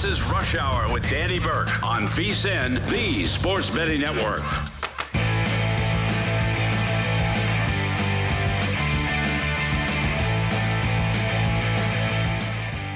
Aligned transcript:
This 0.00 0.12
is 0.12 0.22
Rush 0.22 0.54
Hour 0.54 0.92
with 0.92 1.10
Danny 1.10 1.40
Burke 1.40 1.82
on 1.82 2.02
VSIN, 2.06 2.88
the 2.88 3.26
Sports 3.26 3.68
Betting 3.68 4.00
Network. 4.00 4.44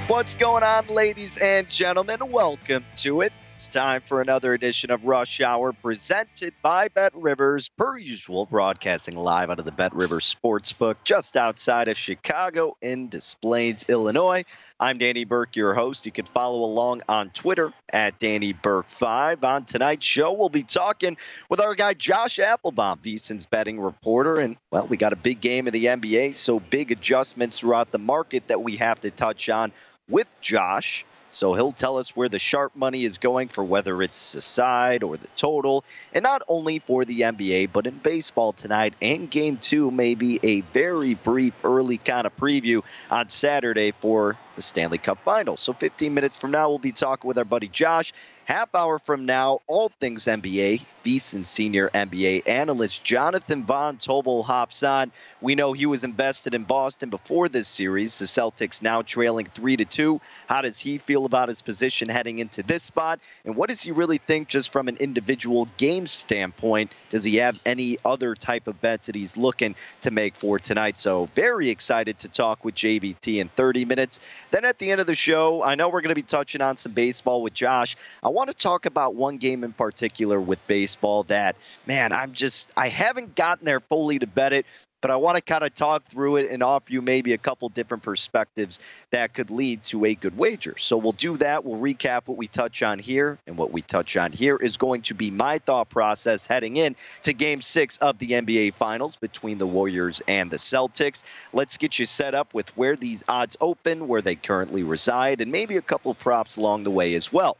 What's 0.07 0.33
going 0.33 0.63
on, 0.63 0.87
ladies 0.87 1.39
and 1.39 1.69
gentlemen? 1.69 2.31
Welcome 2.31 2.85
to 2.95 3.19
it. 3.19 3.33
It's 3.55 3.67
time 3.67 4.01
for 4.01 4.19
another 4.19 4.55
edition 4.55 4.89
of 4.89 5.05
Rush 5.05 5.39
Hour 5.39 5.73
presented 5.73 6.55
by 6.63 6.87
Bet 6.87 7.15
Rivers, 7.15 7.69
per 7.77 7.99
usual, 7.99 8.47
broadcasting 8.47 9.15
live 9.15 9.51
out 9.51 9.59
of 9.59 9.65
the 9.65 9.71
Bet 9.71 9.93
Rivers 9.93 10.35
Sportsbook 10.35 10.95
just 11.03 11.37
outside 11.37 11.87
of 11.87 11.95
Chicago 11.95 12.75
in 12.81 13.09
Des 13.09 13.35
Plaines, 13.43 13.85
Illinois. 13.87 14.43
I'm 14.79 14.97
Danny 14.97 15.23
Burke, 15.23 15.55
your 15.55 15.75
host. 15.75 16.07
You 16.07 16.11
can 16.11 16.25
follow 16.25 16.65
along 16.65 17.03
on 17.07 17.29
Twitter 17.29 17.71
at 17.93 18.17
Danny 18.17 18.55
Burke5. 18.55 19.43
On 19.43 19.65
tonight's 19.65 20.05
show, 20.05 20.33
we'll 20.33 20.49
be 20.49 20.63
talking 20.63 21.15
with 21.47 21.61
our 21.61 21.75
guy 21.75 21.93
Josh 21.93 22.39
Applebaum, 22.39 22.99
VSIN's 23.03 23.45
betting 23.45 23.79
reporter. 23.79 24.39
And, 24.39 24.57
well, 24.71 24.87
we 24.87 24.97
got 24.97 25.13
a 25.13 25.17
big 25.17 25.41
game 25.41 25.67
in 25.67 25.73
the 25.73 25.85
NBA, 25.85 26.33
so 26.33 26.59
big 26.59 26.91
adjustments 26.91 27.59
throughout 27.59 27.91
the 27.91 27.99
market 27.99 28.47
that 28.47 28.63
we 28.63 28.77
have 28.77 28.99
to 29.01 29.11
touch 29.11 29.47
on 29.47 29.71
with 30.09 30.27
Josh. 30.41 31.05
So 31.33 31.55
he'll 31.55 31.71
tell 31.71 31.97
us 31.97 32.15
where 32.15 32.29
the 32.29 32.37
sharp 32.37 32.75
money 32.75 33.05
is 33.05 33.17
going 33.17 33.47
for 33.47 33.63
whether 33.63 34.03
it's 34.03 34.33
the 34.33 34.41
side 34.41 35.01
or 35.01 35.17
the 35.17 35.27
total. 35.35 35.83
And 36.13 36.21
not 36.21 36.43
only 36.47 36.77
for 36.77 37.05
the 37.05 37.21
NBA, 37.21 37.71
but 37.73 37.87
in 37.87 37.97
baseball 37.97 38.53
tonight 38.53 38.93
and 39.01 39.29
game 39.29 39.57
two, 39.57 39.89
maybe 39.89 40.39
a 40.43 40.61
very 40.61 41.15
brief 41.15 41.53
early 41.63 41.97
kind 41.97 42.27
of 42.27 42.37
preview 42.37 42.83
on 43.09 43.29
Saturday 43.29 43.93
for 43.99 44.37
the 44.55 44.61
Stanley 44.61 44.97
Cup 44.97 45.19
Finals. 45.23 45.59
So 45.59 45.73
15 45.73 46.13
minutes 46.13 46.37
from 46.37 46.51
now, 46.51 46.69
we'll 46.69 46.79
be 46.79 46.91
talking 46.91 47.27
with 47.27 47.37
our 47.37 47.45
buddy 47.45 47.67
Josh. 47.67 48.13
Half 48.45 48.75
hour 48.75 48.99
from 48.99 49.25
now, 49.25 49.61
all 49.67 49.89
things 49.99 50.25
NBA. 50.25 50.85
VSIN 51.03 51.45
senior 51.45 51.89
NBA 51.89 52.47
analyst 52.47 53.03
Jonathan 53.03 53.63
Von 53.63 53.97
Tobel 53.97 54.41
hops 54.43 54.83
on. 54.83 55.11
We 55.41 55.53
know 55.55 55.73
he 55.73 55.85
was 55.85 56.03
invested 56.03 56.53
in 56.53 56.63
Boston 56.63 57.09
before 57.09 57.49
this 57.49 57.67
series. 57.67 58.17
The 58.19 58.25
Celtics 58.25 58.81
now 58.81 59.01
trailing 59.01 59.45
three 59.45 59.75
to 59.75 59.85
two. 59.85 60.21
How 60.47 60.61
does 60.61 60.79
he 60.79 60.97
feel 60.97 61.25
about 61.25 61.49
his 61.49 61.61
position 61.61 62.07
heading 62.07 62.39
into 62.39 62.63
this 62.63 62.83
spot? 62.83 63.19
And 63.43 63.55
what 63.55 63.69
does 63.69 63.81
he 63.81 63.91
really 63.91 64.17
think 64.17 64.47
just 64.47 64.71
from 64.71 64.87
an 64.87 64.95
individual 64.97 65.67
game 65.77 66.07
standpoint? 66.07 66.93
Does 67.09 67.23
he 67.25 67.35
have 67.37 67.59
any 67.65 67.97
other 68.05 68.33
type 68.33 68.67
of 68.67 68.79
bets 68.81 69.07
that 69.07 69.15
he's 69.15 69.35
looking 69.35 69.75
to 70.01 70.11
make 70.11 70.35
for 70.35 70.57
tonight? 70.57 70.97
So 70.97 71.25
very 71.35 71.69
excited 71.69 72.19
to 72.19 72.29
talk 72.29 72.63
with 72.63 72.75
JVT 72.75 73.39
in 73.39 73.49
30 73.49 73.85
minutes. 73.85 74.19
Then 74.53 74.65
at 74.65 74.77
the 74.77 74.91
end 74.91 75.01
of 75.01 75.07
the 75.07 75.15
show, 75.15 75.63
I 75.63 75.73
know 75.73 75.89
we're 75.89 76.01
going 76.01 76.09
to 76.09 76.15
be 76.15 76.21
touching 76.21 76.61
on 76.61 76.77
some 76.77 76.91
baseball 76.91 77.41
with 77.41 77.55
Josh. 77.55 77.95
I 78.21 78.29
want 78.29 78.51
to 78.51 78.55
talk 78.55 78.85
about 78.85 79.15
one 79.15 79.37
game 79.37 79.63
in 79.63 79.73
particular 79.73 80.39
with 80.39 80.59
baseball 80.67 81.23
that, 81.23 81.55
man, 81.87 82.13
I'm 82.13 82.33
just, 82.33 82.71
I 82.77 82.89
haven't 82.89 83.33
gotten 83.33 83.65
there 83.65 83.79
fully 83.79 84.19
to 84.19 84.27
bet 84.27 84.53
it, 84.53 84.67
but 85.03 85.11
I 85.11 85.17
want 85.17 85.35
to 85.35 85.41
kind 85.41 85.65
of 85.65 85.73
talk 85.73 86.05
through 86.05 86.37
it 86.37 86.49
and 86.49 86.63
offer 86.63 86.93
you 86.93 87.01
maybe 87.01 87.33
a 87.33 87.37
couple 87.37 87.67
different 87.67 88.03
perspectives 88.03 88.79
that 89.11 89.33
could 89.33 89.51
lead 89.51 89.83
to 89.83 90.05
a 90.05 90.15
good 90.15 90.37
wager. 90.37 90.77
So 90.77 90.95
we'll 90.95 91.11
do 91.11 91.35
that. 91.37 91.65
We'll 91.65 91.81
recap 91.81 92.21
what 92.25 92.37
we 92.37 92.47
touch 92.47 92.81
on 92.81 92.99
here, 92.99 93.37
and 93.45 93.57
what 93.57 93.73
we 93.73 93.81
touch 93.81 94.15
on 94.15 94.31
here 94.31 94.55
is 94.55 94.77
going 94.77 95.01
to 95.01 95.13
be 95.13 95.29
my 95.29 95.57
thought 95.57 95.89
process 95.89 96.47
heading 96.47 96.77
in 96.77 96.95
to 97.23 97.33
Game 97.33 97.61
Six 97.61 97.97
of 97.97 98.17
the 98.19 98.27
NBA 98.27 98.75
Finals 98.75 99.17
between 99.17 99.57
the 99.57 99.67
Warriors 99.67 100.21
and 100.29 100.49
the 100.49 100.55
Celtics. 100.55 101.21
Let's 101.51 101.75
get 101.75 101.99
you 101.99 102.05
set 102.05 102.33
up 102.33 102.53
with 102.53 102.69
where 102.77 102.95
these 102.95 103.25
odds 103.27 103.57
open, 103.59 104.07
where 104.07 104.21
they 104.21 104.35
currently 104.35 104.83
reside, 104.83 105.41
and 105.41 105.51
maybe 105.51 105.75
a 105.75 105.81
couple 105.81 106.13
props 106.13 106.55
along 106.55 106.83
the 106.83 106.91
way 106.91 107.13
as 107.15 107.29
well. 107.29 107.57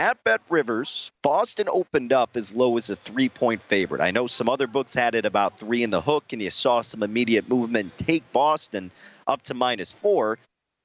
At 0.00 0.22
Bet 0.22 0.40
Rivers, 0.48 1.10
Boston 1.22 1.66
opened 1.68 2.12
up 2.12 2.36
as 2.36 2.54
low 2.54 2.76
as 2.76 2.88
a 2.88 2.94
three 2.94 3.28
point 3.28 3.60
favorite. 3.64 4.00
I 4.00 4.12
know 4.12 4.28
some 4.28 4.48
other 4.48 4.68
books 4.68 4.94
had 4.94 5.16
it 5.16 5.26
about 5.26 5.58
three 5.58 5.82
in 5.82 5.90
the 5.90 6.00
hook, 6.00 6.32
and 6.32 6.40
you 6.40 6.50
saw 6.50 6.82
some 6.82 7.02
immediate 7.02 7.48
movement 7.48 7.98
take 7.98 8.22
Boston 8.32 8.92
up 9.26 9.42
to 9.42 9.54
minus 9.54 9.90
four. 9.92 10.38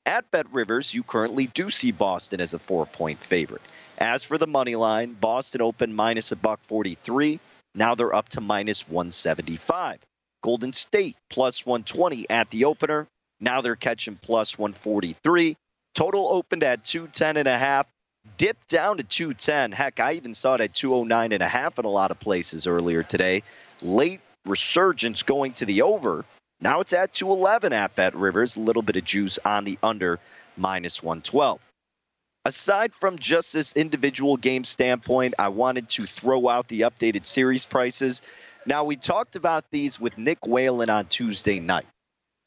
At 0.07 0.31
Bet 0.31 0.51
Rivers, 0.51 0.95
you 0.95 1.03
currently 1.03 1.45
do 1.45 1.69
see 1.69 1.91
Boston 1.91 2.41
as 2.41 2.55
a 2.55 2.59
four 2.59 2.87
point 2.87 3.23
favorite. 3.23 3.61
As 3.99 4.23
for 4.23 4.39
the 4.39 4.47
money 4.47 4.75
line, 4.75 5.13
Boston 5.13 5.61
opened 5.61 5.95
minus 5.95 6.31
a 6.31 6.35
buck 6.35 6.59
43. 6.63 7.39
Now 7.75 7.93
they're 7.93 8.15
up 8.15 8.29
to 8.29 8.41
minus 8.41 8.89
175. 8.89 9.99
Golden 10.41 10.73
State 10.73 11.17
plus 11.29 11.67
120 11.67 12.27
at 12.31 12.49
the 12.49 12.65
opener. 12.65 13.07
Now 13.39 13.61
they're 13.61 13.75
catching 13.75 14.15
plus 14.15 14.57
143. 14.57 15.55
Total 15.93 16.27
opened 16.29 16.63
at 16.63 16.83
210 16.83 17.37
and 17.37 17.47
a 17.47 17.57
half 17.57 17.85
dipped 18.37 18.69
down 18.69 18.97
to 18.97 19.03
210. 19.03 19.71
Heck, 19.71 19.99
I 19.99 20.13
even 20.13 20.33
saw 20.33 20.55
it 20.55 20.61
at 20.61 20.73
209 20.73 21.31
and 21.31 21.43
a 21.43 21.47
half 21.47 21.79
in 21.79 21.85
a 21.85 21.89
lot 21.89 22.11
of 22.11 22.19
places 22.19 22.67
earlier 22.67 23.03
today. 23.03 23.43
Late 23.81 24.21
resurgence 24.45 25.23
going 25.23 25.53
to 25.53 25.65
the 25.65 25.83
over. 25.83 26.25
Now 26.59 26.81
it's 26.81 26.93
at 26.93 27.13
211 27.13 27.73
at 27.73 27.95
Bet 27.95 28.15
Rivers. 28.15 28.55
A 28.55 28.59
little 28.59 28.81
bit 28.81 28.97
of 28.97 29.05
juice 29.05 29.39
on 29.45 29.63
the 29.63 29.77
under 29.81 30.19
minus 30.57 31.01
112. 31.01 31.59
Aside 32.45 32.93
from 32.93 33.17
just 33.17 33.53
this 33.53 33.71
individual 33.73 34.35
game 34.35 34.65
standpoint, 34.65 35.35
I 35.39 35.47
wanted 35.47 35.87
to 35.89 36.05
throw 36.05 36.49
out 36.49 36.67
the 36.67 36.81
updated 36.81 37.25
series 37.25 37.65
prices. 37.65 38.21
Now, 38.65 38.83
we 38.83 38.97
talked 38.97 39.37
about 39.37 39.63
these 39.71 39.99
with 39.99 40.17
Nick 40.17 40.45
Whalen 40.45 40.89
on 40.89 41.05
Tuesday 41.05 41.61
night. 41.61 41.85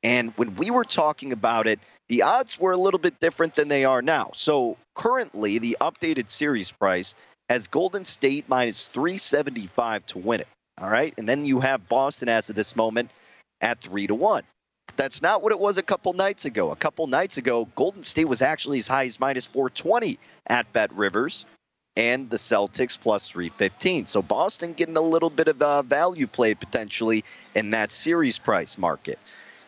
And 0.06 0.32
when 0.36 0.54
we 0.54 0.70
were 0.70 0.84
talking 0.84 1.32
about 1.32 1.66
it, 1.66 1.80
the 2.08 2.22
odds 2.22 2.60
were 2.60 2.70
a 2.70 2.76
little 2.76 3.00
bit 3.00 3.18
different 3.18 3.56
than 3.56 3.66
they 3.66 3.84
are 3.84 4.02
now. 4.02 4.30
So 4.34 4.76
currently, 4.94 5.58
the 5.58 5.76
updated 5.80 6.28
series 6.28 6.70
price 6.70 7.16
has 7.48 7.66
Golden 7.66 8.04
State 8.04 8.44
minus 8.48 8.86
375 8.86 10.06
to 10.06 10.18
win 10.18 10.42
it. 10.42 10.48
All 10.80 10.88
right. 10.88 11.12
And 11.18 11.28
then 11.28 11.44
you 11.44 11.58
have 11.58 11.88
Boston 11.88 12.28
as 12.28 12.48
of 12.48 12.54
this 12.54 12.76
moment 12.76 13.10
at 13.60 13.80
3 13.80 14.06
to 14.06 14.14
1. 14.14 14.44
That's 14.94 15.22
not 15.22 15.42
what 15.42 15.50
it 15.50 15.58
was 15.58 15.76
a 15.76 15.82
couple 15.82 16.12
nights 16.12 16.44
ago. 16.44 16.70
A 16.70 16.76
couple 16.76 17.08
nights 17.08 17.36
ago, 17.36 17.64
Golden 17.74 18.04
State 18.04 18.28
was 18.28 18.42
actually 18.42 18.78
as 18.78 18.86
high 18.86 19.06
as 19.06 19.18
minus 19.18 19.48
420 19.48 20.20
at 20.46 20.72
Bet 20.72 20.92
Rivers 20.92 21.46
and 21.96 22.30
the 22.30 22.36
Celtics 22.36 22.96
plus 22.96 23.28
315. 23.28 24.06
So 24.06 24.22
Boston 24.22 24.72
getting 24.72 24.96
a 24.96 25.00
little 25.00 25.30
bit 25.30 25.48
of 25.48 25.60
a 25.62 25.82
value 25.82 26.28
play 26.28 26.54
potentially 26.54 27.24
in 27.56 27.72
that 27.72 27.90
series 27.90 28.38
price 28.38 28.78
market. 28.78 29.18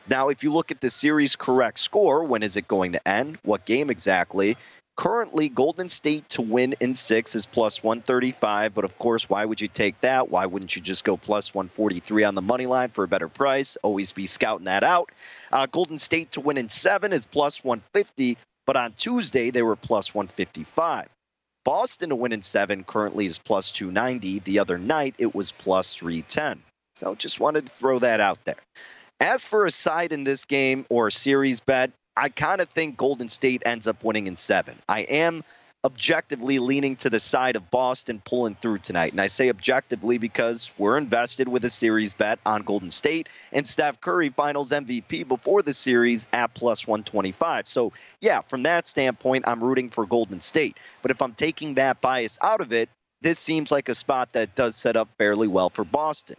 Now, 0.08 0.31
if 0.31 0.43
you 0.43 0.52
look 0.52 0.70
at 0.70 0.81
the 0.81 0.88
series 0.88 1.37
correct 1.37 1.78
score, 1.78 2.25
when 2.25 2.43
is 2.43 2.56
it 2.56 2.66
going 2.66 2.93
to 2.93 3.08
end? 3.08 3.38
What 3.43 3.66
game 3.66 3.90
exactly? 3.90 4.56
Currently, 4.96 5.50
Golden 5.50 5.88
State 5.88 6.28
to 6.31 6.43
win 6.43 6.75
in 6.81 6.94
six 6.94 7.34
is 7.34 7.44
plus 7.44 7.82
135, 7.82 8.75
but 8.75 8.84
of 8.87 8.99
course, 8.99 9.28
why 9.28 9.44
would 9.44 9.60
you 9.60 9.69
take 9.69 10.00
that? 10.00 10.31
Why 10.31 10.46
wouldn't 10.46 10.75
you 10.75 10.82
just 10.82 11.05
go 11.05 11.16
plus 11.16 11.55
143 11.55 12.25
on 12.25 12.34
the 12.34 12.43
money 12.43 12.66
line 12.66 12.88
for 12.88 13.05
a 13.05 13.08
better 13.08 13.28
price? 13.28 13.76
Always 13.82 14.12
be 14.12 14.26
scouting 14.26 14.64
that 14.64 14.82
out. 14.82 15.12
Uh, 15.52 15.66
Golden 15.66 15.99
State 15.99 16.32
to 16.32 16.40
win 16.40 16.56
in 16.56 16.70
seven 16.70 17.12
is 17.12 17.26
plus 17.26 17.62
150, 17.62 18.38
but 18.66 18.76
on 18.76 18.94
Tuesday, 18.94 19.50
they 19.50 19.62
were 19.62 19.76
plus 19.76 20.14
155. 20.14 21.08
Boston 21.64 22.08
to 22.08 22.16
win 22.16 22.32
in 22.32 22.40
seven 22.40 22.82
currently 22.82 23.26
is 23.26 23.38
plus 23.38 23.70
290. 23.70 24.38
The 24.40 24.58
other 24.58 24.78
night, 24.78 25.14
it 25.19 25.34
was 25.34 25.52
plus 25.52 25.93
310. 25.94 26.62
So 26.96 27.14
just 27.14 27.38
wanted 27.38 27.66
to 27.66 27.72
throw 27.72 28.00
that 28.00 28.20
out 28.20 28.44
there. 28.44 28.56
As 29.20 29.44
for 29.44 29.66
a 29.66 29.70
side 29.70 30.12
in 30.12 30.22
this 30.22 30.44
game 30.44 30.86
or 30.90 31.08
a 31.08 31.12
series 31.12 31.58
bet, 31.58 31.90
I 32.16 32.28
kind 32.28 32.60
of 32.60 32.68
think 32.68 32.96
Golden 32.96 33.28
State 33.28 33.62
ends 33.66 33.88
up 33.88 34.04
winning 34.04 34.28
in 34.28 34.36
seven. 34.36 34.78
I 34.88 35.00
am 35.00 35.42
objectively 35.84 36.60
leaning 36.60 36.94
to 36.96 37.10
the 37.10 37.18
side 37.18 37.56
of 37.56 37.70
Boston 37.70 38.22
pulling 38.24 38.54
through 38.56 38.78
tonight. 38.78 39.12
And 39.12 39.20
I 39.20 39.26
say 39.26 39.48
objectively 39.48 40.18
because 40.18 40.72
we're 40.78 40.98
invested 40.98 41.48
with 41.48 41.64
a 41.64 41.70
series 41.70 42.14
bet 42.14 42.38
on 42.46 42.62
Golden 42.62 42.90
State 42.90 43.28
and 43.52 43.66
Steph 43.66 44.00
Curry 44.00 44.30
finals 44.30 44.70
MVP 44.70 45.26
before 45.26 45.62
the 45.62 45.72
series 45.72 46.26
at 46.32 46.54
plus 46.54 46.86
125. 46.86 47.66
So, 47.66 47.92
yeah, 48.20 48.42
from 48.42 48.62
that 48.64 48.86
standpoint, 48.86 49.48
I'm 49.48 49.62
rooting 49.62 49.88
for 49.88 50.06
Golden 50.06 50.40
State. 50.40 50.76
But 51.02 51.10
if 51.10 51.20
I'm 51.22 51.34
taking 51.34 51.74
that 51.74 52.00
bias 52.00 52.38
out 52.42 52.60
of 52.60 52.72
it, 52.72 52.88
this 53.20 53.40
seems 53.40 53.72
like 53.72 53.88
a 53.88 53.94
spot 53.96 54.32
that 54.32 54.54
does 54.54 54.76
set 54.76 54.96
up 54.96 55.08
fairly 55.18 55.48
well 55.48 55.70
for 55.70 55.84
Boston 55.84 56.36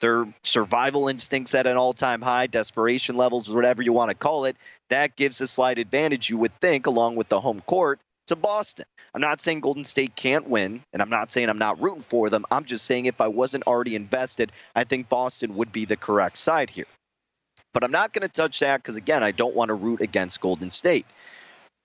their 0.00 0.26
survival 0.42 1.08
instincts 1.08 1.54
at 1.54 1.66
an 1.66 1.76
all-time 1.76 2.22
high, 2.22 2.46
desperation 2.46 3.16
levels, 3.16 3.50
whatever 3.50 3.82
you 3.82 3.92
want 3.92 4.10
to 4.10 4.16
call 4.16 4.44
it, 4.44 4.56
that 4.90 5.16
gives 5.16 5.40
a 5.40 5.46
slight 5.46 5.78
advantage, 5.78 6.30
you 6.30 6.38
would 6.38 6.58
think, 6.60 6.86
along 6.86 7.16
with 7.16 7.28
the 7.28 7.40
home 7.40 7.60
court 7.62 8.00
to 8.28 8.36
Boston. 8.36 8.84
I'm 9.14 9.20
not 9.20 9.40
saying 9.40 9.60
Golden 9.60 9.84
State 9.84 10.14
can't 10.14 10.48
win, 10.48 10.82
and 10.92 11.02
I'm 11.02 11.10
not 11.10 11.30
saying 11.30 11.48
I'm 11.48 11.58
not 11.58 11.80
rooting 11.80 12.02
for 12.02 12.30
them. 12.30 12.44
I'm 12.50 12.64
just 12.64 12.84
saying 12.84 13.06
if 13.06 13.20
I 13.20 13.28
wasn't 13.28 13.66
already 13.66 13.96
invested, 13.96 14.52
I 14.76 14.84
think 14.84 15.08
Boston 15.08 15.56
would 15.56 15.72
be 15.72 15.84
the 15.84 15.96
correct 15.96 16.38
side 16.38 16.70
here. 16.70 16.86
But 17.74 17.84
I'm 17.84 17.90
not 17.90 18.12
going 18.12 18.26
to 18.26 18.32
touch 18.32 18.60
that 18.60 18.78
because, 18.78 18.96
again, 18.96 19.22
I 19.22 19.30
don't 19.30 19.54
want 19.54 19.68
to 19.68 19.74
root 19.74 20.00
against 20.00 20.40
Golden 20.40 20.70
State. 20.70 21.06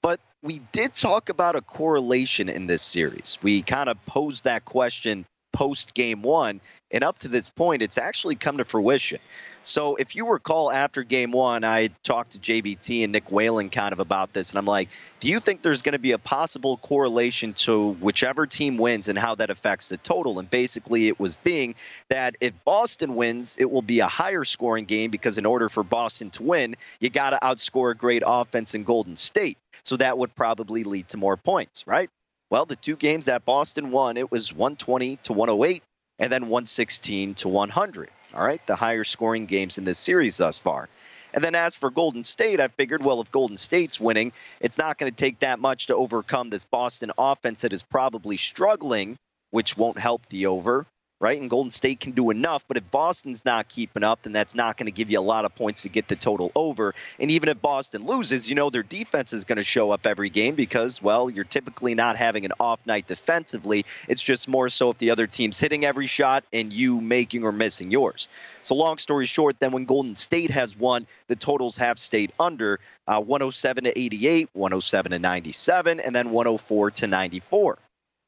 But 0.01 0.19
we 0.42 0.59
did 0.71 0.94
talk 0.94 1.30
about 1.30 1.56
a 1.56 1.62
correlation 1.62 2.50
in 2.50 2.68
this 2.68 2.81
series. 2.81 3.38
We 3.42 3.62
kind 3.62 3.89
of 3.89 4.04
posed 4.06 4.44
that 4.44 4.66
question 4.66 5.25
post 5.53 5.94
game 5.94 6.21
one. 6.21 6.59
And 6.91 7.03
up 7.03 7.17
to 7.19 7.27
this 7.27 7.50
point, 7.50 7.81
it's 7.81 7.97
actually 7.97 8.35
come 8.35 8.57
to 8.57 8.65
fruition. 8.65 9.19
So 9.63 9.95
if 9.95 10.15
you 10.15 10.29
recall 10.29 10.71
after 10.71 11.03
game 11.03 11.31
one, 11.31 11.63
I 11.63 11.89
talked 12.03 12.33
to 12.33 12.39
JVT 12.39 13.03
and 13.03 13.11
Nick 13.11 13.31
Whalen 13.31 13.69
kind 13.69 13.94
of 13.94 14.00
about 14.00 14.33
this. 14.33 14.51
And 14.51 14.59
I'm 14.59 14.65
like, 14.65 14.89
do 15.19 15.29
you 15.29 15.39
think 15.39 15.61
there's 15.61 15.81
going 15.81 15.94
to 15.94 16.00
be 16.00 16.11
a 16.11 16.19
possible 16.19 16.77
correlation 16.77 17.53
to 17.53 17.94
whichever 17.94 18.45
team 18.45 18.77
wins 18.77 19.07
and 19.07 19.17
how 19.17 19.33
that 19.35 19.50
affects 19.50 19.88
the 19.88 19.97
total? 19.97 20.38
And 20.38 20.50
basically, 20.50 21.07
it 21.07 21.19
was 21.19 21.38
being 21.38 21.73
that 22.09 22.35
if 22.41 22.53
Boston 22.63 23.15
wins, 23.15 23.56
it 23.57 23.71
will 23.71 23.81
be 23.81 23.99
a 23.99 24.07
higher 24.07 24.44
scoring 24.44 24.85
game 24.85 25.09
because 25.09 25.38
in 25.38 25.45
order 25.45 25.69
for 25.69 25.83
Boston 25.83 26.29
to 26.31 26.44
win, 26.44 26.75
you 26.99 27.09
got 27.09 27.31
to 27.31 27.39
outscore 27.41 27.91
a 27.91 27.95
great 27.95 28.21
offense 28.25 28.75
in 28.75 28.83
Golden 28.83 29.15
State. 29.15 29.57
So 29.83 29.97
that 29.97 30.17
would 30.17 30.35
probably 30.35 30.83
lead 30.83 31.07
to 31.09 31.17
more 31.17 31.38
points, 31.38 31.88
right? 31.88 32.09
Well, 32.53 32.67
the 32.67 32.75
two 32.75 32.95
games 32.95 33.25
that 33.25 33.45
Boston 33.45 33.89
won, 33.89 34.15
it 34.15 34.29
was 34.29 34.53
120 34.53 35.15
to 35.23 35.33
108 35.33 35.81
and 36.19 36.31
then 36.31 36.44
116 36.44 37.33
to 37.33 37.50
100. 37.50 38.09
All 38.35 38.45
right, 38.45 38.61
the 38.67 38.75
higher 38.75 39.03
scoring 39.03 39.47
games 39.47 39.79
in 39.79 39.85
this 39.85 39.97
series 39.97 40.38
thus 40.38 40.59
far. 40.59 40.88
And 41.33 41.44
then 41.44 41.55
as 41.55 41.73
for 41.73 41.89
Golden 41.89 42.23
State, 42.23 42.59
I 42.59 42.67
figured, 42.67 43.03
well, 43.03 43.21
if 43.21 43.31
Golden 43.31 43.57
State's 43.57 44.00
winning, 44.00 44.33
it's 44.59 44.77
not 44.77 45.00
going 45.00 45.11
to 45.11 45.15
take 45.15 45.39
that 45.39 45.57
much 45.57 45.88
to 45.88 45.95
overcome 45.95 46.51
this 46.51 46.63
Boston 46.63 47.09
offense 47.17 47.61
that 47.61 47.73
is 47.73 47.81
probably 47.81 48.38
struggling, 48.38 49.15
which 49.49 49.75
won't 49.75 49.97
help 49.97 50.27
the 50.27 50.45
over 50.45 50.85
right? 51.23 51.39
And 51.39 51.49
Golden 51.49 51.71
State 51.71 52.01
can 52.01 52.11
do 52.11 52.31
enough. 52.31 52.65
But 52.67 52.75
if 52.75 52.91
Boston's 52.91 53.45
not 53.45 53.69
keeping 53.69 54.03
up, 54.03 54.23
then 54.23 54.33
that's 54.33 54.53
not 54.53 54.75
going 54.75 54.87
to 54.87 54.91
give 54.91 55.09
you 55.09 55.17
a 55.17 55.21
lot 55.21 55.45
of 55.45 55.55
points 55.55 55.81
to 55.83 55.89
get 55.89 56.09
the 56.09 56.17
total 56.17 56.51
over. 56.53 56.93
And 57.17 57.31
even 57.31 57.47
if 57.47 57.61
Boston 57.61 58.03
loses, 58.05 58.49
you 58.49 58.55
know 58.55 58.69
their 58.69 58.83
defense 58.83 59.31
is 59.31 59.45
going 59.45 59.55
to 59.55 59.63
show 59.63 59.91
up 59.91 60.05
every 60.05 60.29
game 60.29 60.53
because, 60.53 61.01
well, 61.01 61.29
you're 61.29 61.45
typically 61.45 61.95
not 61.95 62.17
having 62.17 62.43
an 62.43 62.51
off 62.59 62.85
night 62.85 63.07
defensively. 63.07 63.85
It's 64.09 64.21
just 64.21 64.49
more 64.49 64.67
so 64.67 64.89
if 64.89 64.97
the 64.97 65.11
other 65.11 65.25
team's 65.25 65.57
hitting 65.57 65.85
every 65.85 66.07
shot 66.07 66.43
and 66.51 66.73
you 66.73 66.99
making 66.99 67.45
or 67.45 67.53
missing 67.53 67.89
yours. 67.89 68.27
So, 68.61 68.75
long 68.75 68.97
story 68.97 69.25
short, 69.25 69.61
then 69.61 69.71
when 69.71 69.85
Golden 69.85 70.17
State 70.17 70.51
has 70.51 70.77
won, 70.77 71.07
the 71.27 71.37
totals 71.37 71.77
have 71.77 71.99
stayed 71.99 72.33
under 72.37 72.81
uh, 73.07 73.21
107 73.21 73.85
to 73.85 73.97
88, 73.97 74.49
107 74.51 75.11
to 75.11 75.19
97, 75.19 75.99
and 76.01 76.13
then 76.13 76.31
104 76.31 76.91
to 76.91 77.07
94. 77.07 77.77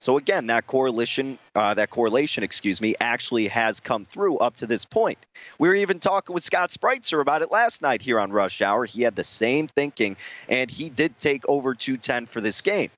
So 0.05 0.19
again, 0.19 0.45
that 0.47 0.67
correlation, 0.67 1.39
uh, 1.55 1.73
that 1.73 1.89
correlation, 1.89 2.43
excuse 2.43 2.79
me, 2.79 2.93
actually 3.01 3.47
has 3.47 3.79
come 3.79 4.05
through 4.05 4.37
up 4.37 4.55
to 4.57 4.67
this 4.67 4.85
point. 4.85 5.17
We 5.57 5.67
were 5.67 5.73
even 5.73 5.99
talking 5.99 6.35
with 6.35 6.43
Scott 6.43 6.69
Spritzer 6.69 7.21
about 7.21 7.41
it 7.41 7.49
last 7.49 7.81
night 7.81 8.03
here 8.03 8.19
on 8.19 8.31
Rush 8.31 8.61
Hour. 8.61 8.85
He 8.85 9.01
had 9.01 9.15
the 9.15 9.23
same 9.23 9.65
thinking, 9.65 10.15
and 10.47 10.69
he 10.69 10.89
did 10.89 11.17
take 11.17 11.49
over 11.49 11.73
210 11.73 12.27
for 12.27 12.39
this 12.39 12.61
game. 12.61 12.91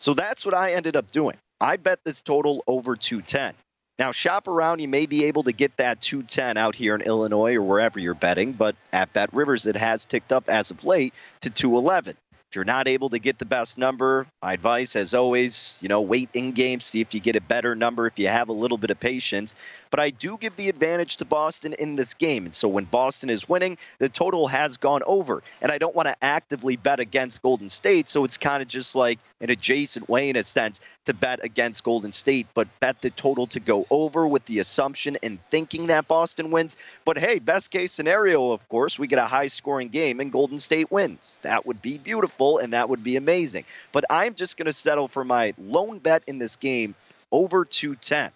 So 0.00 0.12
that's 0.12 0.44
what 0.44 0.54
I 0.54 0.74
ended 0.74 0.96
up 0.96 1.10
doing. 1.10 1.38
I 1.62 1.78
bet 1.78 2.00
this 2.04 2.20
total 2.20 2.62
over 2.66 2.94
210. 2.94 3.54
Now, 3.98 4.12
shop 4.12 4.46
around. 4.46 4.80
You 4.80 4.88
may 4.88 5.06
be 5.06 5.24
able 5.24 5.44
to 5.44 5.52
get 5.52 5.74
that 5.78 6.02
210 6.02 6.58
out 6.58 6.74
here 6.74 6.94
in 6.94 7.00
Illinois 7.00 7.54
or 7.54 7.62
wherever 7.62 7.98
you're 7.98 8.12
betting, 8.12 8.52
but 8.52 8.76
at 8.92 9.10
Bet 9.14 9.32
Rivers, 9.32 9.64
it 9.64 9.76
has 9.76 10.04
ticked 10.04 10.30
up 10.30 10.50
as 10.50 10.70
of 10.70 10.84
late 10.84 11.14
to 11.40 11.48
211. 11.48 12.18
You're 12.54 12.64
not 12.64 12.88
able 12.88 13.08
to 13.10 13.18
get 13.18 13.38
the 13.38 13.44
best 13.44 13.78
number, 13.78 14.26
my 14.42 14.52
advice, 14.52 14.96
as 14.96 15.14
always, 15.14 15.78
you 15.80 15.88
know, 15.88 16.00
wait 16.00 16.28
in 16.34 16.52
game, 16.52 16.80
see 16.80 17.00
if 17.00 17.14
you 17.14 17.20
get 17.20 17.36
a 17.36 17.40
better 17.40 17.74
number 17.74 18.06
if 18.06 18.18
you 18.18 18.28
have 18.28 18.48
a 18.48 18.52
little 18.52 18.78
bit 18.78 18.90
of 18.90 19.00
patience. 19.00 19.56
But 19.90 20.00
I 20.00 20.10
do 20.10 20.36
give 20.38 20.56
the 20.56 20.68
advantage 20.68 21.16
to 21.18 21.24
Boston 21.24 21.72
in 21.74 21.96
this 21.96 22.14
game. 22.14 22.44
And 22.44 22.54
so 22.54 22.68
when 22.68 22.84
Boston 22.84 23.30
is 23.30 23.48
winning, 23.48 23.78
the 23.98 24.08
total 24.08 24.46
has 24.48 24.76
gone 24.76 25.02
over. 25.06 25.42
And 25.62 25.72
I 25.72 25.78
don't 25.78 25.94
want 25.94 26.08
to 26.08 26.16
actively 26.22 26.76
bet 26.76 27.00
against 27.00 27.42
Golden 27.42 27.68
State. 27.68 28.08
So 28.08 28.24
it's 28.24 28.38
kind 28.38 28.62
of 28.62 28.68
just 28.68 28.94
like 28.94 29.18
an 29.40 29.50
adjacent 29.50 30.08
way, 30.08 30.28
in 30.28 30.36
a 30.36 30.44
sense, 30.44 30.80
to 31.06 31.14
bet 31.14 31.44
against 31.44 31.82
Golden 31.84 32.12
State, 32.12 32.46
but 32.54 32.68
bet 32.80 33.02
the 33.02 33.10
total 33.10 33.46
to 33.48 33.60
go 33.60 33.86
over 33.90 34.26
with 34.26 34.44
the 34.46 34.58
assumption 34.58 35.16
and 35.22 35.38
thinking 35.50 35.88
that 35.88 36.06
Boston 36.08 36.50
wins. 36.50 36.76
But 37.04 37.18
hey, 37.18 37.38
best 37.38 37.70
case 37.70 37.92
scenario, 37.92 38.52
of 38.52 38.68
course, 38.68 38.98
we 38.98 39.06
get 39.06 39.18
a 39.18 39.24
high 39.24 39.48
scoring 39.48 39.88
game 39.88 40.20
and 40.20 40.30
Golden 40.30 40.58
State 40.58 40.90
wins. 40.90 41.38
That 41.42 41.66
would 41.66 41.82
be 41.82 41.98
beautiful 41.98 42.43
and 42.58 42.72
that 42.72 42.88
would 42.88 43.02
be 43.02 43.16
amazing. 43.16 43.64
But 43.92 44.04
I'm 44.10 44.34
just 44.34 44.56
going 44.56 44.66
to 44.66 44.72
settle 44.72 45.08
for 45.08 45.24
my 45.24 45.54
lone 45.58 45.98
bet 45.98 46.22
in 46.26 46.38
this 46.38 46.56
game 46.56 46.94
over 47.30 47.64
210. 47.64 48.30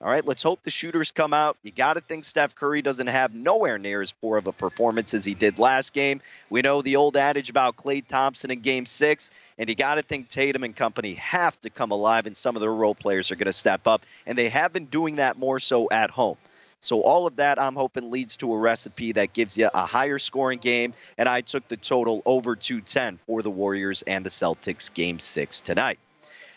All 0.00 0.08
right, 0.08 0.24
let's 0.24 0.44
hope 0.44 0.62
the 0.62 0.70
shooters 0.70 1.10
come 1.10 1.34
out. 1.34 1.56
You 1.64 1.72
got 1.72 1.94
to 1.94 2.00
think 2.00 2.24
Steph 2.24 2.54
Curry 2.54 2.82
doesn't 2.82 3.08
have 3.08 3.34
nowhere 3.34 3.78
near 3.78 4.00
as 4.00 4.12
poor 4.12 4.38
of 4.38 4.46
a 4.46 4.52
performance 4.52 5.12
as 5.12 5.24
he 5.24 5.34
did 5.34 5.58
last 5.58 5.92
game. 5.92 6.20
We 6.50 6.62
know 6.62 6.82
the 6.82 6.94
old 6.94 7.16
adage 7.16 7.50
about 7.50 7.76
Klay 7.76 8.06
Thompson 8.06 8.52
in 8.52 8.60
game 8.60 8.86
six, 8.86 9.32
and 9.58 9.68
you 9.68 9.74
got 9.74 9.96
to 9.96 10.02
think 10.02 10.28
Tatum 10.28 10.62
and 10.62 10.76
company 10.76 11.14
have 11.14 11.60
to 11.62 11.70
come 11.70 11.90
alive, 11.90 12.26
and 12.26 12.36
some 12.36 12.54
of 12.54 12.62
their 12.62 12.72
role 12.72 12.94
players 12.94 13.32
are 13.32 13.36
going 13.36 13.46
to 13.46 13.52
step 13.52 13.88
up, 13.88 14.06
and 14.24 14.38
they 14.38 14.48
have 14.50 14.72
been 14.72 14.86
doing 14.86 15.16
that 15.16 15.36
more 15.36 15.58
so 15.58 15.88
at 15.90 16.10
home. 16.10 16.36
So 16.80 17.00
all 17.00 17.26
of 17.26 17.36
that 17.36 17.60
I'm 17.60 17.74
hoping 17.74 18.10
leads 18.10 18.36
to 18.38 18.52
a 18.52 18.58
recipe 18.58 19.12
that 19.12 19.32
gives 19.32 19.58
you 19.58 19.68
a 19.72 19.86
higher 19.86 20.18
scoring 20.18 20.58
game. 20.58 20.94
And 21.16 21.28
I 21.28 21.40
took 21.40 21.66
the 21.68 21.76
total 21.76 22.22
over 22.24 22.54
210 22.54 23.18
for 23.26 23.42
the 23.42 23.50
Warriors 23.50 24.02
and 24.02 24.24
the 24.24 24.30
Celtics 24.30 24.92
game 24.92 25.18
six 25.18 25.60
tonight. 25.60 25.98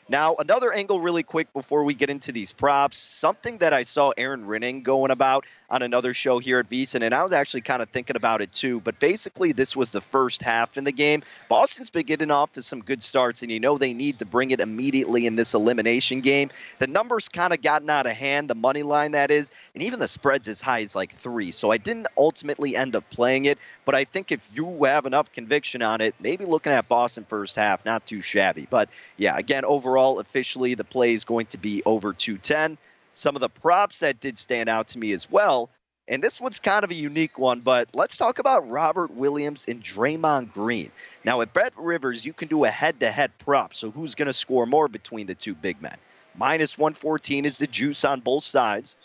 Now, 0.09 0.35
another 0.35 0.73
angle, 0.73 0.99
really 0.99 1.23
quick, 1.23 1.53
before 1.53 1.85
we 1.85 1.93
get 1.93 2.09
into 2.09 2.33
these 2.33 2.51
props. 2.51 2.97
Something 2.97 3.59
that 3.59 3.71
I 3.71 3.83
saw 3.83 4.11
Erin 4.17 4.45
Rynning 4.45 4.83
going 4.83 5.09
about. 5.09 5.45
On 5.71 5.81
another 5.81 6.13
show 6.13 6.37
here 6.37 6.59
at 6.59 6.69
VSiN, 6.69 7.01
and 7.01 7.15
I 7.15 7.23
was 7.23 7.31
actually 7.31 7.61
kind 7.61 7.81
of 7.81 7.89
thinking 7.89 8.17
about 8.17 8.41
it 8.41 8.51
too. 8.51 8.81
But 8.81 8.99
basically, 8.99 9.53
this 9.53 9.73
was 9.73 9.93
the 9.93 10.01
first 10.01 10.43
half 10.43 10.77
in 10.77 10.83
the 10.83 10.91
game. 10.91 11.23
Boston's 11.47 11.89
been 11.89 12.05
getting 12.05 12.29
off 12.29 12.51
to 12.51 12.61
some 12.61 12.81
good 12.81 13.01
starts, 13.01 13.41
and 13.41 13.49
you 13.49 13.59
know 13.59 13.77
they 13.77 13.93
need 13.93 14.19
to 14.19 14.25
bring 14.25 14.51
it 14.51 14.59
immediately 14.59 15.25
in 15.25 15.37
this 15.37 15.53
elimination 15.53 16.19
game. 16.19 16.49
The 16.79 16.87
numbers 16.87 17.29
kind 17.29 17.53
of 17.53 17.61
gotten 17.61 17.89
out 17.89 18.05
of 18.05 18.11
hand, 18.11 18.49
the 18.49 18.55
money 18.55 18.83
line 18.83 19.11
that 19.11 19.31
is, 19.31 19.49
and 19.73 19.81
even 19.81 20.01
the 20.01 20.09
spreads 20.09 20.49
as 20.49 20.59
high 20.59 20.81
as 20.81 20.93
like 20.93 21.13
three. 21.13 21.51
So 21.51 21.71
I 21.71 21.77
didn't 21.77 22.07
ultimately 22.17 22.75
end 22.75 22.97
up 22.97 23.09
playing 23.09 23.45
it, 23.45 23.57
but 23.85 23.95
I 23.95 24.03
think 24.03 24.33
if 24.33 24.47
you 24.53 24.83
have 24.83 25.05
enough 25.05 25.31
conviction 25.31 25.81
on 25.81 26.01
it, 26.01 26.15
maybe 26.19 26.43
looking 26.43 26.73
at 26.73 26.89
Boston 26.89 27.23
first 27.23 27.55
half, 27.55 27.85
not 27.85 28.05
too 28.05 28.19
shabby. 28.19 28.67
But 28.69 28.89
yeah, 29.15 29.37
again, 29.37 29.63
overall, 29.63 30.19
officially, 30.19 30.73
the 30.73 30.83
play 30.83 31.13
is 31.13 31.23
going 31.23 31.45
to 31.47 31.57
be 31.57 31.81
over 31.85 32.11
210 32.11 32.77
some 33.13 33.35
of 33.35 33.41
the 33.41 33.49
props 33.49 33.99
that 33.99 34.19
did 34.19 34.37
stand 34.37 34.69
out 34.69 34.89
to 34.89 34.99
me 34.99 35.11
as 35.11 35.29
well. 35.29 35.69
And 36.07 36.21
this 36.21 36.41
one's 36.41 36.59
kind 36.59 36.83
of 36.83 36.91
a 36.91 36.95
unique 36.95 37.37
one, 37.37 37.61
but 37.61 37.87
let's 37.93 38.17
talk 38.17 38.39
about 38.39 38.69
Robert 38.69 39.11
Williams 39.11 39.65
and 39.67 39.81
Draymond 39.81 40.51
Green. 40.51 40.91
Now, 41.23 41.41
at 41.41 41.53
Bet 41.53 41.73
Rivers, 41.77 42.25
you 42.25 42.33
can 42.33 42.47
do 42.47 42.65
a 42.65 42.69
head 42.69 42.99
to 42.99 43.11
head 43.11 43.31
prop. 43.37 43.73
So, 43.73 43.91
who's 43.91 44.15
going 44.15 44.25
to 44.25 44.33
score 44.33 44.65
more 44.65 44.87
between 44.87 45.27
the 45.27 45.35
two 45.35 45.55
big 45.55 45.81
men? 45.81 45.95
Minus 46.35 46.77
114 46.77 47.45
is 47.45 47.59
the 47.59 47.67
juice 47.67 48.03
on 48.03 48.19
both 48.19 48.43
sides. 48.43 48.97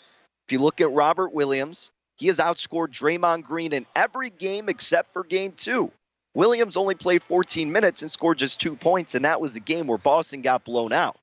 If 0.47 0.53
you 0.53 0.61
look 0.61 0.81
at 0.81 0.93
Robert 0.93 1.33
Williams, 1.33 1.91
he 2.17 2.29
has 2.29 2.39
outscored 2.39 2.89
Draymond 2.89 3.45
Green 3.45 3.73
in 3.73 3.87
every 3.95 4.31
game 4.31 4.69
except 4.69 5.13
for 5.13 5.23
game 5.23 5.53
two. 5.53 5.93
Williams 6.35 6.77
only 6.77 6.95
played 6.95 7.23
14 7.23 7.71
minutes 7.73 8.03
and 8.03 8.11
scored 8.11 8.39
just 8.39 8.61
two 8.61 8.77
points, 8.77 9.15
and 9.15 9.25
that 9.25 9.41
was 9.41 9.55
the 9.55 9.61
game 9.61 9.87
where 9.87 9.99
Boston 9.99 10.43
got 10.43 10.65
blown 10.65 10.93
out. 10.93 11.17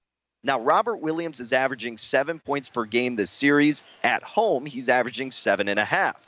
Now, 0.44 0.60
Robert 0.60 0.98
Williams 0.98 1.40
is 1.40 1.54
averaging 1.54 1.98
seven 1.98 2.40
points 2.40 2.70
per 2.70 2.86
game 2.86 3.16
this 3.16 3.32
series. 3.32 3.84
At 4.04 4.24
home, 4.24 4.66
he's 4.66 4.90
averaging 4.90 5.32
seven 5.32 5.70
and 5.70 5.80
a 5.80 5.86
half. 5.86 6.20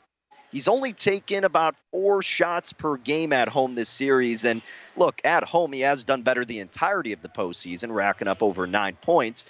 He's 0.51 0.69
only 0.69 0.93
taken 0.93 1.43
about 1.43 1.75
four 1.91 2.21
shots 2.21 2.71
per 2.71 2.95
game 2.95 3.33
at 3.33 3.49
home 3.49 3.75
this 3.75 3.89
series. 3.89 4.45
And 4.45 4.61
look, 4.95 5.19
at 5.25 5.43
home, 5.43 5.73
he 5.73 5.81
has 5.81 6.05
done 6.05 6.21
better 6.21 6.45
the 6.45 6.59
entirety 6.59 7.11
of 7.11 7.21
the 7.21 7.27
postseason, 7.27 7.93
racking 7.93 8.29
up 8.29 8.41
over 8.41 8.65
nine 8.65 8.95
points. 9.01 9.45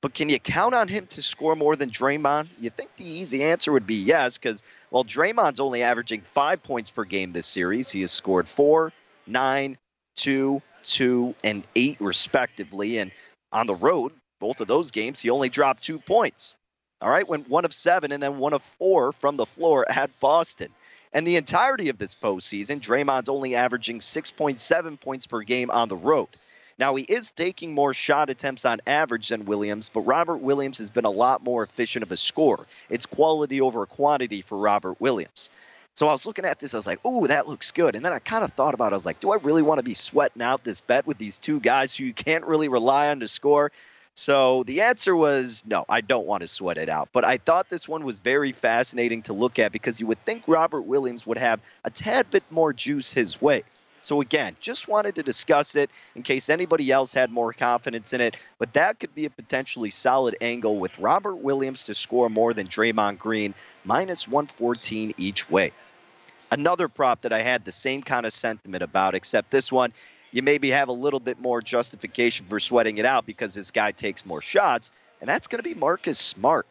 But 0.00 0.14
can 0.14 0.28
you 0.28 0.38
count 0.38 0.74
on 0.74 0.86
him 0.86 1.06
to 1.08 1.22
score 1.22 1.56
more 1.56 1.74
than 1.74 1.90
Draymond? 1.90 2.48
You 2.60 2.70
think 2.70 2.94
the 2.96 3.10
easy 3.10 3.42
answer 3.42 3.72
would 3.72 3.86
be 3.86 3.94
yes, 3.94 4.38
because, 4.38 4.62
well, 4.90 5.02
Draymond's 5.02 5.60
only 5.60 5.82
averaging 5.82 6.20
five 6.20 6.62
points 6.62 6.90
per 6.90 7.04
game 7.04 7.32
this 7.32 7.46
series. 7.46 7.90
He 7.90 8.02
has 8.02 8.12
scored 8.12 8.46
four, 8.46 8.92
nine, 9.26 9.78
two, 10.14 10.62
two, 10.84 11.34
and 11.42 11.66
eight, 11.74 11.96
respectively. 12.00 12.98
And 12.98 13.10
on 13.54 13.66
the 13.66 13.74
road, 13.74 14.12
both 14.40 14.60
of 14.60 14.66
those 14.66 14.90
games, 14.90 15.20
he 15.20 15.30
only 15.30 15.48
dropped 15.48 15.84
two 15.84 15.98
points. 15.98 16.56
All 17.00 17.10
right, 17.10 17.26
went 17.26 17.48
one 17.48 17.64
of 17.64 17.72
seven 17.72 18.12
and 18.12 18.22
then 18.22 18.38
one 18.38 18.52
of 18.52 18.62
four 18.62 19.12
from 19.12 19.36
the 19.36 19.46
floor 19.46 19.86
at 19.88 20.10
Boston. 20.20 20.68
And 21.12 21.26
the 21.26 21.36
entirety 21.36 21.88
of 21.88 21.98
this 21.98 22.14
postseason, 22.14 22.80
Draymond's 22.80 23.28
only 23.28 23.54
averaging 23.54 24.00
6.7 24.00 25.00
points 25.00 25.26
per 25.26 25.42
game 25.42 25.70
on 25.70 25.88
the 25.88 25.96
road. 25.96 26.28
Now, 26.76 26.96
he 26.96 27.04
is 27.04 27.30
taking 27.30 27.72
more 27.72 27.94
shot 27.94 28.30
attempts 28.30 28.64
on 28.64 28.80
average 28.86 29.28
than 29.28 29.44
Williams, 29.44 29.90
but 29.90 30.00
Robert 30.00 30.38
Williams 30.38 30.78
has 30.78 30.90
been 30.90 31.04
a 31.04 31.10
lot 31.10 31.44
more 31.44 31.62
efficient 31.62 32.02
of 32.02 32.10
a 32.10 32.16
scorer. 32.16 32.66
It's 32.90 33.06
quality 33.06 33.60
over 33.60 33.86
quantity 33.86 34.42
for 34.42 34.58
Robert 34.58 35.00
Williams. 35.00 35.50
So 35.94 36.08
I 36.08 36.12
was 36.12 36.26
looking 36.26 36.44
at 36.44 36.58
this, 36.58 36.74
I 36.74 36.78
was 36.78 36.88
like, 36.88 36.98
"Oh, 37.04 37.26
that 37.28 37.46
looks 37.46 37.70
good." 37.70 37.94
And 37.94 38.04
then 38.04 38.12
I 38.12 38.18
kind 38.18 38.42
of 38.42 38.50
thought 38.50 38.74
about, 38.74 38.86
it. 38.86 38.94
I 38.94 38.96
was 38.96 39.06
like, 39.06 39.20
"Do 39.20 39.30
I 39.30 39.36
really 39.36 39.62
want 39.62 39.78
to 39.78 39.84
be 39.84 39.94
sweating 39.94 40.42
out 40.42 40.64
this 40.64 40.80
bet 40.80 41.06
with 41.06 41.18
these 41.18 41.38
two 41.38 41.60
guys 41.60 41.96
who 41.96 42.04
you 42.04 42.12
can't 42.12 42.44
really 42.44 42.68
rely 42.68 43.08
on 43.08 43.20
to 43.20 43.28
score?" 43.28 43.70
So 44.16 44.64
the 44.64 44.82
answer 44.82 45.14
was 45.14 45.64
no, 45.66 45.84
I 45.88 46.00
don't 46.00 46.26
want 46.26 46.42
to 46.42 46.48
sweat 46.48 46.78
it 46.78 46.88
out. 46.88 47.08
But 47.12 47.24
I 47.24 47.36
thought 47.36 47.68
this 47.68 47.88
one 47.88 48.04
was 48.04 48.18
very 48.18 48.52
fascinating 48.52 49.22
to 49.22 49.32
look 49.32 49.58
at 49.58 49.72
because 49.72 50.00
you 50.00 50.06
would 50.08 50.24
think 50.24 50.42
Robert 50.48 50.82
Williams 50.82 51.26
would 51.26 51.38
have 51.38 51.60
a 51.84 51.90
tad 51.90 52.30
bit 52.30 52.44
more 52.50 52.72
juice 52.72 53.12
his 53.12 53.40
way. 53.40 53.62
So 54.00 54.20
again, 54.20 54.54
just 54.60 54.86
wanted 54.86 55.14
to 55.14 55.22
discuss 55.22 55.74
it 55.76 55.90
in 56.14 56.22
case 56.22 56.50
anybody 56.50 56.90
else 56.92 57.14
had 57.14 57.30
more 57.30 57.52
confidence 57.52 58.12
in 58.12 58.20
it. 58.20 58.36
But 58.58 58.74
that 58.74 59.00
could 59.00 59.14
be 59.14 59.24
a 59.24 59.30
potentially 59.30 59.90
solid 59.90 60.36
angle 60.40 60.76
with 60.78 60.96
Robert 60.98 61.36
Williams 61.36 61.84
to 61.84 61.94
score 61.94 62.28
more 62.28 62.52
than 62.52 62.66
Draymond 62.66 63.18
Green, 63.18 63.54
minus 63.84 64.28
114 64.28 65.14
each 65.16 65.48
way. 65.48 65.72
Another 66.54 66.86
prop 66.86 67.22
that 67.22 67.32
I 67.32 67.42
had 67.42 67.64
the 67.64 67.72
same 67.72 68.00
kind 68.00 68.24
of 68.24 68.32
sentiment 68.32 68.84
about, 68.84 69.16
except 69.16 69.50
this 69.50 69.72
one, 69.72 69.92
you 70.30 70.40
maybe 70.40 70.70
have 70.70 70.88
a 70.88 70.92
little 70.92 71.18
bit 71.18 71.40
more 71.40 71.60
justification 71.60 72.46
for 72.48 72.60
sweating 72.60 72.98
it 72.98 73.04
out 73.04 73.26
because 73.26 73.54
this 73.54 73.72
guy 73.72 73.90
takes 73.90 74.24
more 74.24 74.40
shots, 74.40 74.92
and 75.20 75.28
that's 75.28 75.48
going 75.48 75.58
to 75.58 75.68
be 75.68 75.74
Marcus 75.74 76.16
Smart. 76.16 76.68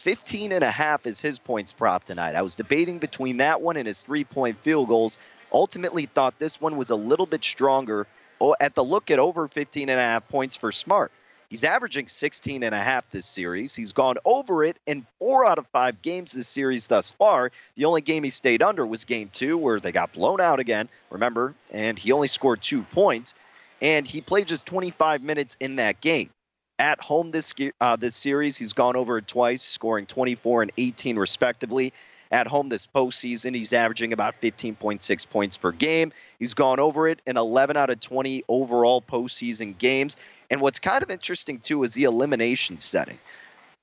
15 0.00 0.52
and 0.52 0.62
a 0.62 0.70
half 0.70 1.06
is 1.06 1.18
his 1.18 1.38
points 1.38 1.72
prop 1.72 2.04
tonight. 2.04 2.34
I 2.34 2.42
was 2.42 2.56
debating 2.56 2.98
between 2.98 3.38
that 3.38 3.62
one 3.62 3.78
and 3.78 3.88
his 3.88 4.02
three 4.02 4.24
point 4.24 4.58
field 4.58 4.88
goals. 4.88 5.18
Ultimately, 5.50 6.04
thought 6.04 6.38
this 6.38 6.60
one 6.60 6.76
was 6.76 6.90
a 6.90 6.96
little 6.96 7.24
bit 7.24 7.42
stronger 7.42 8.06
oh, 8.38 8.54
at 8.60 8.74
the 8.74 8.84
look 8.84 9.10
at 9.10 9.18
over 9.18 9.48
15 9.48 9.88
and 9.88 9.98
a 9.98 10.02
half 10.02 10.28
points 10.28 10.58
for 10.58 10.72
Smart. 10.72 11.10
He's 11.52 11.64
averaging 11.64 12.08
16 12.08 12.62
and 12.62 12.74
a 12.74 12.78
half 12.78 13.10
this 13.10 13.26
series. 13.26 13.74
He's 13.74 13.92
gone 13.92 14.14
over 14.24 14.64
it 14.64 14.78
in 14.86 15.06
four 15.18 15.44
out 15.44 15.58
of 15.58 15.66
five 15.66 16.00
games 16.00 16.32
this 16.32 16.48
series 16.48 16.86
thus 16.86 17.10
far. 17.10 17.52
The 17.74 17.84
only 17.84 18.00
game 18.00 18.24
he 18.24 18.30
stayed 18.30 18.62
under 18.62 18.86
was 18.86 19.04
game 19.04 19.28
two, 19.30 19.58
where 19.58 19.78
they 19.78 19.92
got 19.92 20.14
blown 20.14 20.40
out 20.40 20.60
again, 20.60 20.88
remember, 21.10 21.52
and 21.70 21.98
he 21.98 22.10
only 22.10 22.28
scored 22.28 22.62
two 22.62 22.80
points. 22.84 23.34
And 23.82 24.06
he 24.06 24.22
played 24.22 24.46
just 24.46 24.64
25 24.64 25.22
minutes 25.22 25.58
in 25.60 25.76
that 25.76 26.00
game. 26.00 26.30
At 26.78 27.02
home 27.02 27.32
this 27.32 27.54
uh, 27.82 27.96
this 27.96 28.16
series, 28.16 28.56
he's 28.56 28.72
gone 28.72 28.96
over 28.96 29.18
it 29.18 29.26
twice, 29.28 29.60
scoring 29.60 30.06
24 30.06 30.62
and 30.62 30.72
18 30.78 31.18
respectively 31.18 31.92
at 32.32 32.46
home 32.46 32.70
this 32.70 32.86
postseason. 32.86 33.54
He's 33.54 33.72
averaging 33.72 34.12
about 34.12 34.40
15.6 34.40 35.28
points 35.28 35.56
per 35.58 35.70
game. 35.70 36.12
He's 36.38 36.54
gone 36.54 36.80
over 36.80 37.06
it 37.06 37.20
in 37.26 37.36
11 37.36 37.76
out 37.76 37.90
of 37.90 38.00
20 38.00 38.42
overall 38.48 39.02
postseason 39.02 39.76
games. 39.76 40.16
And 40.50 40.60
what's 40.60 40.80
kind 40.80 41.02
of 41.02 41.10
interesting, 41.10 41.58
too, 41.58 41.84
is 41.84 41.92
the 41.92 42.04
elimination 42.04 42.78
setting. 42.78 43.18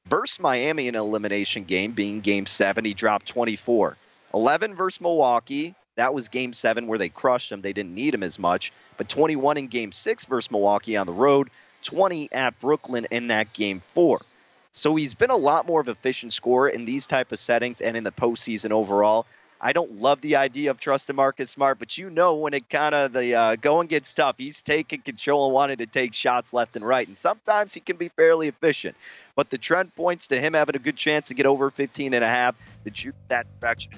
Versus 0.07 0.39
Miami 0.39 0.87
in 0.87 0.95
an 0.95 1.01
elimination 1.01 1.63
game, 1.63 1.91
being 1.91 2.19
game 2.19 2.47
seven, 2.47 2.83
he 2.83 2.95
dropped 2.95 3.27
24. 3.27 3.95
11 4.33 4.75
versus 4.75 4.99
Milwaukee. 4.99 5.75
That 5.95 6.13
was 6.13 6.29
game 6.29 6.53
seven 6.53 6.87
where 6.87 6.97
they 6.97 7.09
crushed 7.09 7.51
him. 7.51 7.61
They 7.61 7.73
didn't 7.73 7.93
need 7.93 8.13
him 8.13 8.23
as 8.23 8.39
much. 8.39 8.71
But 8.97 9.09
21 9.09 9.57
in 9.57 9.67
game 9.67 9.91
six 9.91 10.25
versus 10.25 10.49
Milwaukee 10.49 10.97
on 10.97 11.05
the 11.05 11.13
road, 11.13 11.49
20 11.83 12.31
at 12.31 12.59
Brooklyn 12.59 13.05
in 13.11 13.27
that 13.27 13.53
game 13.53 13.81
four. 13.93 14.21
So 14.71 14.95
he's 14.95 15.15
been 15.15 15.31
a 15.31 15.37
lot 15.37 15.65
more 15.65 15.81
of 15.81 15.87
an 15.87 15.91
efficient 15.91 16.33
scorer 16.33 16.69
in 16.69 16.85
these 16.85 17.07
type 17.07 17.31
of 17.31 17.39
settings 17.39 17.81
and 17.81 17.97
in 17.97 18.03
the 18.03 18.11
postseason 18.11 18.71
overall. 18.71 19.25
I 19.61 19.73
don't 19.73 19.99
love 19.99 20.21
the 20.21 20.37
idea 20.37 20.71
of 20.71 20.79
trusting 20.79 21.15
Marcus 21.15 21.51
Smart, 21.51 21.79
but 21.79 21.97
you 21.97 22.09
know 22.09 22.35
when 22.35 22.53
it 22.53 22.69
kind 22.69 22.95
of 22.95 23.11
the 23.11 23.35
uh, 23.35 23.55
going 23.57 23.87
gets 23.87 24.13
tough, 24.13 24.35
he's 24.37 24.61
taking 24.61 25.01
control 25.01 25.47
and 25.47 25.53
wanting 25.53 25.77
to 25.77 25.85
take 25.85 26.13
shots 26.13 26.53
left 26.53 26.77
and 26.77 26.85
right, 26.85 27.05
and 27.05 27.17
sometimes 27.17 27.73
he 27.73 27.81
can 27.81 27.97
be 27.97 28.07
fairly 28.07 28.47
efficient. 28.47 28.95
But 29.35 29.49
the 29.49 29.57
trend 29.57 29.93
points 29.95 30.27
to 30.27 30.39
him 30.39 30.53
having 30.53 30.77
a 30.77 30.79
good 30.79 30.95
chance 30.95 31.27
to 31.27 31.33
get 31.33 31.45
over 31.45 31.69
15 31.71 32.13
and 32.13 32.23
a 32.23 32.27
half. 32.27 32.55
The 32.85 32.91
juice 32.91 33.15
that 33.27 33.47
direction. 33.59 33.91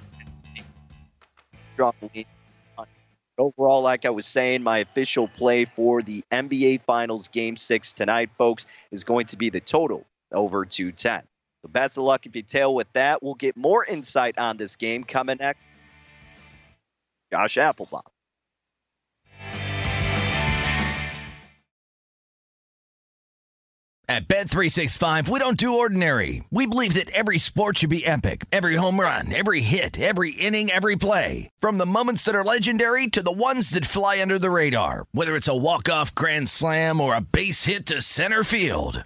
Overall, 3.37 3.81
like 3.81 4.05
I 4.05 4.09
was 4.09 4.25
saying, 4.25 4.63
my 4.63 4.79
official 4.79 5.27
play 5.27 5.65
for 5.65 6.01
the 6.01 6.23
NBA 6.31 6.81
Finals 6.81 7.27
Game 7.27 7.55
Six 7.55 7.93
tonight, 7.93 8.31
folks, 8.33 8.65
is 8.89 9.03
going 9.03 9.27
to 9.27 9.37
be 9.37 9.49
the 9.49 9.61
total 9.61 10.05
over 10.31 10.65
210. 10.65 11.23
So 11.61 11.67
best 11.69 11.97
of 11.97 12.03
luck 12.03 12.25
if 12.25 12.35
you 12.35 12.41
tail 12.41 12.73
with 12.73 12.91
that. 12.93 13.21
We'll 13.21 13.35
get 13.35 13.55
more 13.55 13.85
insight 13.85 14.37
on 14.37 14.57
this 14.57 14.75
game 14.75 15.03
coming 15.03 15.37
next. 15.39 15.59
Josh 17.31 17.57
Applebaum. 17.57 18.01
At 24.11 24.27
Bet365, 24.27 25.29
we 25.29 25.39
don't 25.39 25.55
do 25.55 25.77
ordinary. 25.77 26.43
We 26.51 26.67
believe 26.67 26.95
that 26.95 27.09
every 27.11 27.37
sport 27.37 27.77
should 27.77 27.89
be 27.89 28.05
epic. 28.05 28.43
Every 28.51 28.75
home 28.75 28.99
run, 28.99 29.33
every 29.33 29.61
hit, 29.61 29.97
every 29.97 30.31
inning, 30.31 30.69
every 30.69 30.97
play. 30.97 31.49
From 31.61 31.77
the 31.77 31.85
moments 31.85 32.23
that 32.23 32.35
are 32.35 32.43
legendary 32.43 33.07
to 33.07 33.23
the 33.23 33.31
ones 33.31 33.69
that 33.69 33.85
fly 33.85 34.21
under 34.21 34.37
the 34.37 34.51
radar. 34.51 35.05
Whether 35.13 35.37
it's 35.37 35.47
a 35.47 35.55
walk-off 35.55 36.13
grand 36.13 36.49
slam 36.49 36.99
or 36.99 37.15
a 37.15 37.21
base 37.21 37.63
hit 37.63 37.85
to 37.85 38.01
center 38.01 38.43
field. 38.43 39.05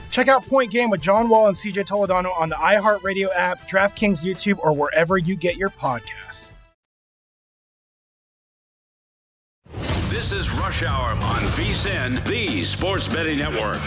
Check 0.11 0.27
out 0.27 0.45
Point 0.45 0.71
Game 0.71 0.89
with 0.89 0.99
John 0.99 1.29
Wall 1.29 1.47
and 1.47 1.55
CJ 1.55 1.87
Toledano 1.87 2.37
on 2.37 2.49
the 2.49 2.55
iHeartRadio 2.55 3.29
app, 3.33 3.61
DraftKings 3.69 4.25
YouTube, 4.25 4.59
or 4.59 4.73
wherever 4.73 5.17
you 5.17 5.37
get 5.37 5.55
your 5.55 5.69
podcasts. 5.69 6.51
This 10.09 10.33
is 10.33 10.51
Rush 10.51 10.83
Hour 10.83 11.11
on 11.13 11.41
VSIN, 11.53 12.23
the 12.25 12.63
Sports 12.65 13.07
Betting 13.07 13.39
Network. 13.39 13.77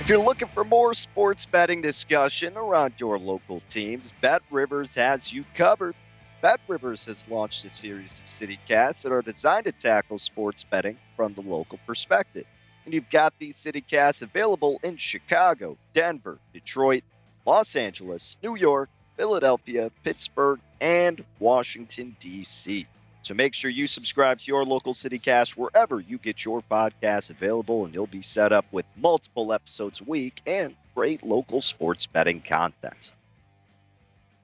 If 0.00 0.08
you're 0.08 0.18
looking 0.18 0.48
for 0.48 0.64
more 0.64 0.92
sports 0.92 1.46
betting 1.46 1.80
discussion 1.80 2.56
around 2.56 2.94
your 2.98 3.16
local 3.16 3.62
teams, 3.70 4.12
Bet 4.20 4.42
Rivers 4.50 4.96
has 4.96 5.32
you 5.32 5.44
covered. 5.54 5.94
Bet 6.42 6.58
Rivers 6.68 7.04
has 7.04 7.28
launched 7.28 7.66
a 7.66 7.70
series 7.70 8.18
of 8.18 8.24
CityCasts 8.24 9.02
that 9.02 9.12
are 9.12 9.20
designed 9.20 9.66
to 9.66 9.72
tackle 9.72 10.18
sports 10.18 10.64
betting 10.64 10.96
from 11.14 11.34
the 11.34 11.42
local 11.42 11.78
perspective. 11.86 12.46
And 12.86 12.94
you've 12.94 13.10
got 13.10 13.34
these 13.38 13.58
CityCasts 13.58 14.22
available 14.22 14.80
in 14.82 14.96
Chicago, 14.96 15.76
Denver, 15.92 16.38
Detroit, 16.54 17.04
Los 17.44 17.76
Angeles, 17.76 18.38
New 18.42 18.56
York, 18.56 18.88
Philadelphia, 19.18 19.90
Pittsburgh, 20.02 20.60
and 20.80 21.22
Washington, 21.40 22.16
D.C. 22.20 22.86
So 23.20 23.34
make 23.34 23.52
sure 23.52 23.70
you 23.70 23.86
subscribe 23.86 24.38
to 24.38 24.48
your 24.48 24.64
local 24.64 24.94
CityCast 24.94 25.58
wherever 25.58 26.00
you 26.00 26.16
get 26.16 26.42
your 26.42 26.62
podcasts 26.70 27.28
available, 27.28 27.84
and 27.84 27.92
you'll 27.92 28.06
be 28.06 28.22
set 28.22 28.50
up 28.50 28.64
with 28.72 28.86
multiple 28.96 29.52
episodes 29.52 30.00
a 30.00 30.04
week 30.04 30.40
and 30.46 30.74
great 30.94 31.22
local 31.22 31.60
sports 31.60 32.06
betting 32.06 32.40
content. 32.40 33.12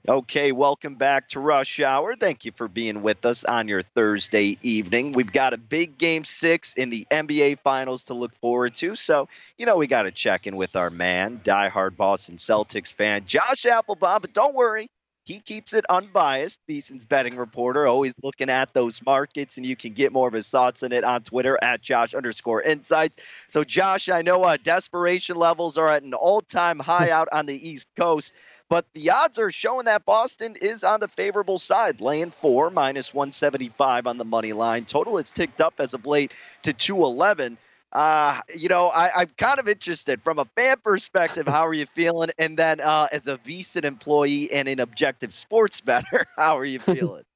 Okay, 0.08 0.52
welcome 0.52 0.94
back 0.94 1.26
to 1.30 1.40
Rush 1.40 1.80
Hour. 1.80 2.14
Thank 2.14 2.44
you 2.44 2.52
for 2.54 2.68
being 2.68 3.02
with 3.02 3.26
us 3.26 3.42
on 3.42 3.66
your 3.66 3.82
Thursday 3.82 4.56
evening. 4.62 5.10
We've 5.10 5.32
got 5.32 5.52
a 5.52 5.58
big 5.58 5.98
game 5.98 6.22
six 6.24 6.74
in 6.74 6.90
the 6.90 7.04
NBA 7.10 7.58
Finals 7.64 8.04
to 8.04 8.14
look 8.14 8.32
forward 8.36 8.76
to. 8.76 8.94
So, 8.94 9.28
you 9.58 9.66
know, 9.66 9.76
we 9.76 9.88
got 9.88 10.02
to 10.02 10.12
check 10.12 10.46
in 10.46 10.54
with 10.54 10.76
our 10.76 10.90
man, 10.90 11.40
diehard 11.42 11.96
Boston 11.96 12.36
Celtics 12.36 12.94
fan, 12.94 13.24
Josh 13.26 13.66
Applebaum. 13.66 14.20
But 14.20 14.32
don't 14.32 14.54
worry, 14.54 14.88
he 15.26 15.40
keeps 15.40 15.74
it 15.74 15.84
unbiased. 15.90 16.60
VSIN's 16.68 17.04
betting 17.04 17.36
reporter, 17.36 17.86
always 17.88 18.20
looking 18.22 18.48
at 18.48 18.72
those 18.72 19.04
markets, 19.04 19.56
and 19.56 19.66
you 19.66 19.74
can 19.74 19.92
get 19.92 20.12
more 20.12 20.28
of 20.28 20.34
his 20.34 20.48
thoughts 20.48 20.84
on 20.84 20.92
it 20.92 21.02
on 21.02 21.22
Twitter 21.24 21.58
at 21.60 21.82
Josh 21.82 22.14
underscore 22.14 22.62
insights. 22.62 23.18
So, 23.48 23.64
Josh, 23.64 24.08
I 24.08 24.22
know 24.22 24.44
uh, 24.44 24.56
desperation 24.62 25.34
levels 25.34 25.76
are 25.78 25.88
at 25.88 26.04
an 26.04 26.14
all 26.14 26.42
time 26.42 26.78
high 26.78 27.10
out 27.10 27.28
on 27.32 27.46
the 27.46 27.68
East 27.68 27.90
Coast, 27.96 28.34
but 28.68 28.86
the 28.94 29.10
odds 29.10 29.40
are 29.40 29.50
showing 29.50 29.86
that 29.86 30.04
Boston 30.04 30.54
is 30.60 30.84
on 30.84 31.00
the 31.00 31.08
favorable 31.08 31.58
side, 31.58 32.00
laying 32.00 32.30
four, 32.30 32.70
minus 32.70 33.12
175 33.12 34.06
on 34.06 34.18
the 34.18 34.24
money 34.24 34.52
line. 34.52 34.84
Total 34.84 35.16
has 35.16 35.32
ticked 35.32 35.60
up 35.60 35.74
as 35.78 35.92
of 35.92 36.06
late 36.06 36.32
to 36.62 36.72
211. 36.72 37.58
Uh, 37.96 38.42
you 38.54 38.68
know, 38.68 38.88
I, 38.88 39.22
I'm 39.22 39.30
kind 39.38 39.58
of 39.58 39.66
interested 39.66 40.22
from 40.22 40.38
a 40.38 40.44
fan 40.54 40.76
perspective. 40.84 41.48
How 41.48 41.66
are 41.66 41.72
you 41.72 41.86
feeling? 41.86 42.28
And 42.36 42.58
then 42.58 42.78
uh, 42.78 43.08
as 43.10 43.26
a 43.26 43.38
VSIN 43.38 43.86
employee 43.86 44.52
and 44.52 44.68
an 44.68 44.80
objective 44.80 45.32
sports 45.34 45.80
bettor, 45.80 46.26
how 46.36 46.58
are 46.58 46.64
you 46.64 46.78
feeling? 46.78 47.24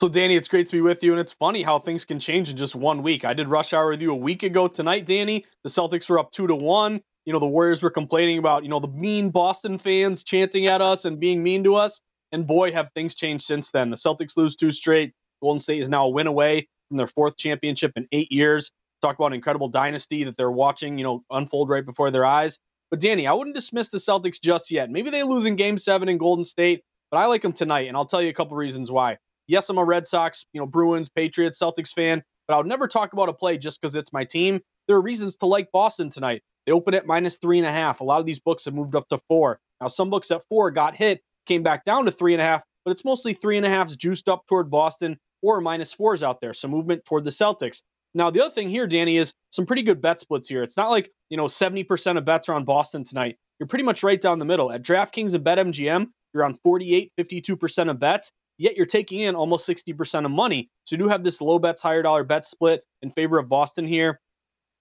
So, 0.00 0.08
Danny, 0.08 0.34
it's 0.34 0.48
great 0.48 0.66
to 0.66 0.72
be 0.72 0.80
with 0.80 1.04
you. 1.04 1.12
And 1.12 1.20
it's 1.20 1.30
funny 1.30 1.62
how 1.62 1.78
things 1.78 2.04
can 2.04 2.18
change 2.18 2.50
in 2.50 2.56
just 2.56 2.74
one 2.74 3.04
week. 3.04 3.24
I 3.24 3.34
did 3.34 3.46
rush 3.46 3.72
hour 3.72 3.90
with 3.90 4.02
you 4.02 4.10
a 4.10 4.16
week 4.16 4.42
ago 4.42 4.66
tonight, 4.66 5.06
Danny. 5.06 5.46
The 5.62 5.70
Celtics 5.70 6.10
were 6.10 6.18
up 6.18 6.32
two 6.32 6.48
to 6.48 6.56
one. 6.56 7.00
You 7.24 7.32
know, 7.32 7.38
the 7.38 7.46
Warriors 7.46 7.84
were 7.84 7.90
complaining 7.90 8.38
about, 8.38 8.64
you 8.64 8.68
know, 8.68 8.80
the 8.80 8.88
mean 8.88 9.30
Boston 9.30 9.78
fans 9.78 10.24
chanting 10.24 10.66
at 10.66 10.80
us 10.80 11.04
and 11.04 11.20
being 11.20 11.40
mean 11.40 11.62
to 11.62 11.76
us. 11.76 12.00
And 12.32 12.48
boy, 12.48 12.72
have 12.72 12.88
things 12.96 13.14
changed 13.14 13.44
since 13.44 13.70
then. 13.70 13.90
The 13.90 13.96
Celtics 13.96 14.36
lose 14.36 14.56
two 14.56 14.72
straight. 14.72 15.12
Golden 15.40 15.60
State 15.60 15.80
is 15.80 15.88
now 15.88 16.06
a 16.06 16.10
win 16.10 16.26
away 16.26 16.66
from 16.88 16.96
their 16.96 17.06
fourth 17.06 17.36
championship 17.36 17.92
in 17.94 18.08
eight 18.10 18.32
years. 18.32 18.72
Talk 19.02 19.16
about 19.16 19.26
an 19.28 19.32
incredible 19.34 19.68
dynasty 19.68 20.24
that 20.24 20.36
they're 20.36 20.50
watching, 20.50 20.96
you 20.96 21.04
know, 21.04 21.24
unfold 21.30 21.68
right 21.68 21.84
before 21.84 22.10
their 22.10 22.24
eyes. 22.24 22.58
But 22.90 23.00
Danny, 23.00 23.26
I 23.26 23.32
wouldn't 23.32 23.56
dismiss 23.56 23.88
the 23.88 23.98
Celtics 23.98 24.40
just 24.40 24.70
yet. 24.70 24.90
Maybe 24.90 25.10
they 25.10 25.24
lose 25.24 25.44
in 25.44 25.56
game 25.56 25.76
seven 25.76 26.08
in 26.08 26.18
Golden 26.18 26.44
State, 26.44 26.82
but 27.10 27.16
I 27.16 27.26
like 27.26 27.42
them 27.42 27.52
tonight, 27.52 27.88
and 27.88 27.96
I'll 27.96 28.06
tell 28.06 28.22
you 28.22 28.28
a 28.28 28.34
couple 28.34 28.56
reasons 28.56 28.92
why. 28.92 29.18
Yes, 29.48 29.68
I'm 29.68 29.78
a 29.78 29.84
Red 29.84 30.06
Sox, 30.06 30.46
you 30.52 30.60
know, 30.60 30.66
Bruins, 30.66 31.08
Patriots, 31.08 31.58
Celtics 31.58 31.92
fan, 31.92 32.22
but 32.46 32.54
I 32.54 32.58
would 32.58 32.66
never 32.66 32.86
talk 32.86 33.12
about 33.12 33.28
a 33.28 33.32
play 33.32 33.58
just 33.58 33.80
because 33.80 33.96
it's 33.96 34.12
my 34.12 34.24
team. 34.24 34.60
There 34.86 34.96
are 34.96 35.02
reasons 35.02 35.36
to 35.38 35.46
like 35.46 35.72
Boston 35.72 36.10
tonight. 36.10 36.42
They 36.66 36.72
open 36.72 36.94
at 36.94 37.06
minus 37.06 37.38
three 37.38 37.58
and 37.58 37.66
a 37.66 37.72
half. 37.72 38.00
A 38.00 38.04
lot 38.04 38.20
of 38.20 38.26
these 38.26 38.38
books 38.38 38.66
have 38.66 38.74
moved 38.74 38.94
up 38.94 39.08
to 39.08 39.18
four. 39.26 39.58
Now, 39.80 39.88
some 39.88 40.10
books 40.10 40.30
at 40.30 40.44
four 40.48 40.70
got 40.70 40.94
hit, 40.94 41.22
came 41.46 41.62
back 41.62 41.84
down 41.84 42.04
to 42.04 42.12
three 42.12 42.34
and 42.34 42.40
a 42.40 42.44
half, 42.44 42.62
but 42.84 42.92
it's 42.92 43.04
mostly 43.04 43.34
three 43.34 43.56
and 43.56 43.66
a 43.66 43.68
halfs 43.68 43.96
juiced 43.96 44.28
up 44.28 44.46
toward 44.46 44.70
Boston 44.70 45.18
or 45.42 45.60
minus 45.60 45.92
fours 45.92 46.22
out 46.22 46.40
there. 46.40 46.54
So 46.54 46.68
movement 46.68 47.04
toward 47.04 47.24
the 47.24 47.30
Celtics. 47.30 47.82
Now, 48.14 48.30
the 48.30 48.40
other 48.42 48.54
thing 48.54 48.68
here, 48.68 48.86
Danny, 48.86 49.16
is 49.16 49.32
some 49.50 49.64
pretty 49.64 49.82
good 49.82 50.02
bet 50.02 50.20
splits 50.20 50.48
here. 50.48 50.62
It's 50.62 50.76
not 50.76 50.90
like, 50.90 51.10
you 51.30 51.36
know, 51.36 51.46
70% 51.46 52.18
of 52.18 52.24
bets 52.24 52.48
are 52.48 52.54
on 52.54 52.64
Boston 52.64 53.04
tonight. 53.04 53.36
You're 53.58 53.66
pretty 53.66 53.84
much 53.84 54.02
right 54.02 54.20
down 54.20 54.38
the 54.38 54.44
middle. 54.44 54.72
At 54.72 54.82
DraftKings 54.82 55.34
and 55.34 55.44
BetMGM, 55.44 56.08
you're 56.34 56.44
on 56.44 56.58
48, 56.62 57.12
52% 57.18 57.90
of 57.90 57.98
bets, 57.98 58.30
yet 58.58 58.76
you're 58.76 58.86
taking 58.86 59.20
in 59.20 59.34
almost 59.34 59.68
60% 59.68 60.24
of 60.24 60.30
money. 60.30 60.68
So 60.84 60.96
you 60.96 61.02
do 61.02 61.08
have 61.08 61.24
this 61.24 61.40
low 61.40 61.58
bets, 61.58 61.82
higher 61.82 62.02
dollar 62.02 62.24
bet 62.24 62.46
split 62.46 62.82
in 63.02 63.10
favor 63.10 63.38
of 63.38 63.48
Boston 63.48 63.86
here. 63.86 64.20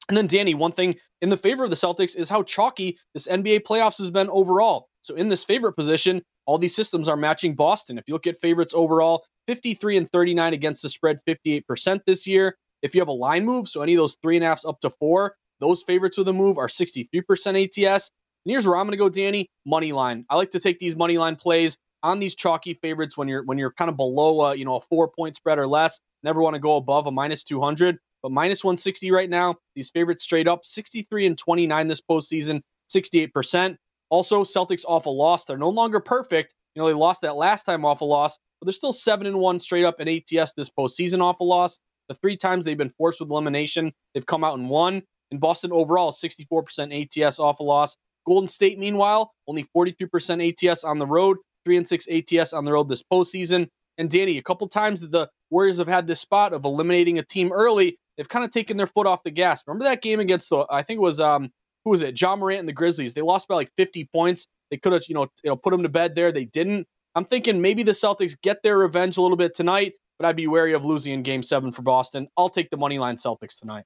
And 0.09 0.17
then, 0.17 0.27
Danny, 0.27 0.55
one 0.55 0.71
thing 0.71 0.95
in 1.21 1.29
the 1.29 1.37
favor 1.37 1.63
of 1.63 1.69
the 1.69 1.75
Celtics 1.75 2.15
is 2.15 2.27
how 2.27 2.43
chalky 2.43 2.97
this 3.13 3.27
NBA 3.27 3.61
playoffs 3.61 3.99
has 3.99 4.11
been 4.11 4.29
overall. 4.29 4.87
So 5.01 5.15
in 5.15 5.29
this 5.29 5.43
favorite 5.43 5.73
position, 5.73 6.21
all 6.45 6.57
these 6.57 6.75
systems 6.75 7.07
are 7.07 7.15
matching 7.15 7.55
Boston. 7.55 7.97
If 7.97 8.05
you 8.07 8.13
look 8.13 8.27
at 8.27 8.39
favorites 8.39 8.73
overall, 8.75 9.23
53 9.47 9.97
and 9.97 10.11
39 10.11 10.53
against 10.53 10.81
the 10.81 10.89
spread, 10.89 11.19
58% 11.27 12.01
this 12.05 12.27
year. 12.27 12.57
If 12.81 12.95
you 12.95 13.01
have 13.01 13.07
a 13.07 13.13
line 13.13 13.45
move, 13.45 13.67
so 13.67 13.81
any 13.81 13.93
of 13.93 13.97
those 13.97 14.17
three 14.21 14.37
and 14.37 14.43
a 14.43 14.47
halfs 14.47 14.65
up 14.65 14.79
to 14.81 14.89
four, 14.89 15.35
those 15.59 15.83
favorites 15.83 16.17
with 16.17 16.27
a 16.27 16.33
move 16.33 16.57
are 16.57 16.67
63% 16.67 17.05
ATS. 17.25 18.09
And 18.45 18.51
here's 18.51 18.67
where 18.67 18.77
I'm 18.77 18.85
going 18.85 18.93
to 18.93 18.97
go, 18.97 19.09
Danny. 19.09 19.47
Money 19.65 19.91
line. 19.91 20.25
I 20.29 20.35
like 20.35 20.51
to 20.51 20.59
take 20.59 20.79
these 20.79 20.95
money 20.95 21.17
line 21.17 21.35
plays 21.35 21.77
on 22.03 22.17
these 22.19 22.33
chalky 22.33 22.73
favorites 22.73 23.15
when 23.15 23.27
you're 23.27 23.43
when 23.43 23.59
you're 23.59 23.71
kind 23.71 23.89
of 23.89 23.95
below 23.95 24.41
a 24.41 24.55
you 24.55 24.65
know 24.65 24.75
a 24.77 24.81
four 24.81 25.07
point 25.07 25.35
spread 25.35 25.59
or 25.59 25.67
less. 25.67 25.99
Never 26.23 26.41
want 26.41 26.55
to 26.55 26.59
go 26.59 26.77
above 26.77 27.05
a 27.07 27.11
minus 27.11 27.43
200. 27.43 27.97
but 28.23 28.31
minus 28.31 28.63
160 28.63 29.11
right 29.11 29.29
now. 29.29 29.55
These 29.75 29.89
favorites 29.91 30.23
straight 30.23 30.47
up 30.47 30.65
63 30.65 31.27
and 31.27 31.37
29 31.37 31.87
this 31.87 32.01
postseason, 32.01 32.61
68%. 32.93 33.75
Also, 34.09 34.43
Celtics 34.43 34.83
off 34.87 35.05
a 35.05 35.09
loss. 35.09 35.45
They're 35.45 35.57
no 35.57 35.69
longer 35.69 35.99
perfect. 35.99 36.53
You 36.75 36.81
know, 36.81 36.87
they 36.87 36.93
lost 36.93 37.21
that 37.21 37.35
last 37.35 37.63
time 37.63 37.85
off 37.85 38.01
a 38.01 38.05
loss, 38.05 38.37
but 38.59 38.65
they're 38.65 38.73
still 38.73 38.91
7 38.93 39.25
and 39.25 39.39
1 39.39 39.59
straight 39.59 39.85
up 39.85 39.99
in 40.01 40.07
ATS 40.07 40.53
this 40.53 40.69
postseason 40.69 41.21
off 41.21 41.39
a 41.39 41.43
loss. 41.43 41.79
The 42.11 42.15
three 42.15 42.35
times 42.35 42.65
they've 42.65 42.77
been 42.77 42.89
forced 42.89 43.21
with 43.21 43.29
elimination, 43.29 43.93
they've 44.13 44.25
come 44.25 44.43
out 44.43 44.59
and 44.59 44.69
won. 44.69 45.01
In 45.31 45.39
Boston 45.39 45.71
overall, 45.71 46.11
64% 46.11 47.23
ATS 47.23 47.39
off 47.39 47.61
a 47.61 47.63
loss. 47.63 47.95
Golden 48.27 48.49
State, 48.49 48.77
meanwhile, 48.77 49.31
only 49.47 49.65
43% 49.75 50.69
ATS 50.69 50.83
on 50.83 50.99
the 50.99 51.07
road, 51.07 51.37
3 51.63 51.77
and 51.77 51.87
6 51.87 52.07
ATS 52.09 52.51
on 52.51 52.65
the 52.65 52.73
road 52.73 52.89
this 52.89 53.01
postseason. 53.01 53.69
And 53.97 54.09
Danny, 54.09 54.37
a 54.37 54.41
couple 54.41 54.67
times 54.67 54.99
that 54.99 55.11
the 55.11 55.29
Warriors 55.51 55.77
have 55.77 55.87
had 55.87 56.05
this 56.05 56.19
spot 56.19 56.51
of 56.51 56.65
eliminating 56.65 57.17
a 57.17 57.23
team 57.23 57.53
early, 57.53 57.97
they've 58.17 58.27
kind 58.27 58.43
of 58.43 58.51
taken 58.51 58.75
their 58.75 58.87
foot 58.87 59.07
off 59.07 59.23
the 59.23 59.31
gas. 59.31 59.63
Remember 59.65 59.85
that 59.85 60.01
game 60.01 60.19
against 60.19 60.49
the 60.49 60.65
I 60.69 60.81
think 60.83 60.97
it 60.97 61.01
was 61.01 61.21
um 61.21 61.49
who 61.85 61.91
was 61.91 62.01
it? 62.01 62.19
Ja 62.19 62.35
Morant 62.35 62.59
and 62.59 62.67
the 62.67 62.73
Grizzlies. 62.73 63.13
They 63.13 63.21
lost 63.21 63.47
by 63.47 63.55
like 63.55 63.71
50 63.77 64.09
points. 64.13 64.47
They 64.69 64.77
could 64.77 64.93
have, 64.93 65.03
you 65.07 65.15
know, 65.15 65.27
you 65.43 65.49
know, 65.49 65.55
put 65.55 65.71
them 65.71 65.83
to 65.83 65.89
bed 65.89 66.15
there. 66.15 66.31
They 66.31 66.45
didn't. 66.45 66.87
I'm 67.15 67.25
thinking 67.25 67.61
maybe 67.61 67.83
the 67.83 67.91
Celtics 67.91 68.35
get 68.41 68.63
their 68.63 68.77
revenge 68.77 69.17
a 69.17 69.21
little 69.21 69.37
bit 69.37 69.53
tonight, 69.53 69.93
but 70.21 70.27
I'd 70.27 70.35
be 70.35 70.45
wary 70.45 70.73
of 70.73 70.85
losing 70.85 71.13
in 71.13 71.23
game 71.23 71.41
seven 71.41 71.71
for 71.71 71.81
Boston. 71.81 72.27
I'll 72.37 72.49
take 72.49 72.69
the 72.69 72.77
money 72.77 72.99
line 72.99 73.15
Celtics 73.15 73.59
tonight. 73.59 73.85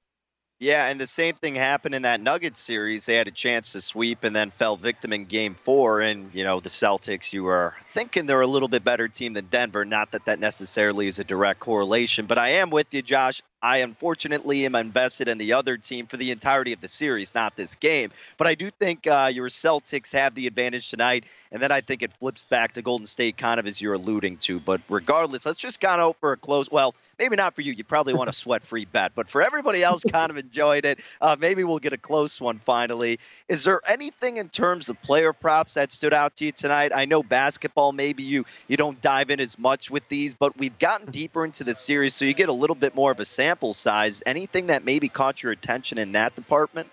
Yeah, 0.58 0.86
and 0.86 1.00
the 1.00 1.06
same 1.06 1.34
thing 1.34 1.54
happened 1.54 1.94
in 1.94 2.02
that 2.02 2.20
Nuggets 2.20 2.60
series. 2.60 3.06
They 3.06 3.14
had 3.14 3.26
a 3.26 3.30
chance 3.30 3.72
to 3.72 3.80
sweep 3.80 4.22
and 4.22 4.36
then 4.36 4.50
fell 4.50 4.76
victim 4.76 5.14
in 5.14 5.24
game 5.24 5.54
four. 5.54 6.02
And, 6.02 6.34
you 6.34 6.44
know, 6.44 6.60
the 6.60 6.68
Celtics, 6.68 7.32
you 7.32 7.42
were 7.42 7.74
thinking 7.94 8.26
they're 8.26 8.42
a 8.42 8.46
little 8.46 8.68
bit 8.68 8.84
better 8.84 9.08
team 9.08 9.32
than 9.32 9.46
Denver. 9.46 9.86
Not 9.86 10.12
that 10.12 10.26
that 10.26 10.38
necessarily 10.38 11.06
is 11.06 11.18
a 11.18 11.24
direct 11.24 11.60
correlation, 11.60 12.26
but 12.26 12.36
I 12.36 12.50
am 12.50 12.68
with 12.68 12.92
you, 12.92 13.00
Josh. 13.00 13.42
I 13.66 13.78
unfortunately 13.78 14.64
am 14.64 14.76
invested 14.76 15.26
in 15.26 15.38
the 15.38 15.54
other 15.54 15.76
team 15.76 16.06
for 16.06 16.16
the 16.16 16.30
entirety 16.30 16.72
of 16.72 16.80
the 16.80 16.86
series, 16.86 17.34
not 17.34 17.56
this 17.56 17.74
game. 17.74 18.12
But 18.36 18.46
I 18.46 18.54
do 18.54 18.70
think 18.70 19.08
uh, 19.08 19.28
your 19.34 19.48
Celtics 19.48 20.12
have 20.12 20.36
the 20.36 20.46
advantage 20.46 20.88
tonight, 20.88 21.24
and 21.50 21.60
then 21.60 21.72
I 21.72 21.80
think 21.80 22.04
it 22.04 22.12
flips 22.12 22.44
back 22.44 22.74
to 22.74 22.82
Golden 22.82 23.06
State, 23.06 23.36
kind 23.36 23.58
of 23.58 23.66
as 23.66 23.82
you're 23.82 23.94
alluding 23.94 24.36
to. 24.36 24.60
But 24.60 24.82
regardless, 24.88 25.44
let's 25.44 25.58
just 25.58 25.80
kind 25.80 26.00
of 26.00 26.16
for 26.18 26.30
a 26.30 26.36
close. 26.36 26.70
Well, 26.70 26.94
maybe 27.18 27.34
not 27.34 27.56
for 27.56 27.62
you. 27.62 27.72
You 27.72 27.82
probably 27.82 28.14
want 28.14 28.30
a 28.30 28.32
sweat-free 28.44 28.84
bet, 28.84 29.10
but 29.16 29.28
for 29.28 29.42
everybody 29.42 29.82
else, 29.82 30.04
kind 30.04 30.30
of 30.30 30.36
enjoyed 30.36 30.84
it. 30.84 31.00
Uh, 31.20 31.34
maybe 31.36 31.64
we'll 31.64 31.80
get 31.80 31.92
a 31.92 31.98
close 31.98 32.40
one 32.40 32.60
finally. 32.60 33.18
Is 33.48 33.64
there 33.64 33.80
anything 33.88 34.36
in 34.36 34.48
terms 34.48 34.90
of 34.90 35.02
player 35.02 35.32
props 35.32 35.74
that 35.74 35.90
stood 35.90 36.14
out 36.14 36.36
to 36.36 36.44
you 36.44 36.52
tonight? 36.52 36.92
I 36.94 37.04
know 37.04 37.24
basketball, 37.24 37.90
maybe 37.90 38.22
you 38.22 38.44
you 38.68 38.76
don't 38.76 39.00
dive 39.02 39.30
in 39.30 39.40
as 39.40 39.58
much 39.58 39.90
with 39.90 40.08
these, 40.08 40.36
but 40.36 40.56
we've 40.56 40.78
gotten 40.78 41.10
deeper 41.10 41.44
into 41.44 41.64
the 41.64 41.74
series, 41.74 42.14
so 42.14 42.24
you 42.24 42.32
get 42.32 42.48
a 42.48 42.52
little 42.52 42.76
bit 42.76 42.94
more 42.94 43.10
of 43.10 43.18
a 43.18 43.24
sample 43.24 43.55
sample 43.56 43.72
size. 43.72 44.22
Anything 44.26 44.66
that 44.66 44.84
maybe 44.84 45.08
caught 45.08 45.42
your 45.42 45.52
attention 45.52 45.98
in 45.98 46.12
that 46.12 46.34
department? 46.34 46.88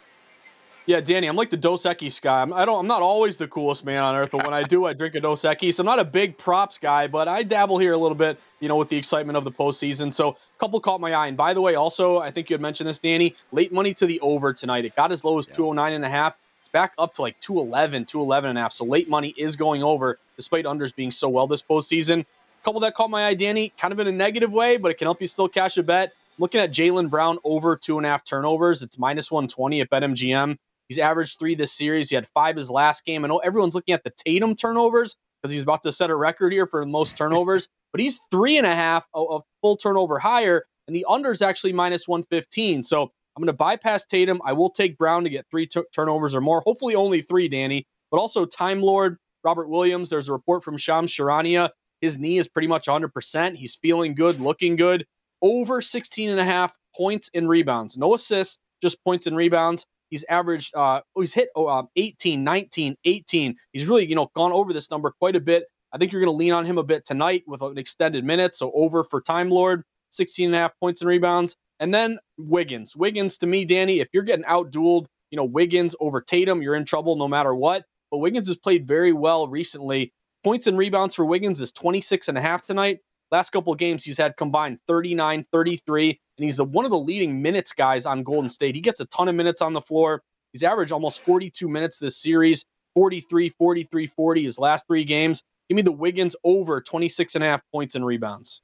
Yeah, 0.86 1.00
Danny, 1.00 1.28
I'm 1.28 1.38
like 1.38 1.50
the 1.50 1.58
Dos 1.58 1.84
Equis 1.84 2.22
guy. 2.22 2.42
I'm, 2.42 2.52
I 2.52 2.66
don't, 2.66 2.78
I'm 2.78 2.88
not 2.88 3.02
always 3.02 3.38
the 3.38 3.48
coolest 3.48 3.86
man 3.86 4.04
on 4.04 4.16
earth, 4.16 4.32
but 4.32 4.46
when 4.46 4.54
I 4.54 4.64
do, 4.64 4.86
I 4.86 4.92
drink 4.92 5.16
a 5.16 5.22
Dos 5.22 5.44
Equis. 5.44 5.80
I'm 5.80 5.86
not 5.86 6.00
a 6.00 6.04
big 6.04 6.38
props 6.38 6.78
guy, 6.78 7.08
but 7.08 7.30
I 7.30 7.44
dabble 7.44 7.78
here 7.78 7.94
a 7.94 7.98
little 7.98 8.16
bit, 8.16 8.38
you 8.60 8.68
know, 8.68 8.76
with 8.76 8.90
the 8.90 8.98
excitement 8.98 9.38
of 9.38 9.46
the 9.46 9.52
postseason. 9.52 10.14
So 10.14 10.32
a 10.32 10.36
couple 10.60 10.80
caught 10.82 11.00
my 11.00 11.14
eye. 11.14 11.28
And 11.28 11.38
by 11.38 11.54
the 11.54 11.62
way, 11.62 11.76
also, 11.76 12.20
I 12.20 12.32
think 12.32 12.50
you 12.50 12.54
had 12.54 12.62
mentioned 12.62 12.90
this, 12.90 13.00
Danny, 13.00 13.34
late 13.54 13.72
money 13.72 13.94
to 13.94 14.06
the 14.06 14.20
over 14.20 14.52
tonight. 14.54 14.84
It 14.84 14.94
got 14.96 15.14
as 15.14 15.24
low 15.24 15.40
as 15.40 15.48
yeah. 15.48 15.56
209 15.56 15.94
and 15.94 16.04
a 16.04 16.10
half. 16.10 16.38
It's 16.62 16.70
back 16.70 16.94
up 16.98 17.14
to 17.14 17.22
like 17.22 17.40
211, 17.40 18.04
211 18.04 18.50
and 18.50 18.60
a 18.60 18.62
half. 18.62 18.74
So 18.74 18.84
late 18.84 19.08
money 19.08 19.34
is 19.38 19.56
going 19.56 19.84
over, 19.84 20.18
despite 20.36 20.66
unders 20.66 20.94
being 20.94 21.12
so 21.12 21.30
well 21.30 21.48
this 21.48 21.62
postseason. 21.62 22.22
A 22.22 22.66
couple 22.66 22.82
that 22.82 22.94
caught 22.94 23.10
my 23.10 23.26
eye, 23.26 23.36
Danny, 23.36 23.72
kind 23.78 23.94
of 23.94 24.00
in 24.00 24.08
a 24.08 24.12
negative 24.12 24.52
way, 24.52 24.76
but 24.76 24.92
it 24.92 24.98
can 24.98 25.06
help 25.06 25.22
you 25.22 25.28
still 25.28 25.48
cash 25.48 25.78
a 25.78 25.84
bet 25.84 26.14
looking 26.38 26.62
at 26.62 26.72
Jaylen 26.72 27.10
Brown 27.10 27.38
over 27.44 27.76
two 27.76 27.98
and 27.98 28.06
a 28.06 28.10
half 28.10 28.24
turnovers. 28.26 28.82
It's 28.82 28.98
minus 28.98 29.32
120 29.32 29.82
at 29.82 29.90
BetMGM. 29.90 30.58
He's 30.90 31.00
averaged 31.00 31.40
three 31.40 31.56
this 31.56 31.74
series. 31.74 32.10
He 32.10 32.16
had 32.16 32.28
five 32.28 32.56
his 32.56 32.70
last 32.70 33.06
game. 33.06 33.24
I 33.24 33.28
know 33.28 33.40
everyone's 33.40 33.76
looking 33.76 33.94
at 33.94 34.04
the 34.04 34.12
Tatum 34.26 34.56
turnovers 34.56 35.16
because 35.42 35.52
he's 35.52 35.64
about 35.64 35.84
to 35.84 35.92
set 35.92 36.10
a 36.10 36.16
record 36.16 36.54
here 36.54 36.68
for 36.68 36.82
the 36.82 36.92
most 36.92 37.18
turnovers, 37.18 37.68
but 37.92 38.02
he's 38.02 38.20
three 38.32 38.58
and 38.58 38.68
a 38.68 38.76
half 38.76 39.06
of 39.14 39.44
full 39.62 39.78
turnover 39.78 40.20
higher, 40.20 40.66
and 40.88 40.96
the 40.96 41.06
under 41.08 41.32
is 41.32 41.42
actually 41.42 41.74
minus 41.74 42.08
115. 42.08 42.84
So 42.84 43.04
I'm 43.36 43.42
going 43.42 43.48
to 43.48 43.54
bypass 43.54 44.06
Tatum. 44.06 44.42
I 44.46 44.54
will 44.54 44.70
take 44.70 44.98
Brown 44.98 45.24
to 45.24 45.30
get 45.30 45.46
three 45.50 45.66
t- 45.66 45.82
turnovers 45.94 46.36
or 46.36 46.42
more. 46.42 46.62
Hopefully, 46.62 46.96
only 46.96 47.22
three, 47.22 47.48
Danny. 47.48 47.88
But 48.12 48.18
also, 48.18 48.46
Time 48.46 48.82
Lord 48.82 49.18
Robert 49.44 49.70
Williams. 49.70 50.10
There's 50.10 50.30
a 50.30 50.34
report 50.34 50.64
from 50.64 50.78
Shams 50.78 51.12
Charania. 51.12 51.70
His 52.02 52.18
knee 52.18 52.38
is 52.38 52.48
pretty 52.48 52.68
much 52.68 52.88
100%. 52.88 53.56
He's 53.56 53.76
feeling 53.76 54.14
good, 54.14 54.40
looking 54.40 54.76
good 54.76 55.06
over 55.44 55.82
16 55.82 56.30
and 56.30 56.40
a 56.40 56.46
half 56.46 56.76
points 56.96 57.30
and 57.36 57.48
rebounds. 57.48 57.98
No 57.98 58.16
assists, 58.16 58.58
just 58.82 59.04
points 59.04 59.28
and 59.28 59.38
rebounds. 59.38 59.86
He's 60.10 60.26
averaged, 60.30 60.76
uh, 60.76 61.02
he's 61.18 61.34
hit 61.34 61.50
oh, 61.56 61.68
uh, 61.68 61.84
18, 61.96 62.44
19, 62.44 62.96
18. 63.06 63.56
He's 63.74 63.88
really, 63.88 64.08
you 64.08 64.16
know, 64.16 64.32
gone 64.36 64.52
over 64.52 64.74
this 64.74 64.90
number 64.90 65.12
quite 65.20 65.36
a 65.36 65.42
bit. 65.42 65.66
I 65.92 65.98
think 65.98 66.12
you're 66.12 66.22
going 66.22 66.34
to 66.34 66.38
lean 66.38 66.54
on 66.54 66.66
him 66.66 66.78
a 66.78 66.84
bit 66.84 67.06
tonight 67.06 67.44
with 67.46 67.62
an 67.62 67.78
extended 67.78 68.24
minute. 68.24 68.56
So 68.56 68.72
over 68.74 69.04
for 69.04 69.22
Time 69.22 69.50
Lord, 69.50 69.84
16 70.12 70.48
and 70.48 70.56
a 70.56 70.60
half 70.60 70.72
points 70.80 71.02
and 71.02 71.10
rebounds. 71.10 71.56
And 71.80 71.94
then 71.94 72.20
Wiggins. 72.38 72.96
Wiggins, 72.96 73.38
to 73.40 73.48
me, 73.48 73.66
Danny, 73.66 74.00
if 74.00 74.08
you're 74.14 74.24
getting 74.24 74.46
outdueled, 74.46 75.06
you 75.32 75.38
know, 75.38 75.46
Wiggins 75.46 75.96
over 76.00 76.22
Tatum, 76.22 76.62
you're 76.62 76.76
in 76.76 76.86
trouble 76.86 77.16
no 77.16 77.28
matter 77.28 77.54
what. 77.54 77.84
But 78.12 78.20
Wiggins 78.20 78.48
has 78.48 78.58
played 78.58 78.88
very 78.88 79.14
well 79.14 79.48
recently. 79.48 80.14
Points 80.44 80.68
and 80.68 80.78
rebounds 80.78 81.16
for 81.16 81.26
Wiggins 81.26 81.62
is 81.62 81.72
26 81.72 82.28
and 82.30 82.38
a 82.38 82.42
half 82.42 82.66
tonight. 82.66 83.00
Last 83.34 83.50
couple 83.50 83.74
of 83.74 83.80
games, 83.80 84.04
he's 84.04 84.20
had 84.20 84.38
combined 84.38 84.78
39, 84.86 85.44
33, 85.52 86.10
and 86.38 86.46
he's 86.46 86.58
the, 86.58 86.66
one 86.66 86.86
of 86.86 86.92
the 86.92 87.00
leading 87.00 87.42
minutes 87.42 87.74
guys 87.74 88.06
on 88.06 88.22
Golden 88.22 88.48
State. 88.48 88.76
He 88.76 88.82
gets 88.82 89.00
a 89.00 89.06
ton 89.06 89.28
of 89.28 89.34
minutes 89.34 89.60
on 89.60 89.74
the 89.74 89.82
floor. 89.82 90.22
He's 90.52 90.62
averaged 90.62 90.92
almost 90.92 91.20
42 91.22 91.68
minutes 91.68 91.98
this 91.98 92.22
series, 92.22 92.64
43, 92.94 93.50
43, 93.50 94.06
40 94.06 94.44
his 94.44 94.60
last 94.60 94.86
three 94.86 95.04
games. 95.04 95.42
Give 95.68 95.76
me 95.76 95.82
the 95.82 95.92
Wiggins 95.92 96.36
over 96.44 96.80
26 96.80 97.34
and 97.34 97.44
a 97.44 97.48
half 97.48 97.64
points 97.72 97.96
and 97.96 98.06
rebounds. 98.06 98.62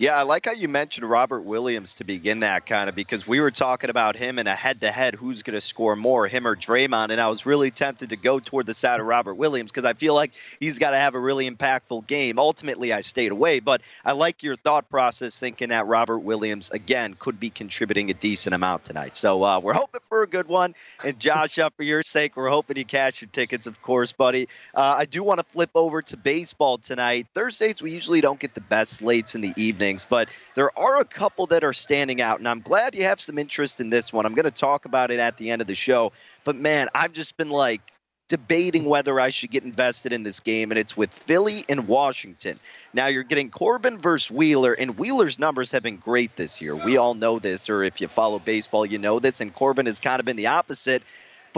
Yeah, 0.00 0.14
I 0.14 0.22
like 0.22 0.46
how 0.46 0.52
you 0.52 0.68
mentioned 0.68 1.10
Robert 1.10 1.40
Williams 1.40 1.94
to 1.94 2.04
begin 2.04 2.38
that 2.40 2.66
kind 2.66 2.88
of 2.88 2.94
because 2.94 3.26
we 3.26 3.40
were 3.40 3.50
talking 3.50 3.90
about 3.90 4.14
him 4.14 4.38
in 4.38 4.46
a 4.46 4.54
head 4.54 4.82
to 4.82 4.92
head 4.92 5.16
who's 5.16 5.42
going 5.42 5.56
to 5.56 5.60
score 5.60 5.96
more, 5.96 6.28
him 6.28 6.46
or 6.46 6.54
Draymond. 6.54 7.10
And 7.10 7.20
I 7.20 7.28
was 7.28 7.44
really 7.44 7.72
tempted 7.72 8.10
to 8.10 8.16
go 8.16 8.38
toward 8.38 8.66
the 8.66 8.74
side 8.74 9.00
of 9.00 9.06
Robert 9.06 9.34
Williams 9.34 9.72
because 9.72 9.84
I 9.84 9.94
feel 9.94 10.14
like 10.14 10.34
he's 10.60 10.78
got 10.78 10.92
to 10.92 10.98
have 10.98 11.16
a 11.16 11.18
really 11.18 11.50
impactful 11.50 12.06
game. 12.06 12.38
Ultimately, 12.38 12.92
I 12.92 13.00
stayed 13.00 13.32
away, 13.32 13.58
but 13.58 13.80
I 14.04 14.12
like 14.12 14.44
your 14.44 14.54
thought 14.54 14.88
process 14.88 15.36
thinking 15.36 15.70
that 15.70 15.88
Robert 15.88 16.20
Williams, 16.20 16.70
again, 16.70 17.16
could 17.18 17.40
be 17.40 17.50
contributing 17.50 18.08
a 18.08 18.14
decent 18.14 18.54
amount 18.54 18.84
tonight. 18.84 19.16
So 19.16 19.42
uh, 19.42 19.58
we're 19.58 19.72
hoping 19.72 20.02
for 20.08 20.22
a 20.22 20.28
good 20.28 20.46
one. 20.46 20.76
And 21.04 21.18
Josh, 21.18 21.58
up 21.58 21.74
for 21.76 21.82
your 21.82 22.04
sake, 22.04 22.36
we're 22.36 22.50
hoping 22.50 22.76
you 22.76 22.84
cash 22.84 23.20
your 23.20 23.30
tickets, 23.32 23.66
of 23.66 23.82
course, 23.82 24.12
buddy. 24.12 24.48
Uh, 24.76 24.94
I 24.96 25.06
do 25.06 25.24
want 25.24 25.40
to 25.40 25.44
flip 25.44 25.70
over 25.74 26.02
to 26.02 26.16
baseball 26.16 26.78
tonight. 26.78 27.26
Thursdays, 27.34 27.82
we 27.82 27.90
usually 27.90 28.20
don't 28.20 28.38
get 28.38 28.54
the 28.54 28.60
best 28.60 28.92
slates 28.92 29.34
in 29.34 29.40
the 29.40 29.52
evening 29.56 29.87
but 30.08 30.28
there 30.54 30.76
are 30.78 31.00
a 31.00 31.04
couple 31.04 31.46
that 31.46 31.64
are 31.64 31.72
standing 31.72 32.20
out, 32.20 32.38
and 32.38 32.48
I'm 32.48 32.60
glad 32.60 32.94
you 32.94 33.04
have 33.04 33.20
some 33.20 33.38
interest 33.38 33.80
in 33.80 33.90
this 33.90 34.12
one. 34.12 34.26
I'm 34.26 34.34
going 34.34 34.44
to 34.44 34.50
talk 34.50 34.84
about 34.84 35.10
it 35.10 35.20
at 35.20 35.36
the 35.36 35.50
end 35.50 35.60
of 35.60 35.66
the 35.66 35.74
show, 35.74 36.12
but 36.44 36.56
man, 36.56 36.88
I've 36.94 37.12
just 37.12 37.36
been 37.36 37.50
like 37.50 37.80
debating 38.28 38.84
whether 38.84 39.18
I 39.18 39.30
should 39.30 39.50
get 39.50 39.64
invested 39.64 40.12
in 40.12 40.22
this 40.22 40.40
game, 40.40 40.70
and 40.70 40.78
it's 40.78 40.96
with 40.96 41.12
Philly 41.12 41.64
and 41.68 41.88
Washington. 41.88 42.60
Now 42.92 43.06
you're 43.06 43.22
getting 43.22 43.50
Corbin 43.50 43.98
versus 43.98 44.30
Wheeler, 44.30 44.74
and 44.74 44.98
Wheeler's 44.98 45.38
numbers 45.38 45.72
have 45.72 45.82
been 45.82 45.96
great 45.96 46.36
this 46.36 46.60
year. 46.60 46.76
We 46.76 46.98
all 46.98 47.14
know 47.14 47.38
this, 47.38 47.70
or 47.70 47.82
if 47.82 48.00
you 48.00 48.08
follow 48.08 48.38
baseball, 48.38 48.84
you 48.84 48.98
know 48.98 49.18
this, 49.18 49.40
and 49.40 49.54
Corbin 49.54 49.86
has 49.86 49.98
kind 49.98 50.20
of 50.20 50.26
been 50.26 50.36
the 50.36 50.48
opposite. 50.48 51.02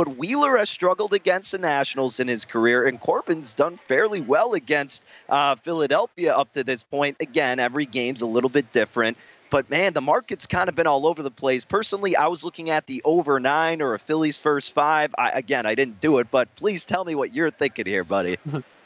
But 0.01 0.17
Wheeler 0.17 0.57
has 0.57 0.71
struggled 0.71 1.13
against 1.13 1.53
the 1.53 1.59
Nationals 1.59 2.21
in 2.21 2.29
his 2.29 2.47
career, 2.47 2.87
and 2.87 2.99
Corbin's 2.99 3.53
done 3.53 3.77
fairly 3.77 4.23
well 4.23 4.55
against 4.55 5.05
uh, 5.29 5.57
Philadelphia 5.57 6.35
up 6.35 6.51
to 6.53 6.65
this 6.65 6.83
point. 6.83 7.19
Again, 7.21 7.59
every 7.59 7.85
game's 7.85 8.23
a 8.23 8.27
little 8.27 8.49
bit 8.49 8.73
different. 8.73 9.19
But 9.51 9.69
man, 9.69 9.93
the 9.93 10.01
market's 10.01 10.47
kind 10.47 10.71
of 10.71 10.75
been 10.75 10.87
all 10.87 11.07
over 11.07 11.23
the 11.23 11.31
place. 11.31 11.67
Personally, 11.67 12.17
I 12.17 12.29
was 12.29 12.43
looking 12.43 12.71
at 12.71 12.87
the 12.87 13.03
over 13.05 13.39
nine 13.41 13.83
or 13.83 13.93
a 13.93 13.99
Phillies 13.99 14.39
first 14.39 14.73
five. 14.73 15.15
I, 15.19 15.33
again, 15.33 15.67
I 15.67 15.75
didn't 15.75 16.01
do 16.01 16.17
it, 16.17 16.31
but 16.31 16.49
please 16.57 16.87
tell 16.87 17.05
me 17.05 17.15
what 17.15 17.35
you're 17.35 17.51
thinking 17.51 17.85
here, 17.85 18.03
buddy. 18.03 18.39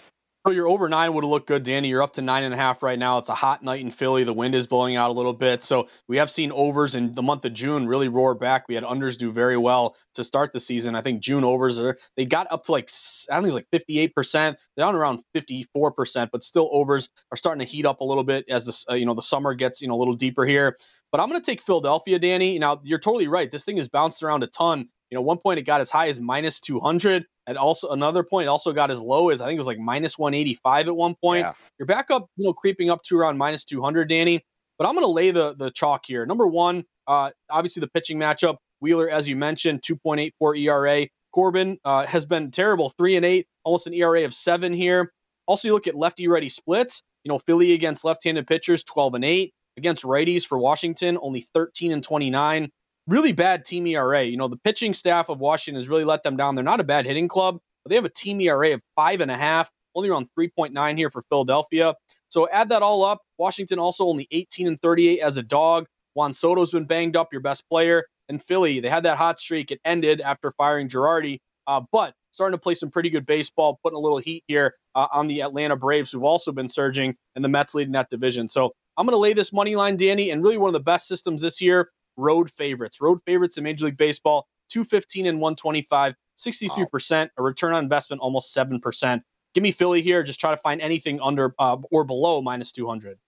So 0.46 0.52
your 0.52 0.68
over 0.68 0.90
nine 0.90 1.14
would 1.14 1.24
have 1.24 1.30
looked 1.30 1.48
good, 1.48 1.62
Danny. 1.62 1.88
You're 1.88 2.02
up 2.02 2.12
to 2.14 2.22
nine 2.22 2.44
and 2.44 2.52
a 2.52 2.56
half 2.58 2.82
right 2.82 2.98
now. 2.98 3.16
It's 3.16 3.30
a 3.30 3.34
hot 3.34 3.62
night 3.62 3.80
in 3.80 3.90
Philly. 3.90 4.24
The 4.24 4.34
wind 4.34 4.54
is 4.54 4.66
blowing 4.66 4.94
out 4.94 5.08
a 5.08 5.14
little 5.14 5.32
bit. 5.32 5.64
So 5.64 5.88
we 6.06 6.18
have 6.18 6.30
seen 6.30 6.52
overs 6.52 6.94
in 6.94 7.14
the 7.14 7.22
month 7.22 7.46
of 7.46 7.54
June 7.54 7.86
really 7.86 8.08
roar 8.08 8.34
back. 8.34 8.68
We 8.68 8.74
had 8.74 8.84
unders 8.84 9.16
do 9.16 9.32
very 9.32 9.56
well 9.56 9.96
to 10.16 10.22
start 10.22 10.52
the 10.52 10.60
season. 10.60 10.96
I 10.96 11.00
think 11.00 11.22
June 11.22 11.44
overs 11.44 11.78
are 11.78 11.96
they 12.18 12.26
got 12.26 12.46
up 12.52 12.62
to 12.64 12.72
like 12.72 12.90
I 13.30 13.36
don't 13.36 13.44
think 13.44 13.52
it's 13.52 13.54
like 13.54 13.68
58 13.72 14.14
percent. 14.14 14.58
They're 14.76 14.84
down 14.84 14.94
around 14.94 15.22
54 15.32 15.92
percent, 15.92 16.30
but 16.30 16.44
still 16.44 16.68
overs 16.72 17.08
are 17.32 17.38
starting 17.38 17.64
to 17.64 17.70
heat 17.70 17.86
up 17.86 18.00
a 18.00 18.04
little 18.04 18.24
bit 18.24 18.44
as 18.50 18.66
the 18.66 18.92
uh, 18.92 18.96
you 18.96 19.06
know 19.06 19.14
the 19.14 19.22
summer 19.22 19.54
gets 19.54 19.80
you 19.80 19.88
know 19.88 19.94
a 19.94 20.00
little 20.00 20.12
deeper 20.12 20.44
here. 20.44 20.76
But 21.10 21.22
I'm 21.22 21.30
going 21.30 21.40
to 21.40 21.46
take 21.46 21.62
Philadelphia, 21.62 22.18
Danny. 22.18 22.58
Now 22.58 22.82
you're 22.84 22.98
totally 22.98 23.28
right. 23.28 23.50
This 23.50 23.64
thing 23.64 23.78
has 23.78 23.88
bounced 23.88 24.22
around 24.22 24.42
a 24.42 24.48
ton. 24.48 24.90
You 25.08 25.16
know, 25.16 25.22
one 25.22 25.38
point 25.38 25.58
it 25.58 25.62
got 25.62 25.80
as 25.80 25.90
high 25.90 26.08
as 26.08 26.20
minus 26.20 26.60
200. 26.60 27.24
And 27.46 27.58
also 27.58 27.90
another 27.90 28.22
point 28.22 28.48
also 28.48 28.72
got 28.72 28.90
as 28.90 29.00
low 29.00 29.28
as 29.28 29.40
I 29.40 29.46
think 29.46 29.56
it 29.56 29.60
was 29.60 29.66
like 29.66 29.78
minus 29.78 30.18
185 30.18 30.88
at 30.88 30.96
one 30.96 31.14
point. 31.22 31.44
Yeah. 31.44 31.52
You're 31.78 31.86
back 31.86 32.10
up, 32.10 32.26
you 32.36 32.44
know, 32.44 32.52
creeping 32.52 32.88
up 32.90 33.02
to 33.04 33.18
around 33.18 33.36
minus 33.36 33.64
200, 33.64 34.08
Danny. 34.08 34.42
But 34.78 34.88
I'm 34.88 34.94
going 34.94 35.04
to 35.04 35.10
lay 35.10 35.30
the 35.30 35.54
the 35.54 35.70
chalk 35.70 36.02
here. 36.06 36.26
Number 36.26 36.46
one, 36.46 36.84
Uh, 37.06 37.30
obviously, 37.50 37.80
the 37.80 37.88
pitching 37.88 38.18
matchup, 38.18 38.56
Wheeler, 38.80 39.10
as 39.10 39.28
you 39.28 39.36
mentioned, 39.36 39.82
2.84 39.82 40.58
ERA. 40.58 41.06
Corbin 41.34 41.78
uh, 41.84 42.06
has 42.06 42.24
been 42.24 42.50
terrible, 42.50 42.90
three 42.96 43.16
and 43.16 43.26
eight, 43.26 43.46
almost 43.64 43.86
an 43.86 43.92
ERA 43.92 44.24
of 44.24 44.32
seven 44.34 44.72
here. 44.72 45.12
Also, 45.46 45.68
you 45.68 45.74
look 45.74 45.86
at 45.86 45.94
lefty 45.94 46.28
righty 46.28 46.48
splits. 46.48 47.02
You 47.24 47.28
know, 47.30 47.38
Philly 47.38 47.72
against 47.72 48.04
left 48.04 48.24
handed 48.24 48.46
pitchers, 48.46 48.84
12 48.84 49.14
and 49.14 49.24
8. 49.24 49.52
Against 49.76 50.04
righties 50.04 50.46
for 50.46 50.58
Washington, 50.58 51.18
only 51.20 51.40
13 51.54 51.90
and 51.92 52.02
29. 52.02 52.70
Really 53.06 53.32
bad 53.32 53.64
team 53.64 53.86
ERA. 53.86 54.22
You 54.22 54.36
know, 54.36 54.48
the 54.48 54.56
pitching 54.56 54.94
staff 54.94 55.28
of 55.28 55.38
Washington 55.38 55.80
has 55.80 55.88
really 55.88 56.04
let 56.04 56.22
them 56.22 56.36
down. 56.36 56.54
They're 56.54 56.64
not 56.64 56.80
a 56.80 56.84
bad 56.84 57.04
hitting 57.04 57.28
club, 57.28 57.58
but 57.84 57.90
they 57.90 57.96
have 57.96 58.04
a 58.04 58.10
team 58.10 58.40
ERA 58.40 58.74
of 58.74 58.80
five 58.96 59.20
and 59.20 59.30
a 59.30 59.36
half, 59.36 59.70
only 59.94 60.08
around 60.08 60.28
3.9 60.38 60.96
here 60.96 61.10
for 61.10 61.22
Philadelphia. 61.28 61.94
So 62.28 62.48
add 62.48 62.70
that 62.70 62.82
all 62.82 63.04
up. 63.04 63.20
Washington 63.38 63.78
also 63.78 64.06
only 64.06 64.26
18 64.30 64.66
and 64.66 64.80
38 64.80 65.20
as 65.20 65.36
a 65.36 65.42
dog. 65.42 65.86
Juan 66.14 66.32
Soto's 66.32 66.72
been 66.72 66.86
banged 66.86 67.16
up, 67.16 67.28
your 67.32 67.42
best 67.42 67.68
player. 67.68 68.04
And 68.28 68.42
Philly, 68.42 68.80
they 68.80 68.88
had 68.88 69.02
that 69.04 69.18
hot 69.18 69.38
streak. 69.38 69.70
It 69.70 69.80
ended 69.84 70.20
after 70.20 70.50
firing 70.52 70.88
Girardi, 70.88 71.40
uh, 71.66 71.82
but 71.92 72.14
starting 72.30 72.56
to 72.56 72.60
play 72.60 72.74
some 72.74 72.90
pretty 72.90 73.10
good 73.10 73.26
baseball, 73.26 73.78
putting 73.82 73.96
a 73.96 74.00
little 74.00 74.18
heat 74.18 74.44
here 74.48 74.74
uh, 74.94 75.08
on 75.12 75.26
the 75.26 75.42
Atlanta 75.42 75.76
Braves, 75.76 76.10
who've 76.10 76.24
also 76.24 76.52
been 76.52 76.68
surging, 76.68 77.14
and 77.36 77.44
the 77.44 77.48
Mets 77.48 77.74
leading 77.74 77.92
that 77.92 78.10
division. 78.10 78.48
So 78.48 78.72
I'm 78.96 79.06
going 79.06 79.14
to 79.14 79.18
lay 79.18 79.32
this 79.32 79.52
money 79.52 79.76
line, 79.76 79.96
Danny, 79.96 80.30
and 80.30 80.42
really 80.42 80.56
one 80.56 80.68
of 80.68 80.72
the 80.72 80.80
best 80.80 81.06
systems 81.06 81.42
this 81.42 81.60
year. 81.60 81.90
Road 82.16 82.50
favorites, 82.50 83.00
road 83.00 83.20
favorites 83.24 83.58
in 83.58 83.64
Major 83.64 83.86
League 83.86 83.96
Baseball, 83.96 84.46
215 84.70 85.26
and 85.26 85.40
125, 85.40 86.14
63%, 86.38 87.28
a 87.36 87.42
return 87.42 87.74
on 87.74 87.82
investment 87.82 88.20
almost 88.22 88.54
7%. 88.54 89.20
Give 89.54 89.62
me 89.62 89.70
Philly 89.70 90.02
here. 90.02 90.22
Just 90.22 90.40
try 90.40 90.50
to 90.50 90.56
find 90.56 90.80
anything 90.80 91.20
under 91.20 91.54
uh, 91.58 91.76
or 91.90 92.04
below 92.04 92.42
minus 92.42 92.72
200. 92.72 93.18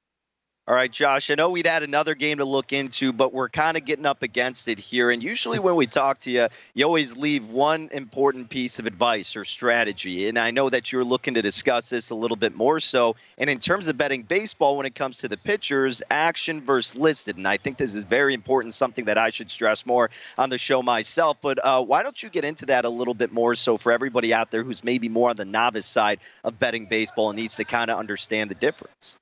All 0.68 0.74
right, 0.74 0.90
Josh, 0.90 1.30
I 1.30 1.36
know 1.36 1.50
we'd 1.50 1.64
had 1.64 1.84
another 1.84 2.16
game 2.16 2.38
to 2.38 2.44
look 2.44 2.72
into, 2.72 3.12
but 3.12 3.32
we're 3.32 3.48
kind 3.48 3.76
of 3.76 3.84
getting 3.84 4.04
up 4.04 4.24
against 4.24 4.66
it 4.66 4.80
here. 4.80 5.12
And 5.12 5.22
usually 5.22 5.60
when 5.60 5.76
we 5.76 5.86
talk 5.86 6.18
to 6.22 6.30
you, 6.32 6.48
you 6.74 6.84
always 6.84 7.16
leave 7.16 7.46
one 7.46 7.88
important 7.92 8.50
piece 8.50 8.80
of 8.80 8.86
advice 8.86 9.36
or 9.36 9.44
strategy. 9.44 10.28
And 10.28 10.36
I 10.36 10.50
know 10.50 10.68
that 10.68 10.90
you're 10.90 11.04
looking 11.04 11.34
to 11.34 11.42
discuss 11.42 11.88
this 11.90 12.10
a 12.10 12.16
little 12.16 12.36
bit 12.36 12.52
more 12.56 12.80
so. 12.80 13.14
And 13.38 13.48
in 13.48 13.60
terms 13.60 13.86
of 13.86 13.96
betting 13.96 14.24
baseball, 14.24 14.76
when 14.76 14.86
it 14.86 14.96
comes 14.96 15.18
to 15.18 15.28
the 15.28 15.36
pitchers, 15.36 16.02
action 16.10 16.60
versus 16.60 17.00
listed. 17.00 17.36
And 17.36 17.46
I 17.46 17.58
think 17.58 17.76
this 17.76 17.94
is 17.94 18.02
very 18.02 18.34
important, 18.34 18.74
something 18.74 19.04
that 19.04 19.18
I 19.18 19.30
should 19.30 19.52
stress 19.52 19.86
more 19.86 20.10
on 20.36 20.50
the 20.50 20.58
show 20.58 20.82
myself. 20.82 21.36
But 21.40 21.64
uh, 21.64 21.84
why 21.84 22.02
don't 22.02 22.20
you 22.20 22.28
get 22.28 22.44
into 22.44 22.66
that 22.66 22.84
a 22.84 22.90
little 22.90 23.14
bit 23.14 23.30
more 23.32 23.54
so 23.54 23.76
for 23.76 23.92
everybody 23.92 24.34
out 24.34 24.50
there 24.50 24.64
who's 24.64 24.82
maybe 24.82 25.08
more 25.08 25.30
on 25.30 25.36
the 25.36 25.44
novice 25.44 25.86
side 25.86 26.18
of 26.42 26.58
betting 26.58 26.86
baseball 26.86 27.30
and 27.30 27.38
needs 27.38 27.54
to 27.54 27.64
kind 27.64 27.88
of 27.88 28.00
understand 28.00 28.50
the 28.50 28.56
difference? 28.56 29.16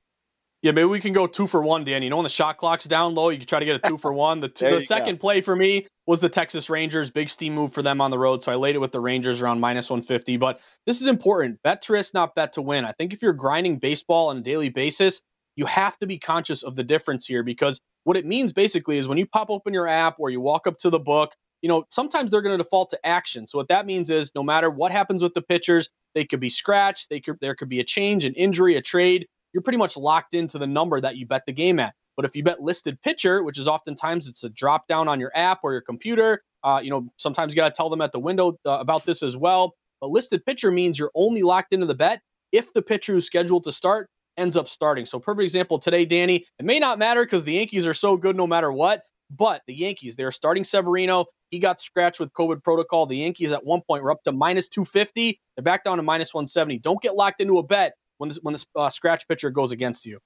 Yeah, 0.65 0.73
maybe 0.73 0.87
we 0.87 0.99
can 0.99 1.13
go 1.13 1.27
two 1.27 1.47
for 1.47 1.63
one, 1.63 1.85
Dan. 1.85 2.03
You 2.03 2.09
know, 2.09 2.17
when 2.17 2.25
the 2.25 2.31
shot 2.31 2.57
clock's 2.57 2.87
down 2.87 3.15
low, 3.15 3.29
you 3.29 3.37
can 3.37 3.47
try 3.47 3.59
to 3.59 3.67
get 3.67 3.85
a 3.85 3.87
two 3.87 3.99
for 3.99 4.15
one. 4.15 4.41
The, 4.41 4.49
the 4.59 4.81
second 4.81 5.17
go. 5.17 5.21
play 5.21 5.43
for 5.43 5.55
me 5.55 5.87
was 6.07 6.21
the 6.21 6.29
Texas 6.31 6.71
Rangers. 6.71 7.11
Big 7.11 7.29
steam 7.29 7.55
move 7.55 7.75
for 7.75 7.83
them 7.83 8.01
on 8.01 8.11
the 8.11 8.19
road. 8.19 8.43
So 8.43 8.51
I 8.51 8.55
laid 8.55 8.75
it 8.75 8.79
with 8.79 8.91
the 8.91 8.99
Rangers 8.99 9.43
around 9.43 9.61
minus 9.61 9.91
150. 9.91 10.39
But 10.39 10.61
this 10.87 11.03
is 11.03 11.07
important. 11.07 11.63
Bet 11.65 11.83
to 11.83 11.93
risk, 11.93 12.15
not 12.15 12.35
bet 12.35 12.55
to 12.55 12.63
win. 12.63 12.87
I 12.87 12.93
think 12.93 13.13
if 13.13 13.21
you're 13.21 13.35
grinding 13.35 13.79
baseball 13.79 14.29
on 14.29 14.39
a 14.39 14.41
daily 14.41 14.71
basis, 14.71 15.21
you 15.57 15.67
have 15.67 15.99
to 15.99 16.07
be 16.07 16.19
conscious 16.19 16.63
of 16.63 16.77
the 16.77 16.83
difference 16.83 17.27
here 17.27 17.43
because 17.43 17.79
what 18.05 18.17
it 18.17 18.25
means 18.25 18.51
basically 18.55 18.97
is 18.97 19.07
when 19.07 19.19
you 19.19 19.27
pop 19.27 19.51
open 19.51 19.75
your 19.75 19.87
app 19.87 20.17
or 20.19 20.31
you 20.31 20.41
walk 20.41 20.67
up 20.67 20.79
to 20.79 20.89
the 20.89 20.99
book, 20.99 21.35
you 21.61 21.69
know, 21.69 21.85
sometimes 21.91 22.31
they're 22.31 22.41
going 22.41 22.57
to 22.57 22.65
default 22.65 22.89
to 22.89 23.07
action. 23.07 23.47
So 23.47 23.59
what 23.59 23.69
that 23.69 23.85
means 23.85 24.09
is 24.09 24.35
no 24.35 24.43
matter 24.43 24.71
what 24.71 24.93
happens 24.93 25.23
with 25.23 25.35
the 25.35 25.43
pitchers, 25.43 25.91
they 26.15 26.25
could 26.25 26.41
be 26.41 26.49
scratched, 26.49 27.11
they 27.11 27.21
could 27.21 27.37
there 27.43 27.55
could 27.55 27.69
be 27.69 27.81
a 27.81 27.85
change, 27.85 28.25
an 28.25 28.33
injury, 28.33 28.77
a 28.77 28.81
trade 28.81 29.27
you're 29.55 29.63
pretty 29.63 29.79
much 29.79 29.97
locked 29.97 30.35
into 30.35 30.59
the 30.59 30.67
number 30.67 31.01
that 31.01 31.17
you 31.17 31.27
bet 31.27 31.47
the 31.47 31.53
game 31.53 31.79
at. 31.79 31.95
But 32.17 32.27
if 32.27 32.37
you 32.37 32.43
bet 32.43 32.61
listed 32.61 33.01
pitcher, 33.01 33.43
which 33.43 33.59
is 33.59 33.67
oftentimes 33.67 34.29
it's 34.29 34.45
a 34.45 34.51
drop 34.51 34.87
down 34.87 35.09
on 35.09 35.19
your 35.19 35.33
app 35.35 35.61
or 35.63 35.73
your 35.73 35.81
computer, 35.81 36.43
uh, 36.63 36.81
you 36.83 36.91
know, 36.91 37.09
sometimes 37.17 37.55
you 37.55 37.57
got 37.57 37.73
to 37.73 37.77
tell 37.77 37.89
them 37.89 38.01
at 38.01 38.13
the 38.13 38.21
window 38.21 38.59
uh, 38.67 38.79
about 38.79 39.05
this 39.07 39.23
as 39.23 39.37
well. 39.37 39.75
But 40.01 40.11
listed 40.11 40.45
pitcher 40.45 40.71
means 40.71 40.99
you're 40.99 41.11
only 41.15 41.43
locked 41.43 41.73
into 41.73 41.87
the 41.87 41.95
bet 41.95 42.21
if 42.53 42.73
the 42.73 42.83
pitcher 42.83 43.15
who's 43.15 43.27
scheduled 43.27 43.65
to 43.65 43.73
start 43.73 44.09
ends 44.37 44.57
up 44.57 44.69
starting. 44.69 45.07
So, 45.07 45.19
perfect 45.19 45.45
example 45.45 45.79
today, 45.79 46.05
Danny. 46.05 46.45
It 46.59 46.65
may 46.65 46.79
not 46.79 46.99
matter 46.99 47.25
because 47.25 47.45
the 47.45 47.55
Yankees 47.55 47.87
are 47.87 47.95
so 47.95 48.17
good 48.17 48.37
no 48.37 48.47
matter 48.47 48.73
what, 48.73 49.03
but 49.31 49.63
the 49.67 49.75
Yankees, 49.75 50.17
they're 50.17 50.33
starting 50.33 50.65
Severino. 50.65 51.27
He 51.51 51.59
got 51.59 51.81
scratched 51.81 52.21
with 52.21 52.33
COVID 52.33 52.63
protocol. 52.63 53.07
The 53.07 53.17
Yankees 53.19 53.53
at 53.53 53.65
one 53.65 53.81
point 53.87 54.03
were 54.03 54.11
up 54.11 54.23
to 54.25 54.33
minus 54.33 54.69
250. 54.69 55.41
They're 55.57 55.63
back 55.63 55.85
down 55.85 55.99
to 55.99 56.03
minus 56.03 56.35
170. 56.35 56.79
Don't 56.79 57.01
get 57.01 57.15
locked 57.15 57.41
into 57.41 57.59
a 57.59 57.63
bet 57.63 57.95
when 58.19 58.29
this, 58.29 58.39
when 58.43 58.55
the 58.55 58.65
uh, 58.77 58.91
scratch 58.91 59.27
pitcher 59.29 59.51
goes 59.51 59.73
against 59.73 60.07
you. 60.07 60.19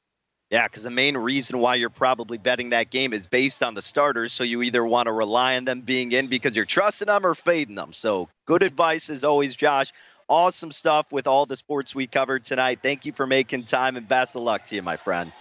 Yeah, 0.51 0.67
because 0.67 0.85
the 0.85 0.91
main 0.91 1.17
reason 1.17 1.59
why 1.59 1.75
you're 1.75 1.91
probably 1.91 2.39
betting 2.39 2.71
that 2.71 2.91
game 2.91 3.13
is 3.13 3.27
based 3.27 3.63
on 3.63 3.75
the 3.75 3.83
starters. 3.83 4.33
So 4.33 4.45
you 4.45 4.63
either 4.63 4.83
want 4.83 5.07
to 5.07 5.13
rely 5.13 5.57
on 5.57 5.67
them 5.67 5.83
being 5.83 6.13
in 6.13 6.29
because 6.29 6.57
you're 6.57 6.65
trusting 6.65 7.07
them 7.07 7.27
or 7.27 7.35
fading 7.35 7.75
them. 7.75 7.93
So 7.93 8.31
good 8.47 8.63
advice 8.63 9.11
as 9.11 9.25
always, 9.25 9.57
Josh. 9.57 9.93
Awesome 10.27 10.73
stuff 10.73 11.13
with 11.13 11.27
all 11.27 11.45
the 11.45 11.57
sports 11.57 11.95
we 11.95 12.07
covered 12.07 12.45
tonight. 12.45 12.81
Thank 12.83 13.05
you 13.05 13.13
for 13.13 13.27
making 13.27 13.65
time 13.65 13.97
and 13.97 14.09
best 14.09 14.37
of 14.37 14.43
luck 14.43 14.65
to 14.67 14.75
you, 14.75 14.83
my 14.83 14.97
friend. 14.97 15.33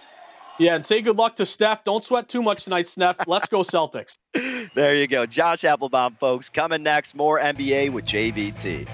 Yeah, 0.58 0.74
and 0.74 0.84
say 0.84 1.00
good 1.00 1.16
luck 1.16 1.36
to 1.36 1.46
Steph. 1.46 1.84
Don't 1.84 2.04
sweat 2.04 2.28
too 2.28 2.42
much 2.42 2.64
tonight, 2.64 2.88
Steph. 2.88 3.16
Let's 3.26 3.48
go 3.48 3.60
Celtics. 3.60 4.18
there 4.74 4.96
you 4.96 5.06
go. 5.06 5.24
Josh 5.24 5.64
Applebaum, 5.64 6.16
folks. 6.16 6.50
Coming 6.50 6.82
next, 6.82 7.14
more 7.14 7.38
NBA 7.38 7.92
with 7.92 8.04
JVT. 8.04 8.88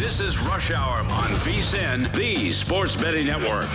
This 0.00 0.18
is 0.18 0.38
Rush 0.40 0.70
Hour 0.70 1.00
on 1.00 1.30
VSIN, 1.44 2.10
the 2.14 2.52
Sports 2.52 2.96
Betting 2.96 3.26
Network. 3.26 3.68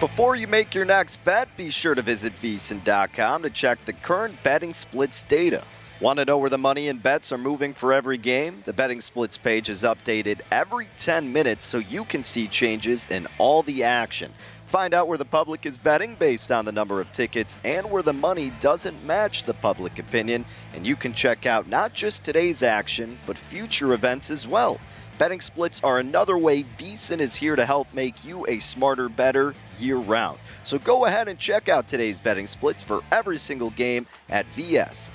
Before 0.00 0.34
you 0.34 0.48
make 0.48 0.74
your 0.74 0.84
next 0.84 1.24
bet, 1.24 1.48
be 1.56 1.70
sure 1.70 1.94
to 1.94 2.02
visit 2.02 2.32
VSIN.com 2.42 3.42
to 3.42 3.50
check 3.50 3.84
the 3.84 3.92
current 3.92 4.34
betting 4.42 4.74
splits 4.74 5.22
data. 5.22 5.62
Want 6.00 6.18
to 6.18 6.24
know 6.24 6.38
where 6.38 6.50
the 6.50 6.58
money 6.58 6.88
and 6.88 7.00
bets 7.00 7.30
are 7.30 7.38
moving 7.38 7.72
for 7.72 7.92
every 7.92 8.18
game? 8.18 8.62
The 8.64 8.72
betting 8.72 9.00
splits 9.00 9.38
page 9.38 9.68
is 9.68 9.84
updated 9.84 10.40
every 10.50 10.88
10 10.96 11.32
minutes 11.32 11.66
so 11.66 11.78
you 11.78 12.04
can 12.04 12.24
see 12.24 12.48
changes 12.48 13.06
in 13.08 13.28
all 13.38 13.62
the 13.62 13.84
action. 13.84 14.32
Find 14.70 14.94
out 14.94 15.08
where 15.08 15.18
the 15.18 15.24
public 15.24 15.66
is 15.66 15.76
betting 15.76 16.14
based 16.14 16.52
on 16.52 16.64
the 16.64 16.70
number 16.70 17.00
of 17.00 17.10
tickets 17.10 17.58
and 17.64 17.90
where 17.90 18.04
the 18.04 18.12
money 18.12 18.52
doesn't 18.60 19.04
match 19.04 19.42
the 19.42 19.54
public 19.54 19.98
opinion. 19.98 20.44
And 20.76 20.86
you 20.86 20.94
can 20.94 21.12
check 21.12 21.44
out 21.44 21.66
not 21.66 21.92
just 21.92 22.24
today's 22.24 22.62
action, 22.62 23.16
but 23.26 23.36
future 23.36 23.94
events 23.94 24.30
as 24.30 24.46
well. 24.46 24.78
Betting 25.18 25.40
splits 25.40 25.82
are 25.82 25.98
another 25.98 26.38
way 26.38 26.62
VSIN 26.78 27.18
is 27.18 27.34
here 27.34 27.56
to 27.56 27.66
help 27.66 27.92
make 27.92 28.24
you 28.24 28.46
a 28.46 28.60
smarter, 28.60 29.08
bettor 29.08 29.56
year 29.78 29.96
round. 29.96 30.38
So 30.62 30.78
go 30.78 31.06
ahead 31.06 31.26
and 31.26 31.36
check 31.36 31.68
out 31.68 31.88
today's 31.88 32.20
betting 32.20 32.46
splits 32.46 32.84
for 32.84 33.00
every 33.10 33.38
single 33.38 33.70
game 33.70 34.06
at 34.28 34.46
vsin.com. 34.54 35.10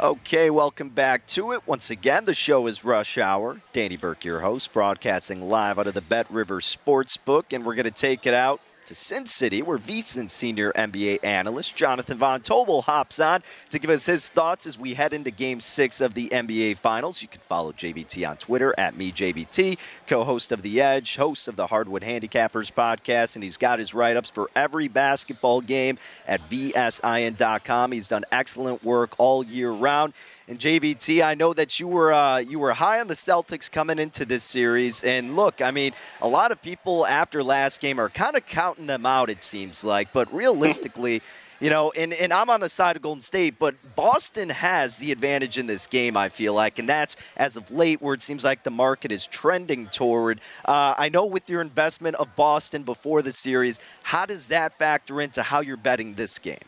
Okay, 0.00 0.50
welcome 0.50 0.88
back 0.88 1.24
to 1.28 1.52
it. 1.52 1.68
Once 1.68 1.88
again, 1.88 2.24
the 2.24 2.34
show 2.34 2.66
is 2.66 2.84
Rush 2.84 3.16
Hour. 3.16 3.60
Danny 3.72 3.96
Burke, 3.96 4.24
your 4.24 4.40
host, 4.40 4.72
broadcasting 4.72 5.40
live 5.40 5.78
out 5.78 5.86
of 5.86 5.94
the 5.94 6.00
Bet 6.00 6.28
River 6.32 6.60
Sportsbook, 6.60 7.52
and 7.52 7.64
we're 7.64 7.76
going 7.76 7.84
to 7.84 7.92
take 7.92 8.26
it 8.26 8.34
out 8.34 8.60
to 8.86 8.94
Sin 8.94 9.26
City, 9.26 9.62
where 9.62 9.78
VSIN 9.78 10.30
senior 10.30 10.72
NBA 10.72 11.20
analyst 11.22 11.76
Jonathan 11.76 12.18
Von 12.18 12.40
Tobel 12.40 12.82
hops 12.82 13.20
on 13.20 13.42
to 13.70 13.78
give 13.78 13.90
us 13.90 14.06
his 14.06 14.28
thoughts 14.28 14.66
as 14.66 14.78
we 14.78 14.94
head 14.94 15.12
into 15.12 15.30
Game 15.30 15.60
6 15.60 16.00
of 16.00 16.14
the 16.14 16.28
NBA 16.28 16.78
Finals. 16.78 17.22
You 17.22 17.28
can 17.28 17.40
follow 17.42 17.72
JVT 17.72 18.28
on 18.28 18.36
Twitter 18.36 18.74
at 18.78 18.94
MeJVT, 18.94 19.78
co-host 20.06 20.52
of 20.52 20.62
The 20.62 20.80
Edge, 20.80 21.16
host 21.16 21.48
of 21.48 21.56
the 21.56 21.66
Hardwood 21.66 22.02
Handicappers 22.02 22.72
podcast, 22.72 23.34
and 23.34 23.42
he's 23.42 23.56
got 23.56 23.78
his 23.78 23.94
write-ups 23.94 24.30
for 24.30 24.50
every 24.54 24.88
basketball 24.88 25.60
game 25.60 25.98
at 26.26 26.40
VSIN.com. 26.50 27.92
He's 27.92 28.08
done 28.08 28.24
excellent 28.30 28.84
work 28.84 29.18
all 29.18 29.44
year 29.44 29.70
round. 29.70 30.12
And 30.46 30.58
JVT, 30.58 31.24
I 31.24 31.34
know 31.34 31.54
that 31.54 31.80
you 31.80 31.88
were 31.88 32.12
uh, 32.12 32.36
you 32.36 32.58
were 32.58 32.74
high 32.74 33.00
on 33.00 33.06
the 33.06 33.14
Celtics 33.14 33.70
coming 33.70 33.98
into 33.98 34.26
this 34.26 34.42
series, 34.42 35.02
and 35.02 35.36
look, 35.36 35.62
I 35.62 35.70
mean, 35.70 35.92
a 36.20 36.28
lot 36.28 36.52
of 36.52 36.60
people 36.60 37.06
after 37.06 37.42
last 37.42 37.80
game 37.80 37.98
are 37.98 38.10
kind 38.10 38.36
of 38.36 38.44
counting 38.44 38.86
them 38.86 39.06
out. 39.06 39.30
It 39.30 39.42
seems 39.42 39.84
like, 39.84 40.12
but 40.12 40.32
realistically. 40.34 41.22
You 41.60 41.70
know, 41.70 41.92
and, 41.96 42.12
and 42.12 42.32
I'm 42.32 42.50
on 42.50 42.60
the 42.60 42.68
side 42.68 42.96
of 42.96 43.00
Golden 43.00 43.22
State, 43.22 43.58
but 43.58 43.74
Boston 43.94 44.50
has 44.50 44.98
the 44.98 45.12
advantage 45.12 45.56
in 45.56 45.66
this 45.66 45.86
game, 45.86 46.14
I 46.16 46.28
feel 46.28 46.52
like. 46.52 46.80
And 46.80 46.86
that's 46.86 47.16
as 47.36 47.56
of 47.56 47.70
late 47.70 48.02
where 48.02 48.12
it 48.12 48.20
seems 48.20 48.44
like 48.44 48.64
the 48.64 48.70
market 48.70 49.12
is 49.12 49.26
trending 49.26 49.86
toward. 49.86 50.40
Uh, 50.64 50.94
I 50.98 51.08
know 51.08 51.24
with 51.24 51.48
your 51.48 51.62
investment 51.62 52.16
of 52.16 52.34
Boston 52.36 52.82
before 52.82 53.22
the 53.22 53.32
series, 53.32 53.80
how 54.02 54.26
does 54.26 54.48
that 54.48 54.76
factor 54.76 55.22
into 55.22 55.42
how 55.42 55.60
you're 55.60 55.78
betting 55.78 56.14
this 56.14 56.38
game? 56.38 56.58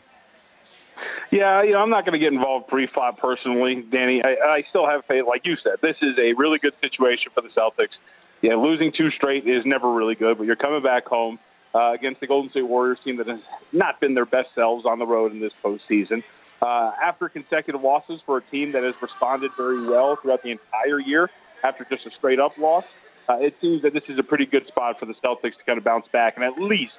Yeah, 1.31 1.63
you 1.63 1.71
know, 1.71 1.81
I'm 1.81 1.89
not 1.89 2.05
going 2.05 2.13
to 2.13 2.19
get 2.19 2.33
involved 2.33 2.67
pre-flop 2.67 3.19
personally, 3.19 3.81
Danny. 3.81 4.23
I, 4.23 4.35
I 4.35 4.61
still 4.63 4.87
have 4.87 5.05
faith, 5.05 5.25
like 5.25 5.45
you 5.45 5.55
said. 5.57 5.75
This 5.81 5.97
is 6.01 6.17
a 6.17 6.33
really 6.33 6.59
good 6.59 6.73
situation 6.81 7.31
for 7.33 7.41
the 7.41 7.49
Celtics. 7.49 7.95
Yeah, 8.41 8.55
losing 8.55 8.91
two 8.91 9.11
straight 9.11 9.47
is 9.47 9.65
never 9.65 9.91
really 9.91 10.15
good, 10.15 10.37
but 10.37 10.45
you're 10.45 10.55
coming 10.55 10.83
back 10.83 11.05
home 11.05 11.39
uh, 11.73 11.91
against 11.93 12.21
the 12.21 12.27
Golden 12.27 12.49
State 12.51 12.67
Warriors 12.67 12.99
team 13.03 13.17
that 13.17 13.27
has 13.27 13.41
not 13.71 13.99
been 13.99 14.13
their 14.13 14.25
best 14.25 14.53
selves 14.55 14.85
on 14.85 14.99
the 14.99 15.05
road 15.05 15.31
in 15.31 15.39
this 15.39 15.53
postseason. 15.63 16.23
Uh, 16.61 16.91
after 17.01 17.29
consecutive 17.29 17.81
losses 17.81 18.21
for 18.25 18.37
a 18.37 18.41
team 18.41 18.71
that 18.71 18.83
has 18.83 18.99
responded 19.01 19.51
very 19.55 19.85
well 19.87 20.15
throughout 20.15 20.41
the 20.41 20.51
entire 20.51 20.99
year 20.99 21.29
after 21.63 21.85
just 21.85 22.05
a 22.05 22.11
straight 22.11 22.39
up 22.39 22.57
loss, 22.57 22.85
uh, 23.29 23.37
it 23.39 23.55
seems 23.59 23.81
that 23.81 23.93
this 23.93 24.03
is 24.07 24.17
a 24.17 24.23
pretty 24.23 24.45
good 24.45 24.65
spot 24.67 24.99
for 24.99 25.05
the 25.05 25.13
Celtics 25.15 25.57
to 25.57 25.63
kind 25.65 25.77
of 25.77 25.83
bounce 25.83 26.07
back 26.07 26.35
and 26.35 26.43
at 26.43 26.59
least 26.59 26.93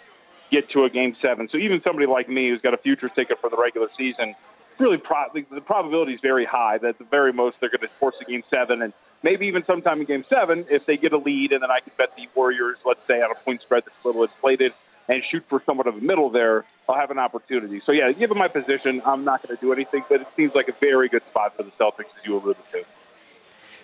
get 0.50 0.70
to 0.70 0.84
a 0.84 0.90
game 0.90 1.16
seven. 1.20 1.48
So 1.48 1.58
even 1.58 1.82
somebody 1.82 2.06
like 2.06 2.28
me 2.28 2.48
who's 2.48 2.60
got 2.60 2.74
a 2.74 2.78
futures 2.78 3.10
ticket 3.14 3.40
for 3.40 3.50
the 3.50 3.56
regular 3.56 3.88
season, 3.96 4.34
really 4.78 4.96
pro- 4.96 5.30
the 5.32 5.60
probability 5.60 6.14
is 6.14 6.20
very 6.20 6.44
high 6.44 6.78
that 6.78 6.88
at 6.88 6.98
the 6.98 7.04
very 7.04 7.32
most 7.32 7.60
they're 7.60 7.68
going 7.68 7.80
to 7.80 7.88
force 7.98 8.16
a 8.20 8.24
game 8.24 8.42
seven 8.48 8.82
and 8.82 8.92
maybe 9.22 9.46
even 9.46 9.64
sometime 9.64 10.00
in 10.00 10.06
game 10.06 10.24
seven 10.28 10.64
if 10.70 10.86
they 10.86 10.96
get 10.96 11.12
a 11.12 11.18
lead 11.18 11.52
and 11.52 11.62
then 11.62 11.70
I 11.70 11.80
can 11.80 11.92
bet 11.96 12.14
the 12.16 12.28
Warriors, 12.34 12.78
let's 12.84 13.04
say, 13.06 13.20
on 13.20 13.30
a 13.30 13.34
point 13.34 13.60
spread 13.62 13.84
that's 13.84 14.04
a 14.04 14.08
little 14.08 14.22
inflated 14.22 14.72
and 15.08 15.22
shoot 15.24 15.44
for 15.48 15.62
somewhat 15.64 15.86
of 15.86 15.96
a 15.96 16.00
middle 16.00 16.30
there, 16.30 16.64
I'll 16.88 16.96
have 16.96 17.10
an 17.10 17.18
opportunity. 17.18 17.80
So 17.80 17.92
yeah, 17.92 18.12
given 18.12 18.38
my 18.38 18.48
position, 18.48 19.02
I'm 19.04 19.24
not 19.24 19.42
going 19.42 19.56
to 19.56 19.60
do 19.60 19.72
anything, 19.72 20.04
but 20.08 20.20
it 20.20 20.28
seems 20.36 20.54
like 20.54 20.68
a 20.68 20.72
very 20.72 21.08
good 21.08 21.22
spot 21.30 21.56
for 21.56 21.62
the 21.62 21.70
Celtics 21.72 22.10
as 22.18 22.24
you 22.24 22.36
alluded 22.36 22.62
to. 22.72 22.84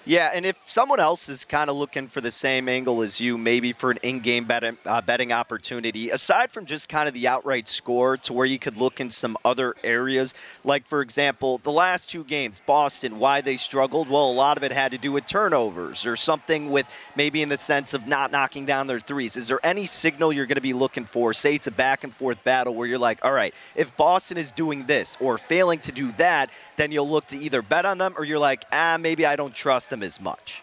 Yeah, 0.06 0.32
and 0.34 0.44
if 0.44 0.60
someone 0.66 1.00
else 1.00 1.30
is 1.30 1.46
kind 1.46 1.70
of 1.70 1.76
looking 1.76 2.08
for 2.08 2.20
the 2.20 2.30
same 2.30 2.68
angle 2.68 3.00
as 3.00 3.22
you, 3.22 3.38
maybe 3.38 3.72
for 3.72 3.90
an 3.90 3.96
in-game 4.02 4.44
betting, 4.44 4.76
uh, 4.84 5.00
betting 5.00 5.32
opportunity, 5.32 6.10
aside 6.10 6.52
from 6.52 6.66
just 6.66 6.90
kind 6.90 7.08
of 7.08 7.14
the 7.14 7.26
outright 7.26 7.66
score, 7.66 8.18
to 8.18 8.34
where 8.34 8.44
you 8.44 8.58
could 8.58 8.76
look 8.76 9.00
in 9.00 9.08
some 9.08 9.34
other 9.46 9.74
areas, 9.82 10.34
like 10.62 10.86
for 10.86 11.00
example, 11.00 11.56
the 11.56 11.72
last 11.72 12.10
two 12.10 12.22
games, 12.22 12.60
Boston, 12.60 13.18
why 13.18 13.40
they 13.40 13.56
struggled? 13.56 14.10
Well, 14.10 14.30
a 14.30 14.32
lot 14.32 14.58
of 14.58 14.62
it 14.62 14.72
had 14.72 14.92
to 14.92 14.98
do 14.98 15.10
with 15.10 15.24
turnovers 15.24 16.04
or 16.04 16.16
something 16.16 16.70
with 16.70 16.86
maybe 17.16 17.40
in 17.40 17.48
the 17.48 17.56
sense 17.56 17.94
of 17.94 18.06
not 18.06 18.30
knocking 18.30 18.66
down 18.66 18.86
their 18.86 19.00
threes. 19.00 19.38
Is 19.38 19.48
there 19.48 19.60
any 19.64 19.86
signal 19.86 20.34
you're 20.34 20.44
going 20.44 20.56
to 20.56 20.60
be 20.60 20.74
looking 20.74 21.06
for? 21.06 21.32
Say 21.32 21.54
it's 21.54 21.66
a 21.66 21.70
back 21.70 22.04
and 22.04 22.14
forth 22.14 22.44
battle 22.44 22.74
where 22.74 22.86
you're 22.86 22.98
like, 22.98 23.24
all 23.24 23.32
right, 23.32 23.54
if 23.74 23.96
Boston 23.96 24.36
is 24.36 24.52
doing 24.52 24.84
this 24.84 25.16
or 25.18 25.38
failing 25.38 25.78
to 25.78 25.92
do 25.92 26.12
that, 26.18 26.50
then 26.76 26.92
you'll 26.92 27.08
look 27.08 27.26
to 27.28 27.38
either 27.38 27.62
bet 27.62 27.86
on 27.86 27.96
them 27.96 28.12
or 28.18 28.26
you're 28.26 28.38
like, 28.38 28.66
ah, 28.70 28.98
maybe 29.00 29.24
I 29.24 29.36
don't 29.36 29.54
trust 29.54 29.93
them 29.94 30.02
as 30.02 30.20
much. 30.20 30.62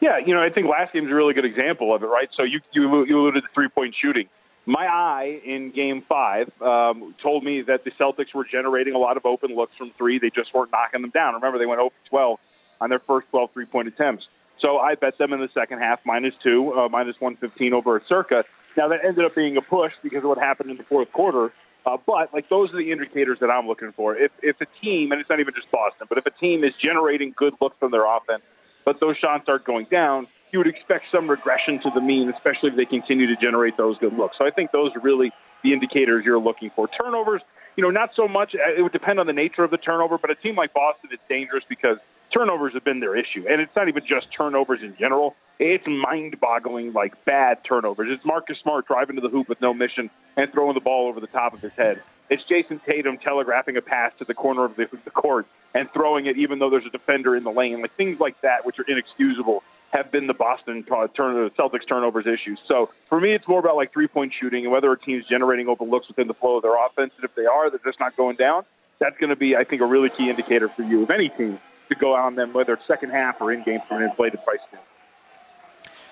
Yeah, 0.00 0.18
you 0.18 0.32
know, 0.32 0.42
I 0.42 0.50
think 0.50 0.68
last 0.68 0.92
game's 0.92 1.10
a 1.10 1.14
really 1.14 1.34
good 1.34 1.44
example 1.44 1.92
of 1.92 2.02
it, 2.02 2.06
right? 2.06 2.28
So 2.34 2.44
you 2.44 2.60
you, 2.72 3.04
you 3.04 3.18
alluded 3.18 3.42
to 3.42 3.48
three 3.52 3.68
point 3.68 3.94
shooting. 4.00 4.28
My 4.64 4.86
eye 4.86 5.40
in 5.44 5.70
Game 5.70 6.02
Five 6.02 6.50
um, 6.62 7.14
told 7.20 7.42
me 7.42 7.62
that 7.62 7.84
the 7.84 7.90
Celtics 7.92 8.34
were 8.34 8.44
generating 8.44 8.94
a 8.94 8.98
lot 8.98 9.16
of 9.16 9.26
open 9.26 9.56
looks 9.56 9.74
from 9.76 9.90
three. 9.92 10.18
They 10.18 10.30
just 10.30 10.54
weren't 10.54 10.70
knocking 10.70 11.00
them 11.02 11.10
down. 11.10 11.34
Remember, 11.34 11.58
they 11.58 11.66
went 11.66 11.80
0 11.80 11.92
12 12.10 12.38
on 12.80 12.90
their 12.90 13.00
first 13.00 13.28
12 13.30 13.50
three 13.52 13.66
point 13.66 13.88
attempts. 13.88 14.28
So 14.60 14.78
I 14.78 14.94
bet 14.94 15.18
them 15.18 15.32
in 15.32 15.40
the 15.40 15.48
second 15.54 15.78
half 15.78 16.00
minus 16.04 16.34
two, 16.42 16.78
uh, 16.78 16.88
minus 16.88 17.20
115 17.20 17.72
over 17.72 17.96
a 17.96 18.04
circa. 18.06 18.44
Now 18.76 18.88
that 18.88 19.04
ended 19.04 19.24
up 19.24 19.34
being 19.34 19.56
a 19.56 19.62
push 19.62 19.94
because 20.02 20.18
of 20.22 20.28
what 20.28 20.38
happened 20.38 20.70
in 20.70 20.76
the 20.76 20.84
fourth 20.84 21.10
quarter. 21.12 21.52
Uh, 21.88 21.96
but 22.04 22.34
like 22.34 22.46
those 22.50 22.70
are 22.74 22.76
the 22.76 22.92
indicators 22.92 23.38
that 23.38 23.50
I'm 23.50 23.66
looking 23.66 23.92
for. 23.92 24.14
If 24.14 24.30
if 24.42 24.60
a 24.60 24.66
team, 24.82 25.10
and 25.10 25.20
it's 25.22 25.30
not 25.30 25.40
even 25.40 25.54
just 25.54 25.70
Boston, 25.70 26.06
but 26.06 26.18
if 26.18 26.26
a 26.26 26.30
team 26.30 26.62
is 26.62 26.74
generating 26.74 27.32
good 27.34 27.54
looks 27.62 27.78
from 27.78 27.92
their 27.92 28.04
offense, 28.04 28.42
but 28.84 29.00
those 29.00 29.16
shots 29.16 29.48
aren't 29.48 29.64
going 29.64 29.86
down, 29.86 30.26
you 30.52 30.58
would 30.58 30.66
expect 30.66 31.10
some 31.10 31.30
regression 31.30 31.80
to 31.80 31.90
the 31.90 32.02
mean, 32.02 32.28
especially 32.28 32.68
if 32.68 32.76
they 32.76 32.84
continue 32.84 33.26
to 33.26 33.36
generate 33.36 33.78
those 33.78 33.96
good 33.96 34.12
looks. 34.12 34.36
So 34.36 34.46
I 34.46 34.50
think 34.50 34.70
those 34.70 34.94
are 34.96 35.00
really 35.00 35.32
the 35.62 35.72
indicators 35.72 36.26
you're 36.26 36.38
looking 36.38 36.70
for. 36.76 36.88
Turnovers, 36.88 37.40
you 37.78 37.82
know, 37.82 37.90
not 37.90 38.12
so 38.16 38.26
much. 38.26 38.56
Uh, 38.56 38.74
it 38.76 38.82
would 38.82 38.90
depend 38.90 39.20
on 39.20 39.28
the 39.28 39.32
nature 39.32 39.62
of 39.62 39.70
the 39.70 39.78
turnover, 39.78 40.18
but 40.18 40.32
a 40.32 40.34
team 40.34 40.56
like 40.56 40.74
Boston, 40.74 41.10
it's 41.12 41.22
dangerous 41.28 41.62
because 41.68 41.98
turnovers 42.28 42.74
have 42.74 42.82
been 42.82 42.98
their 42.98 43.14
issue. 43.14 43.46
And 43.48 43.60
it's 43.60 43.74
not 43.76 43.86
even 43.86 44.04
just 44.04 44.32
turnovers 44.32 44.82
in 44.82 44.96
general. 44.96 45.36
It's 45.60 45.86
mind-boggling, 45.86 46.92
like 46.92 47.24
bad 47.24 47.62
turnovers. 47.62 48.08
It's 48.10 48.24
Marcus 48.24 48.58
Smart 48.58 48.88
driving 48.88 49.14
to 49.14 49.22
the 49.22 49.28
hoop 49.28 49.48
with 49.48 49.60
no 49.60 49.72
mission 49.72 50.10
and 50.36 50.50
throwing 50.50 50.74
the 50.74 50.80
ball 50.80 51.06
over 51.06 51.20
the 51.20 51.28
top 51.28 51.54
of 51.54 51.60
his 51.60 51.70
head. 51.74 52.02
It's 52.28 52.42
Jayson 52.42 52.80
Tatum 52.84 53.16
telegraphing 53.16 53.76
a 53.76 53.80
pass 53.80 54.12
to 54.18 54.24
the 54.24 54.34
corner 54.34 54.64
of 54.64 54.74
the, 54.74 54.88
the 55.04 55.12
court 55.12 55.46
and 55.72 55.88
throwing 55.92 56.26
it 56.26 56.36
even 56.36 56.58
though 56.58 56.70
there's 56.70 56.84
a 56.84 56.90
defender 56.90 57.36
in 57.36 57.44
the 57.44 57.52
lane. 57.52 57.80
Like 57.80 57.92
things 57.92 58.18
like 58.18 58.40
that, 58.40 58.66
which 58.66 58.80
are 58.80 58.84
inexcusable, 58.88 59.62
have 59.90 60.12
been 60.12 60.26
the 60.26 60.34
Boston 60.34 60.82
turn, 60.82 61.06
the 61.06 61.50
Celtics 61.58 61.86
turnovers 61.86 62.26
issues. 62.26 62.60
So 62.64 62.90
for 63.06 63.20
me, 63.20 63.32
it's 63.32 63.48
more 63.48 63.58
about 63.58 63.76
like 63.76 63.92
three-point 63.92 64.34
shooting 64.38 64.64
and 64.64 64.72
whether 64.72 64.92
a 64.92 64.98
team's 64.98 65.26
generating 65.26 65.68
open 65.68 65.88
looks 65.88 66.08
within 66.08 66.28
the 66.28 66.34
flow 66.34 66.56
of 66.56 66.62
their 66.62 66.76
offense. 66.84 67.14
And 67.16 67.24
if 67.24 67.34
they 67.34 67.46
are, 67.46 67.70
they're 67.70 67.80
just 67.84 67.98
not 67.98 68.16
going 68.16 68.36
down. 68.36 68.64
That's 68.98 69.16
going 69.18 69.30
to 69.30 69.36
be, 69.36 69.56
I 69.56 69.64
think, 69.64 69.80
a 69.80 69.86
really 69.86 70.10
key 70.10 70.28
indicator 70.28 70.68
for 70.68 70.82
you, 70.82 71.04
of 71.04 71.10
any 71.10 71.28
team, 71.28 71.58
to 71.88 71.94
go 71.94 72.14
on 72.14 72.34
them, 72.34 72.52
whether 72.52 72.74
it's 72.74 72.86
second 72.86 73.10
half 73.10 73.40
or 73.40 73.52
in 73.52 73.62
game 73.62 73.80
from 73.88 73.98
an 73.98 74.02
inflated 74.04 74.44
price 74.44 74.58
standpoint. 74.68 74.84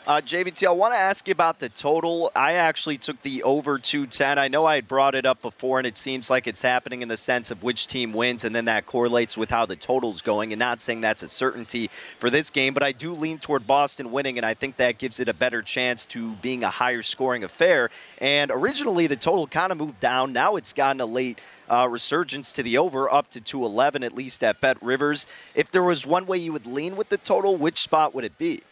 Uh, 0.07 0.21
JVT, 0.21 0.65
I 0.65 0.71
want 0.71 0.95
to 0.95 0.99
ask 0.99 1.27
you 1.27 1.33
about 1.33 1.59
the 1.59 1.69
total. 1.69 2.31
I 2.37 2.53
actually 2.53 2.97
took 2.97 3.21
the 3.23 3.43
over 3.43 3.77
210. 3.77 4.39
I 4.39 4.47
know 4.47 4.65
I 4.65 4.77
had 4.77 4.87
brought 4.87 5.17
it 5.17 5.27
up 5.27 5.43
before, 5.43 5.79
and 5.79 5.87
it 5.87 5.97
seems 5.97 6.31
like 6.31 6.47
it's 6.47 6.63
happening 6.63 7.03
in 7.03 7.09
the 7.09 7.17
sense 7.17 7.51
of 7.51 7.65
which 7.65 7.89
team 7.89 8.13
wins, 8.13 8.45
and 8.45 8.55
then 8.55 8.67
that 8.67 8.87
correlates 8.87 9.37
with 9.37 9.51
how 9.51 9.67
the 9.67 9.75
total's 9.75 10.23
going. 10.23 10.53
And 10.53 10.61
not 10.61 10.81
saying 10.81 11.01
that's 11.01 11.25
a 11.25 11.29
certainty 11.29 11.89
for 12.21 12.31
this 12.31 12.51
game, 12.51 12.73
but 12.73 12.85
I 12.85 12.93
do 12.93 13.15
lean 13.15 13.41
toward 13.41 13.67
Boston 13.67 14.13
winning, 14.13 14.37
and 14.37 14.47
I 14.47 14.55
think 14.55 14.77
that 14.77 14.99
gives 14.99 15.19
it 15.19 15.27
a 15.27 15.35
better 15.35 15.61
chance 15.61 16.07
to 16.07 16.35
being 16.37 16.63
a 16.63 16.71
higher 16.71 17.03
scoring 17.03 17.43
affair. 17.43 17.91
And 18.19 18.53
originally, 18.53 19.09
the 19.09 19.17
total 19.17 19.49
kind 19.49 19.73
of 19.73 19.79
moved 19.79 19.99
down. 19.99 20.33
Now 20.33 20.55
it's 20.55 20.73
gotten 20.73 21.01
a 21.01 21.07
late 21.07 21.41
uh, 21.69 21.89
resurgence 21.91 22.53
to 22.53 22.63
the 22.63 22.79
over, 22.79 23.13
up 23.13 23.29
to 23.31 23.41
211 23.41 24.05
at 24.05 24.13
least 24.13 24.45
at 24.45 24.61
BetRivers. 24.61 25.27
If 25.57 25.73
there 25.73 25.83
was 25.83 26.07
one 26.07 26.27
way 26.27 26.39
you 26.39 26.53
would 26.53 26.67
lean 26.67 26.95
with 26.95 27.09
the 27.09 27.19
total, 27.19 27.57
which 27.57 27.81
spot 27.81 28.15
would 28.15 28.23
it 28.23 28.39
be? 28.39 28.63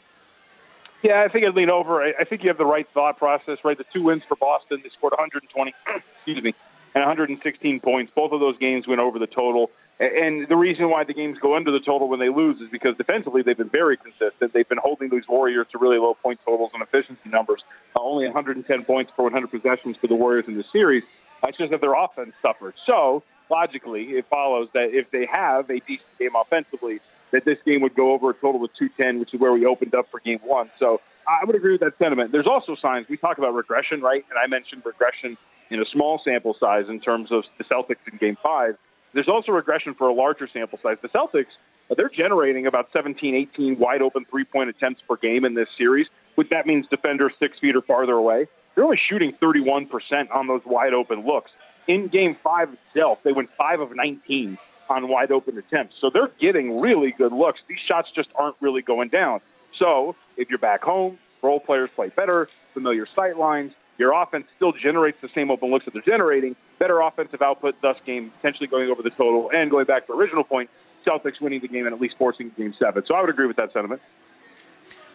Yeah, 1.04 1.20
I 1.20 1.28
think 1.28 1.44
I'd 1.44 1.54
lean 1.54 1.68
over. 1.68 2.02
I 2.02 2.24
think 2.24 2.42
you 2.44 2.48
have 2.48 2.56
the 2.56 2.64
right 2.64 2.88
thought 2.94 3.18
process, 3.18 3.58
right? 3.62 3.76
The 3.76 3.84
two 3.84 4.02
wins 4.02 4.24
for 4.24 4.36
Boston, 4.36 4.80
they 4.82 4.88
scored 4.88 5.12
120, 5.12 5.74
excuse 6.16 6.42
me, 6.42 6.54
and 6.94 7.02
116 7.02 7.80
points. 7.80 8.10
Both 8.14 8.32
of 8.32 8.40
those 8.40 8.56
games 8.56 8.86
went 8.86 9.02
over 9.02 9.18
the 9.18 9.26
total. 9.26 9.70
And 10.00 10.48
the 10.48 10.56
reason 10.56 10.88
why 10.88 11.04
the 11.04 11.12
games 11.12 11.38
go 11.38 11.56
under 11.56 11.70
the 11.70 11.78
total 11.78 12.08
when 12.08 12.20
they 12.20 12.30
lose 12.30 12.58
is 12.62 12.70
because 12.70 12.96
defensively 12.96 13.42
they've 13.42 13.56
been 13.56 13.68
very 13.68 13.98
consistent. 13.98 14.54
They've 14.54 14.68
been 14.68 14.78
holding 14.78 15.10
these 15.10 15.28
Warriors 15.28 15.66
to 15.72 15.78
really 15.78 15.98
low 15.98 16.14
point 16.14 16.40
totals 16.42 16.70
and 16.72 16.82
efficiency 16.82 17.28
numbers. 17.28 17.62
Uh, 17.94 18.00
only 18.00 18.24
110 18.24 18.84
points 18.86 19.10
per 19.10 19.24
100 19.24 19.50
possessions 19.50 19.98
for 19.98 20.06
the 20.06 20.14
Warriors 20.14 20.48
in 20.48 20.56
the 20.56 20.64
series. 20.64 21.02
That's 21.42 21.58
just 21.58 21.70
that 21.70 21.82
their 21.82 21.92
offense 21.92 22.32
suffered. 22.40 22.74
So 22.86 23.22
logically, 23.50 24.16
it 24.16 24.24
follows 24.30 24.70
that 24.72 24.94
if 24.94 25.10
they 25.10 25.26
have 25.26 25.68
a 25.68 25.80
decent 25.80 26.18
game 26.18 26.34
offensively, 26.34 27.00
that 27.35 27.44
this 27.44 27.59
game 27.66 27.81
would 27.81 27.97
go 27.97 28.12
over 28.12 28.31
a 28.31 28.35
total 28.35 28.64
of 28.64 28.73
210, 28.75 29.18
which 29.18 29.35
is 29.35 29.40
where 29.40 29.53
we 29.53 29.66
opened 29.66 29.92
up 29.92 30.09
for 30.09 30.20
game 30.20 30.38
one. 30.44 30.70
So 30.79 31.01
I 31.27 31.44
would 31.44 31.57
agree 31.57 31.73
with 31.73 31.81
that 31.81 31.99
sentiment. 31.99 32.31
There's 32.31 32.47
also 32.47 32.77
signs. 32.77 33.09
We 33.09 33.16
talk 33.16 33.38
about 33.38 33.55
regression, 33.55 34.01
right? 34.01 34.25
And 34.31 34.38
I 34.38 34.47
mentioned 34.47 34.83
regression 34.87 35.37
in 35.68 35.83
a 35.83 35.85
small 35.85 36.20
sample 36.20 36.55
size 36.55 36.88
in 36.88 37.01
terms 37.01 37.33
of 37.33 37.44
the 37.59 37.64
Celtics 37.64 37.97
in 38.11 38.18
game 38.18 38.37
five. 38.40 38.79
There's 39.14 39.29
also 39.29 39.51
regression 39.51 39.94
for 39.94 40.09
a 40.09 40.12
larger 40.12 40.47
sample 40.47 40.79
size. 40.79 40.99
The 41.01 41.09
Celtics, 41.09 41.57
they're 41.97 42.09
generating 42.09 42.68
about 42.68 42.92
17, 42.92 43.35
18 43.35 43.81
wide 43.81 44.01
open 44.01 44.25
three 44.25 44.44
point 44.44 44.70
attempts 44.70 45.03
per 45.03 45.16
game 45.16 45.44
in 45.44 45.55
this 45.55 45.68
series, 45.77 46.07
which 46.37 46.51
that 46.51 46.66
means 46.66 46.87
defenders 46.87 47.33
six 47.40 47.59
feet 47.59 47.75
or 47.75 47.83
farther 47.83 48.14
away. 48.14 48.47
They're 48.77 48.85
only 48.85 48.97
shooting 48.97 49.33
31% 49.33 50.31
on 50.31 50.47
those 50.47 50.64
wide 50.64 50.94
open 50.94 51.27
looks. 51.27 51.51
In 51.88 52.07
game 52.07 52.37
five 52.37 52.73
itself, 52.73 53.25
they 53.25 53.33
went 53.33 53.51
five 53.51 53.81
of 53.81 53.97
19 53.97 54.57
on 54.88 55.09
wide 55.09 55.31
open 55.31 55.59
attempts. 55.59 55.97
So 56.01 56.11
they're 56.11 56.31
getting 56.38 56.81
really 56.81 57.12
good 57.12 57.33
looks. 57.33 57.61
These 57.68 57.81
shots 57.81 58.11
just 58.14 58.31
aren't 58.35 58.57
really 58.61 58.83
going 58.83 59.09
down. 59.09 59.40
So 59.77 60.16
if 60.37 60.51
you're 60.51 60.59
back 60.59 60.83
home, 60.83 61.18
role 61.42 61.61
players 61.61 61.90
play 61.94 62.09
better, 62.09 62.49
familiar 62.73 63.07
sight 63.07 63.37
lines, 63.37 63.73
your 63.99 64.12
offense 64.12 64.47
still 64.57 64.73
generates 64.73 65.20
the 65.20 65.29
same 65.29 65.51
open 65.51 65.70
looks 65.70 65.85
that 65.85 65.94
they're 65.94 66.03
generating, 66.03 66.57
better 66.79 67.01
offensive 67.01 67.42
output, 67.42 67.77
thus 67.81 67.97
game 68.05 68.31
potentially 68.31 68.66
going 68.66 68.90
over 68.90 69.03
the 69.03 69.11
total, 69.11 69.51
and 69.55 69.70
going 69.70 69.85
back 69.85 70.07
to 70.07 70.12
the 70.12 70.18
original 70.18 70.42
point, 70.42 70.68
Celtics 71.07 71.40
winning 71.40 71.61
the 71.61 71.68
game 71.68 71.87
and 71.87 71.94
at 71.94 72.01
least 72.01 72.16
forcing 72.18 72.51
game 72.57 72.75
seven. 72.79 73.05
So 73.07 73.14
I 73.14 73.20
would 73.20 73.31
agree 73.31 73.47
with 73.47 73.57
that 73.57 73.73
sentiment. 73.73 74.01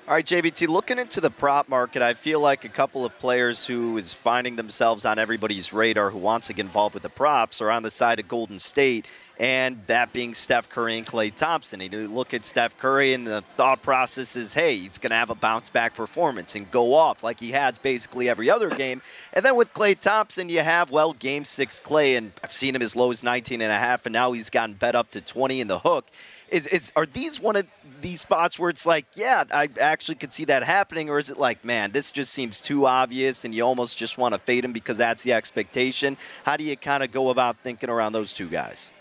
All 0.08 0.16
right, 0.16 0.26
JVT, 0.26 0.68
looking 0.70 0.98
into 0.98 1.22
the 1.22 1.30
prop 1.30 1.70
market, 1.70 2.02
I 2.02 2.16
feel 2.16 2.40
like 2.40 2.66
a 2.66 2.70
couple 2.70 3.06
of 3.06 3.16
players 3.20 3.68
who 3.68 3.96
is 3.96 4.12
finding 4.12 4.56
themselves 4.56 5.06
on 5.06 5.20
everybody's 5.20 5.72
radar 5.72 6.10
who 6.10 6.18
wants 6.18 6.48
to 6.48 6.54
get 6.54 6.66
involved 6.66 6.96
with 6.96 7.04
the 7.04 7.10
props 7.10 7.62
are 7.62 7.70
on 7.70 7.84
the 7.84 7.92
side 7.92 8.20
of 8.20 8.28
Golden 8.28 8.58
State, 8.58 9.06
and 9.38 9.80
that 9.86 10.12
being 10.12 10.34
Steph 10.34 10.68
Curry 10.68 10.98
and 10.98 11.06
Klay 11.06 11.34
Thompson. 11.34 11.80
You 11.80 12.08
look 12.08 12.34
at 12.34 12.44
Steph 12.44 12.76
Curry, 12.80 13.14
and 13.14 13.28
the 13.28 13.42
thought 13.50 13.84
process 13.84 14.36
is, 14.36 14.52
hey, 14.52 14.78
he's 14.78 14.98
going 14.98 15.12
to 15.12 15.16
have 15.16 15.30
a 15.30 15.36
bounce 15.36 15.70
back 15.70 15.94
performance 15.96 16.56
and 16.56 16.70
go 16.72 16.96
off 16.96 17.24
like 17.24 17.40
he 17.40 17.52
has 17.52 17.78
basically 17.78 18.30
every 18.30 18.50
other 18.50 18.72
game. 18.72 19.04
And 19.34 19.46
then 19.46 19.56
with 19.56 19.72
Klay 19.76 19.98
Thompson, 19.98 20.50
you 20.50 20.62
have, 20.62 20.90
well, 20.90 21.14
game 21.14 21.46
six 21.46 21.80
Klay, 21.80 22.18
and 22.18 22.32
I've 22.44 22.52
seen 22.52 22.76
him 22.76 22.82
as 22.82 22.96
low 22.96 23.12
as 23.12 23.22
19 23.22 23.62
and 23.62 23.72
a 23.72 23.78
half, 23.78 24.08
and 24.08 24.14
now 24.14 24.32
he's 24.32 24.50
gotten 24.50 24.74
bet 24.74 24.96
up 24.96 25.12
to 25.12 25.22
20 25.22 25.62
in 25.62 25.68
the 25.68 25.78
hook. 25.78 26.08
Is, 26.52 26.68
is 26.68 26.92
are 26.96 27.06
these 27.06 27.40
one 27.40 27.56
of 27.56 27.68
these 28.02 28.22
spots 28.22 28.58
where 28.58 28.70
it's 28.70 28.86
like, 28.86 29.06
yeah, 29.16 29.44
I 29.52 29.68
actually 29.80 30.16
could 30.16 30.32
see 30.32 30.46
that 30.46 30.64
happening, 30.64 31.10
or 31.10 31.20
is 31.20 31.30
it 31.30 31.38
like, 31.38 31.64
man, 31.64 31.92
this 31.92 32.12
just 32.12 32.32
seems 32.32 32.60
too 32.60 32.86
obvious, 32.86 33.46
and 33.46 33.54
you 33.54 33.64
almost 33.64 33.98
just 33.98 34.18
want 34.18 34.34
to 34.34 34.40
fade 34.40 34.66
him 34.66 34.74
because 34.74 34.98
that's 34.98 35.24
the 35.24 35.34
expectation? 35.34 36.18
How 36.44 36.58
do 36.58 36.64
you 36.64 36.76
kind 36.78 37.04
of 37.04 37.12
go 37.12 37.30
about 37.30 37.58
thinking 37.58 37.90
around 37.90 38.14
those 38.14 38.34
two 38.34 38.48
guys? 38.48 38.92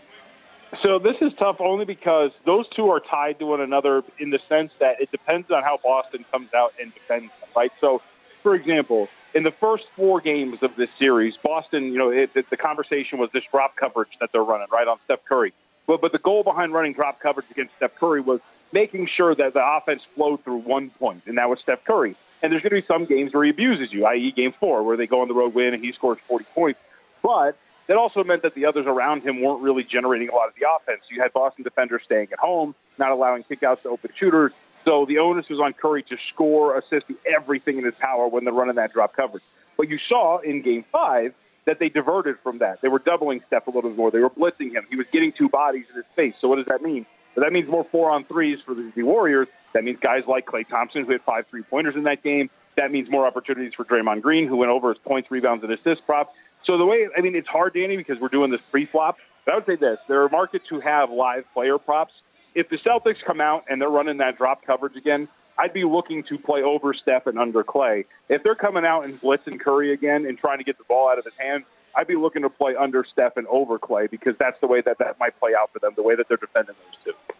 So 0.82 0.98
this 0.98 1.16
is 1.22 1.32
tough 1.38 1.60
only 1.60 1.86
because 1.86 2.30
those 2.44 2.68
two 2.68 2.90
are 2.90 3.00
tied 3.00 3.38
to 3.38 3.46
one 3.46 3.60
another 3.60 4.04
in 4.18 4.30
the 4.30 4.38
sense 4.48 4.72
that 4.80 5.00
it 5.00 5.10
depends 5.10 5.50
on 5.50 5.62
how 5.62 5.78
Boston 5.82 6.24
comes 6.30 6.52
out 6.52 6.74
and 6.80 6.92
defends 6.92 7.32
them, 7.40 7.48
right? 7.56 7.72
So, 7.80 8.02
for 8.42 8.54
example, 8.54 9.08
in 9.34 9.42
the 9.44 9.50
first 9.50 9.86
four 9.96 10.20
games 10.20 10.62
of 10.62 10.76
this 10.76 10.90
series, 10.98 11.36
Boston, 11.38 11.84
you 11.84 11.98
know, 11.98 12.10
it, 12.10 12.30
it, 12.34 12.50
the 12.50 12.56
conversation 12.56 13.18
was 13.18 13.30
this 13.32 13.44
drop 13.50 13.76
coverage 13.76 14.10
that 14.20 14.30
they're 14.32 14.44
running 14.44 14.68
right 14.70 14.86
on 14.86 14.98
Steph 15.04 15.24
Curry. 15.24 15.54
But 15.88 16.02
but 16.02 16.12
the 16.12 16.18
goal 16.18 16.44
behind 16.44 16.72
running 16.72 16.92
drop 16.92 17.18
coverage 17.18 17.50
against 17.50 17.74
Steph 17.76 17.96
Curry 17.96 18.20
was 18.20 18.40
making 18.72 19.06
sure 19.06 19.34
that 19.34 19.54
the 19.54 19.66
offense 19.66 20.02
flowed 20.14 20.44
through 20.44 20.58
one 20.58 20.90
point, 20.90 21.22
and 21.26 21.38
that 21.38 21.48
was 21.48 21.58
Steph 21.58 21.82
Curry. 21.82 22.14
And 22.42 22.52
there's 22.52 22.62
going 22.62 22.70
to 22.70 22.82
be 22.82 22.86
some 22.86 23.06
games 23.06 23.34
where 23.34 23.42
he 23.42 23.50
abuses 23.50 23.92
you, 23.92 24.06
i.e., 24.06 24.30
Game 24.30 24.52
Four, 24.52 24.84
where 24.84 24.96
they 24.96 25.08
go 25.08 25.22
on 25.22 25.28
the 25.28 25.34
road 25.34 25.54
win 25.54 25.74
and 25.74 25.82
he 25.82 25.90
scores 25.92 26.18
40 26.28 26.44
points. 26.54 26.80
But 27.22 27.56
that 27.88 27.96
also 27.96 28.22
meant 28.22 28.42
that 28.42 28.54
the 28.54 28.66
others 28.66 28.86
around 28.86 29.22
him 29.22 29.40
weren't 29.40 29.62
really 29.62 29.82
generating 29.82 30.28
a 30.28 30.34
lot 30.34 30.48
of 30.48 30.54
the 30.54 30.66
offense. 30.70 31.00
You 31.10 31.22
had 31.22 31.32
Boston 31.32 31.64
defenders 31.64 32.02
staying 32.04 32.28
at 32.32 32.38
home, 32.38 32.74
not 32.98 33.10
allowing 33.10 33.42
kickouts 33.42 33.82
to 33.82 33.88
open 33.88 34.10
shooters. 34.14 34.52
So 34.84 35.06
the 35.06 35.18
onus 35.18 35.48
was 35.48 35.58
on 35.58 35.72
Curry 35.72 36.02
to 36.04 36.18
score, 36.28 36.76
assist, 36.76 37.06
everything 37.26 37.78
in 37.78 37.84
his 37.84 37.94
power 37.94 38.28
when 38.28 38.44
they're 38.44 38.52
running 38.52 38.76
that 38.76 38.92
drop 38.92 39.14
coverage. 39.14 39.42
But 39.78 39.88
you 39.88 39.98
saw 39.98 40.38
in 40.38 40.60
Game 40.60 40.84
Five 40.92 41.34
that 41.68 41.78
they 41.78 41.90
diverted 41.90 42.38
from 42.42 42.58
that. 42.58 42.80
They 42.80 42.88
were 42.88 42.98
doubling 42.98 43.42
Steph 43.46 43.66
a 43.66 43.70
little 43.70 43.90
bit 43.90 43.96
more. 43.98 44.10
They 44.10 44.20
were 44.20 44.30
blitzing 44.30 44.72
him. 44.72 44.86
He 44.88 44.96
was 44.96 45.06
getting 45.08 45.32
two 45.32 45.50
bodies 45.50 45.84
in 45.90 45.96
his 45.96 46.06
face. 46.16 46.34
So 46.38 46.48
what 46.48 46.56
does 46.56 46.64
that 46.64 46.80
mean? 46.80 47.04
That 47.36 47.52
means 47.52 47.68
more 47.68 47.84
four 47.84 48.10
on 48.10 48.24
threes 48.24 48.58
for 48.64 48.74
the, 48.74 48.90
the 48.96 49.02
Warriors. 49.02 49.48
That 49.74 49.84
means 49.84 49.98
guys 50.00 50.24
like 50.26 50.46
Klay 50.46 50.66
Thompson 50.66 51.04
who 51.04 51.12
hit 51.12 51.20
five 51.22 51.46
three 51.46 51.62
pointers 51.62 51.94
in 51.94 52.04
that 52.04 52.22
game. 52.22 52.48
That 52.76 52.90
means 52.90 53.10
more 53.10 53.26
opportunities 53.26 53.74
for 53.74 53.84
Draymond 53.84 54.22
Green, 54.22 54.48
who 54.48 54.56
went 54.56 54.70
over 54.70 54.88
his 54.88 54.98
points, 54.98 55.30
rebounds, 55.30 55.62
and 55.62 55.70
assist 55.70 56.06
prop. 56.06 56.32
So 56.64 56.78
the 56.78 56.86
way, 56.86 57.06
I 57.16 57.20
mean, 57.20 57.36
it's 57.36 57.46
hard, 57.46 57.74
Danny, 57.74 57.98
because 57.98 58.18
we're 58.18 58.28
doing 58.28 58.50
this 58.50 58.62
pre-flop. 58.62 59.18
But 59.44 59.52
I 59.52 59.56
would 59.56 59.66
say 59.66 59.76
this: 59.76 60.00
there 60.08 60.22
are 60.22 60.28
markets 60.30 60.66
who 60.68 60.80
have 60.80 61.10
live 61.10 61.44
player 61.52 61.76
props. 61.76 62.14
If 62.54 62.70
the 62.70 62.78
Celtics 62.78 63.22
come 63.22 63.42
out 63.42 63.66
and 63.68 63.80
they're 63.80 63.90
running 63.90 64.16
that 64.16 64.38
drop 64.38 64.64
coverage 64.64 64.96
again, 64.96 65.28
I'd 65.58 65.72
be 65.72 65.84
looking 65.84 66.22
to 66.24 66.38
play 66.38 66.62
over 66.62 66.94
Steph 66.94 67.26
and 67.26 67.38
under 67.38 67.64
Klay. 67.64 68.04
If 68.28 68.44
they're 68.44 68.54
coming 68.54 68.84
out 68.84 69.04
and 69.04 69.20
blitzing 69.20 69.58
Curry 69.58 69.92
again 69.92 70.24
and 70.24 70.38
trying 70.38 70.58
to 70.58 70.64
get 70.64 70.78
the 70.78 70.84
ball 70.84 71.08
out 71.08 71.18
of 71.18 71.24
his 71.24 71.34
hand, 71.34 71.64
I'd 71.96 72.06
be 72.06 72.14
looking 72.14 72.42
to 72.42 72.50
play 72.50 72.76
under 72.76 73.04
Steph 73.04 73.36
and 73.36 73.46
over 73.48 73.78
Klay 73.78 74.08
because 74.08 74.36
that's 74.38 74.60
the 74.60 74.68
way 74.68 74.80
that 74.82 74.98
that 74.98 75.18
might 75.18 75.38
play 75.40 75.54
out 75.58 75.72
for 75.72 75.80
them, 75.80 75.92
the 75.96 76.02
way 76.02 76.14
that 76.14 76.28
they're 76.28 76.36
defending 76.36 76.76
those 76.86 77.14
two. 77.14 77.34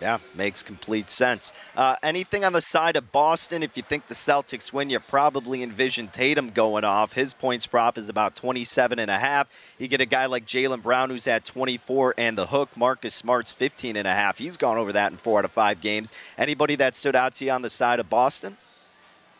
Yeah, 0.00 0.18
makes 0.34 0.62
complete 0.62 1.08
sense. 1.08 1.54
Uh, 1.74 1.96
anything 2.02 2.44
on 2.44 2.52
the 2.52 2.60
side 2.60 2.96
of 2.96 3.12
Boston? 3.12 3.62
If 3.62 3.76
you 3.78 3.82
think 3.82 4.08
the 4.08 4.14
Celtics 4.14 4.70
win, 4.70 4.90
you 4.90 5.00
probably 5.00 5.62
envision 5.62 6.08
Tatum 6.08 6.50
going 6.50 6.84
off. 6.84 7.14
His 7.14 7.32
points 7.32 7.66
prop 7.66 7.96
is 7.96 8.10
about 8.10 8.36
27 8.36 8.98
and 8.98 9.10
a 9.10 9.18
half. 9.18 9.48
You 9.78 9.88
get 9.88 10.02
a 10.02 10.06
guy 10.06 10.26
like 10.26 10.44
Jaylen 10.44 10.82
Brown 10.82 11.08
who's 11.08 11.26
at 11.26 11.46
24 11.46 12.14
and 12.18 12.36
the 12.36 12.46
hook. 12.46 12.76
Marcus 12.76 13.14
Smart's 13.14 13.52
15 13.52 13.96
and 13.96 14.06
a 14.06 14.12
half. 14.12 14.36
He's 14.36 14.58
gone 14.58 14.76
over 14.76 14.92
that 14.92 15.12
in 15.12 15.18
four 15.18 15.38
out 15.38 15.46
of 15.46 15.52
five 15.52 15.80
games. 15.80 16.12
Anybody 16.36 16.74
that 16.76 16.94
stood 16.94 17.16
out 17.16 17.34
to 17.36 17.46
you 17.46 17.50
on 17.52 17.62
the 17.62 17.70
side 17.70 17.98
of 17.98 18.10
Boston? 18.10 18.56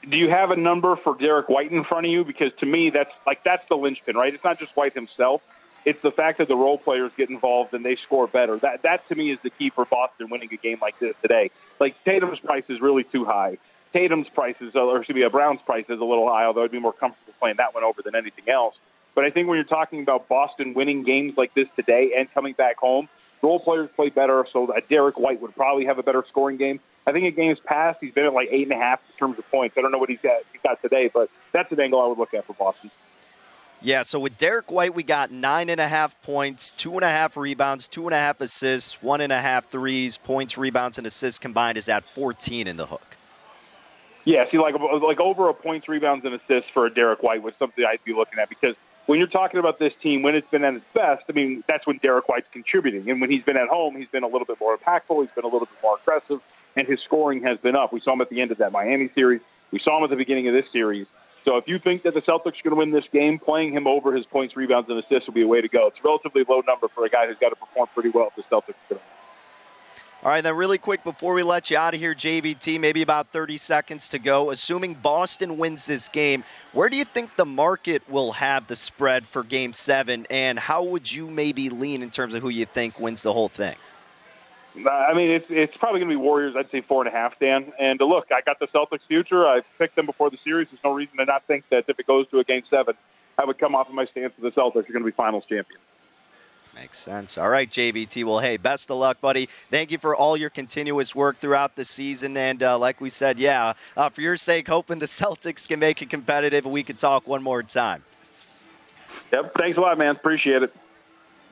Do 0.08 0.16
you 0.16 0.30
have 0.30 0.52
a 0.52 0.56
number 0.56 0.96
for 0.96 1.16
Derrick 1.18 1.48
White 1.48 1.70
in 1.70 1.84
front 1.84 2.06
of 2.06 2.12
you? 2.12 2.24
Because 2.24 2.52
to 2.60 2.66
me, 2.66 2.90
that's 2.90 3.10
like 3.26 3.42
that's 3.44 3.68
the 3.68 3.76
linchpin, 3.76 4.16
right? 4.16 4.32
It's 4.32 4.44
not 4.44 4.58
just 4.58 4.74
White 4.76 4.94
himself. 4.94 5.42
It's 5.86 6.02
the 6.02 6.10
fact 6.10 6.38
that 6.38 6.48
the 6.48 6.56
role 6.56 6.78
players 6.78 7.12
get 7.16 7.30
involved 7.30 7.72
and 7.72 7.84
they 7.84 7.94
score 7.94 8.26
better. 8.26 8.58
That 8.58 8.82
that 8.82 9.06
to 9.08 9.14
me 9.14 9.30
is 9.30 9.38
the 9.42 9.50
key 9.50 9.70
for 9.70 9.84
Boston 9.84 10.28
winning 10.28 10.48
a 10.52 10.56
game 10.56 10.78
like 10.82 10.98
this 10.98 11.14
today. 11.22 11.52
Like 11.78 12.02
Tatum's 12.04 12.40
price 12.40 12.64
is 12.68 12.80
really 12.80 13.04
too 13.04 13.24
high. 13.24 13.58
Tatum's 13.92 14.28
price 14.28 14.56
is, 14.60 14.74
or 14.74 15.04
should 15.04 15.14
be 15.14 15.22
a 15.22 15.30
Brown's 15.30 15.62
price 15.62 15.84
is 15.88 16.00
a 16.00 16.04
little 16.04 16.28
high. 16.28 16.44
Although 16.44 16.64
I'd 16.64 16.72
be 16.72 16.80
more 16.80 16.92
comfortable 16.92 17.32
playing 17.38 17.58
that 17.58 17.72
one 17.72 17.84
over 17.84 18.02
than 18.02 18.16
anything 18.16 18.48
else. 18.48 18.74
But 19.14 19.24
I 19.24 19.30
think 19.30 19.48
when 19.48 19.56
you're 19.56 19.64
talking 19.64 20.02
about 20.02 20.28
Boston 20.28 20.74
winning 20.74 21.04
games 21.04 21.38
like 21.38 21.54
this 21.54 21.68
today 21.76 22.14
and 22.18 22.30
coming 22.34 22.52
back 22.52 22.78
home, 22.78 23.08
role 23.40 23.60
players 23.60 23.88
play 23.94 24.10
better. 24.10 24.44
So 24.52 24.74
Derrick 24.90 25.18
White 25.18 25.40
would 25.40 25.54
probably 25.54 25.86
have 25.86 25.98
a 25.98 26.02
better 26.02 26.24
scoring 26.28 26.56
game. 26.56 26.80
I 27.06 27.12
think 27.12 27.24
in 27.24 27.34
games 27.34 27.60
past 27.64 27.98
he's 28.00 28.12
been 28.12 28.26
at 28.26 28.34
like 28.34 28.48
eight 28.50 28.64
and 28.64 28.72
a 28.72 28.82
half 28.82 29.00
in 29.08 29.16
terms 29.16 29.38
of 29.38 29.48
points. 29.52 29.78
I 29.78 29.82
don't 29.82 29.92
know 29.92 29.98
what 29.98 30.10
he's 30.10 30.20
got, 30.20 30.42
he's 30.52 30.60
got 30.60 30.82
today, 30.82 31.08
but 31.14 31.30
that's 31.52 31.70
an 31.70 31.78
angle 31.78 32.02
I 32.02 32.08
would 32.08 32.18
look 32.18 32.34
at 32.34 32.44
for 32.44 32.54
Boston. 32.54 32.90
Yeah, 33.86 34.02
so 34.02 34.18
with 34.18 34.36
Derrick 34.36 34.72
White, 34.72 34.96
we 34.96 35.04
got 35.04 35.30
nine 35.30 35.70
and 35.70 35.80
a 35.80 35.86
half 35.86 36.20
points, 36.22 36.72
two 36.72 36.94
and 36.94 37.04
a 37.04 37.08
half 37.08 37.36
rebounds, 37.36 37.86
two 37.86 38.06
and 38.06 38.12
a 38.12 38.18
half 38.18 38.40
assists, 38.40 39.00
one 39.00 39.20
and 39.20 39.32
a 39.32 39.40
half 39.40 39.66
threes, 39.66 40.16
points, 40.16 40.58
rebounds, 40.58 40.98
and 40.98 41.06
assists 41.06 41.38
combined 41.38 41.78
is 41.78 41.88
at 41.88 42.02
14 42.02 42.66
in 42.66 42.76
the 42.76 42.86
hook. 42.86 43.16
Yeah, 44.24 44.50
see, 44.50 44.58
like 44.58 44.74
like 44.74 45.20
over 45.20 45.48
a 45.48 45.54
points, 45.54 45.88
rebounds, 45.88 46.24
and 46.24 46.34
assists 46.34 46.68
for 46.68 46.86
a 46.86 46.92
Derrick 46.92 47.22
White 47.22 47.44
was 47.44 47.54
something 47.60 47.84
I'd 47.84 48.02
be 48.02 48.12
looking 48.12 48.40
at 48.40 48.48
because 48.48 48.74
when 49.06 49.20
you're 49.20 49.28
talking 49.28 49.60
about 49.60 49.78
this 49.78 49.92
team 50.02 50.22
when 50.22 50.34
it's 50.34 50.50
been 50.50 50.64
at 50.64 50.74
its 50.74 50.84
best, 50.92 51.22
I 51.28 51.32
mean 51.32 51.62
that's 51.68 51.86
when 51.86 51.98
Derrick 51.98 52.28
White's 52.28 52.48
contributing, 52.50 53.08
and 53.08 53.20
when 53.20 53.30
he's 53.30 53.44
been 53.44 53.56
at 53.56 53.68
home, 53.68 53.94
he's 53.94 54.08
been 54.08 54.24
a 54.24 54.28
little 54.28 54.46
bit 54.46 54.58
more 54.60 54.76
impactful, 54.76 55.20
he's 55.20 55.32
been 55.36 55.44
a 55.44 55.48
little 55.48 55.60
bit 55.60 55.80
more 55.80 55.96
aggressive, 56.02 56.40
and 56.74 56.88
his 56.88 56.98
scoring 57.02 57.40
has 57.44 57.56
been 57.58 57.76
up. 57.76 57.92
We 57.92 58.00
saw 58.00 58.14
him 58.14 58.20
at 58.20 58.30
the 58.30 58.40
end 58.40 58.50
of 58.50 58.58
that 58.58 58.72
Miami 58.72 59.10
series, 59.14 59.42
we 59.70 59.78
saw 59.78 59.98
him 59.98 60.02
at 60.02 60.10
the 60.10 60.16
beginning 60.16 60.48
of 60.48 60.54
this 60.54 60.68
series. 60.72 61.06
So 61.46 61.56
if 61.58 61.68
you 61.68 61.78
think 61.78 62.02
that 62.02 62.12
the 62.12 62.22
Celtics 62.22 62.58
are 62.58 62.64
going 62.64 62.70
to 62.70 62.74
win 62.74 62.90
this 62.90 63.04
game, 63.12 63.38
playing 63.38 63.72
him 63.72 63.86
over 63.86 64.12
his 64.12 64.26
points, 64.26 64.56
rebounds, 64.56 64.90
and 64.90 64.98
assists 64.98 65.28
will 65.28 65.34
be 65.34 65.42
a 65.42 65.46
way 65.46 65.60
to 65.60 65.68
go. 65.68 65.86
It's 65.86 65.98
a 65.98 66.02
relatively 66.02 66.44
low 66.46 66.60
number 66.66 66.88
for 66.88 67.04
a 67.04 67.08
guy 67.08 67.28
who's 67.28 67.38
got 67.38 67.50
to 67.50 67.56
perform 67.56 67.88
pretty 67.94 68.08
well 68.08 68.26
if 68.26 68.34
the 68.34 68.42
Celtics 68.42 68.50
are 68.50 68.64
going 68.64 68.72
to 68.88 68.94
win. 68.94 69.00
all 70.24 70.30
right, 70.30 70.42
then, 70.42 70.56
really 70.56 70.76
quick 70.76 71.04
before 71.04 71.34
we 71.34 71.44
let 71.44 71.70
you 71.70 71.78
out 71.78 71.94
of 71.94 72.00
here, 72.00 72.16
JVT, 72.16 72.80
maybe 72.80 73.00
about 73.00 73.28
30 73.28 73.58
seconds 73.58 74.08
to 74.08 74.18
go. 74.18 74.50
Assuming 74.50 74.94
Boston 74.94 75.56
wins 75.56 75.86
this 75.86 76.08
game, 76.08 76.42
where 76.72 76.88
do 76.88 76.96
you 76.96 77.04
think 77.04 77.36
the 77.36 77.46
market 77.46 78.02
will 78.10 78.32
have 78.32 78.66
the 78.66 78.74
spread 78.74 79.24
for 79.24 79.44
game 79.44 79.72
seven? 79.72 80.26
And 80.28 80.58
how 80.58 80.82
would 80.82 81.12
you 81.12 81.30
maybe 81.30 81.68
lean 81.68 82.02
in 82.02 82.10
terms 82.10 82.34
of 82.34 82.42
who 82.42 82.48
you 82.48 82.66
think 82.66 82.98
wins 82.98 83.22
the 83.22 83.32
whole 83.32 83.48
thing? 83.48 83.76
I 84.84 85.14
mean, 85.14 85.30
it's 85.30 85.50
it's 85.50 85.76
probably 85.76 86.00
going 86.00 86.10
to 86.10 86.12
be 86.14 86.20
Warriors. 86.20 86.54
I'd 86.56 86.70
say 86.70 86.80
four 86.80 87.02
and 87.02 87.08
a 87.08 87.16
half, 87.16 87.38
Dan. 87.38 87.72
And 87.78 88.00
uh, 88.00 88.04
look, 88.04 88.30
I 88.32 88.40
got 88.42 88.58
the 88.58 88.66
Celtics 88.68 89.02
future. 89.08 89.46
I 89.46 89.62
picked 89.78 89.96
them 89.96 90.06
before 90.06 90.30
the 90.30 90.38
series. 90.44 90.68
There's 90.68 90.84
no 90.84 90.92
reason 90.92 91.16
to 91.18 91.24
not 91.24 91.44
think 91.44 91.68
that 91.70 91.84
if 91.88 91.98
it 91.98 92.06
goes 92.06 92.28
to 92.28 92.40
a 92.40 92.44
game 92.44 92.62
seven, 92.68 92.94
I 93.38 93.44
would 93.44 93.58
come 93.58 93.74
off 93.74 93.88
of 93.88 93.94
my 93.94 94.06
stance 94.06 94.34
that 94.38 94.42
the 94.42 94.50
Celtics 94.50 94.88
are 94.88 94.92
going 94.92 95.02
to 95.02 95.04
be 95.04 95.12
Finals 95.12 95.44
champions. 95.48 95.82
Makes 96.74 96.98
sense. 96.98 97.38
All 97.38 97.48
right, 97.48 97.70
JVT. 97.70 98.22
Well, 98.24 98.40
hey, 98.40 98.58
best 98.58 98.90
of 98.90 98.98
luck, 98.98 99.18
buddy. 99.22 99.46
Thank 99.70 99.90
you 99.90 99.96
for 99.96 100.14
all 100.14 100.36
your 100.36 100.50
continuous 100.50 101.14
work 101.14 101.38
throughout 101.38 101.74
the 101.74 101.86
season. 101.86 102.36
And 102.36 102.62
uh, 102.62 102.78
like 102.78 103.00
we 103.00 103.08
said, 103.08 103.38
yeah, 103.38 103.72
uh, 103.96 104.10
for 104.10 104.20
your 104.20 104.36
sake, 104.36 104.68
hoping 104.68 104.98
the 104.98 105.06
Celtics 105.06 105.66
can 105.66 105.78
make 105.80 106.02
it 106.02 106.10
competitive 106.10 106.66
and 106.66 106.74
we 106.74 106.82
can 106.82 106.96
talk 106.96 107.26
one 107.26 107.42
more 107.42 107.62
time. 107.62 108.04
Yep. 109.32 109.54
Thanks 109.58 109.78
a 109.78 109.80
lot, 109.80 109.96
man. 109.96 110.16
Appreciate 110.16 110.62
it. 110.62 110.74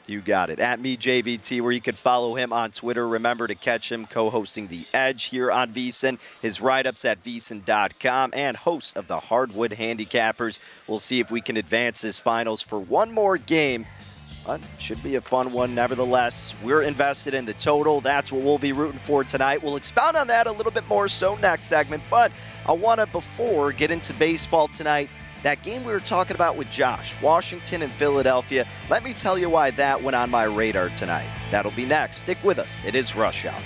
You 0.06 0.20
got 0.20 0.50
it. 0.50 0.60
At 0.60 0.80
me, 0.80 0.98
JVT, 0.98 1.62
where 1.62 1.72
you 1.72 1.80
can 1.80 1.94
follow 1.94 2.34
him 2.34 2.52
on 2.52 2.72
Twitter. 2.72 3.08
Remember 3.08 3.46
to 3.46 3.54
catch 3.54 3.90
him 3.90 4.06
co 4.06 4.28
hosting 4.28 4.66
The 4.66 4.84
Edge 4.92 5.24
here 5.24 5.50
on 5.50 5.72
VSIN. 5.72 6.20
His 6.42 6.60
write 6.60 6.86
ups 6.86 7.06
at 7.06 7.22
VSIN.com 7.22 8.32
and 8.34 8.56
host 8.56 8.98
of 8.98 9.06
the 9.06 9.18
Hardwood 9.18 9.72
Handicappers. 9.72 10.58
We'll 10.86 10.98
see 10.98 11.20
if 11.20 11.30
we 11.30 11.40
can 11.40 11.56
advance 11.56 12.02
this 12.02 12.18
finals 12.18 12.60
for 12.60 12.78
one 12.78 13.12
more 13.12 13.38
game. 13.38 13.86
Should 14.78 15.02
be 15.02 15.14
a 15.14 15.22
fun 15.22 15.52
one 15.52 15.74
nevertheless. 15.74 16.54
We're 16.62 16.82
invested 16.82 17.32
in 17.32 17.46
the 17.46 17.54
total. 17.54 18.02
That's 18.02 18.30
what 18.30 18.42
we'll 18.42 18.58
be 18.58 18.72
rooting 18.72 19.00
for 19.00 19.24
tonight. 19.24 19.62
We'll 19.62 19.76
expound 19.76 20.18
on 20.18 20.26
that 20.26 20.46
a 20.46 20.52
little 20.52 20.72
bit 20.72 20.86
more 20.86 21.08
so 21.08 21.36
next 21.36 21.64
segment. 21.64 22.02
But 22.10 22.30
I 22.66 22.72
want 22.72 23.00
to, 23.00 23.06
before 23.06 23.72
get 23.72 23.90
into 23.90 24.12
baseball 24.14 24.68
tonight, 24.68 25.08
that 25.44 25.62
game 25.62 25.84
we 25.84 25.92
were 25.92 26.00
talking 26.00 26.34
about 26.34 26.56
with 26.56 26.70
Josh, 26.70 27.14
Washington 27.22 27.82
and 27.82 27.92
Philadelphia, 27.92 28.66
let 28.90 29.04
me 29.04 29.12
tell 29.12 29.38
you 29.38 29.48
why 29.48 29.70
that 29.72 30.02
went 30.02 30.16
on 30.16 30.30
my 30.30 30.44
radar 30.44 30.88
tonight. 30.90 31.28
That'll 31.50 31.70
be 31.72 31.84
next. 31.84 32.16
Stick 32.18 32.42
with 32.42 32.58
us. 32.58 32.84
It 32.84 32.94
is 32.94 33.14
Rush 33.14 33.44
Hour. 33.44 33.60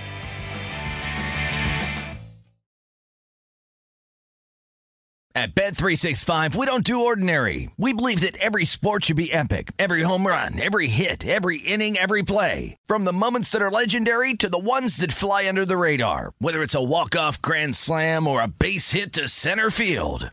At 5.34 5.54
Bet365, 5.54 6.56
we 6.56 6.66
don't 6.66 6.82
do 6.82 7.04
ordinary. 7.04 7.70
We 7.76 7.92
believe 7.92 8.22
that 8.22 8.36
every 8.38 8.64
sport 8.64 9.04
should 9.04 9.14
be 9.14 9.32
epic. 9.32 9.70
Every 9.78 10.02
home 10.02 10.26
run, 10.26 10.58
every 10.60 10.88
hit, 10.88 11.24
every 11.24 11.58
inning, 11.58 11.96
every 11.96 12.24
play. 12.24 12.76
From 12.88 13.04
the 13.04 13.12
moments 13.12 13.50
that 13.50 13.62
are 13.62 13.70
legendary 13.70 14.34
to 14.34 14.48
the 14.48 14.58
ones 14.58 14.96
that 14.96 15.12
fly 15.12 15.46
under 15.46 15.64
the 15.64 15.76
radar. 15.76 16.32
Whether 16.40 16.60
it's 16.64 16.74
a 16.74 16.82
walk-off 16.82 17.40
grand 17.40 17.76
slam 17.76 18.26
or 18.26 18.42
a 18.42 18.48
base 18.48 18.90
hit 18.90 19.12
to 19.12 19.28
center 19.28 19.70
field. 19.70 20.32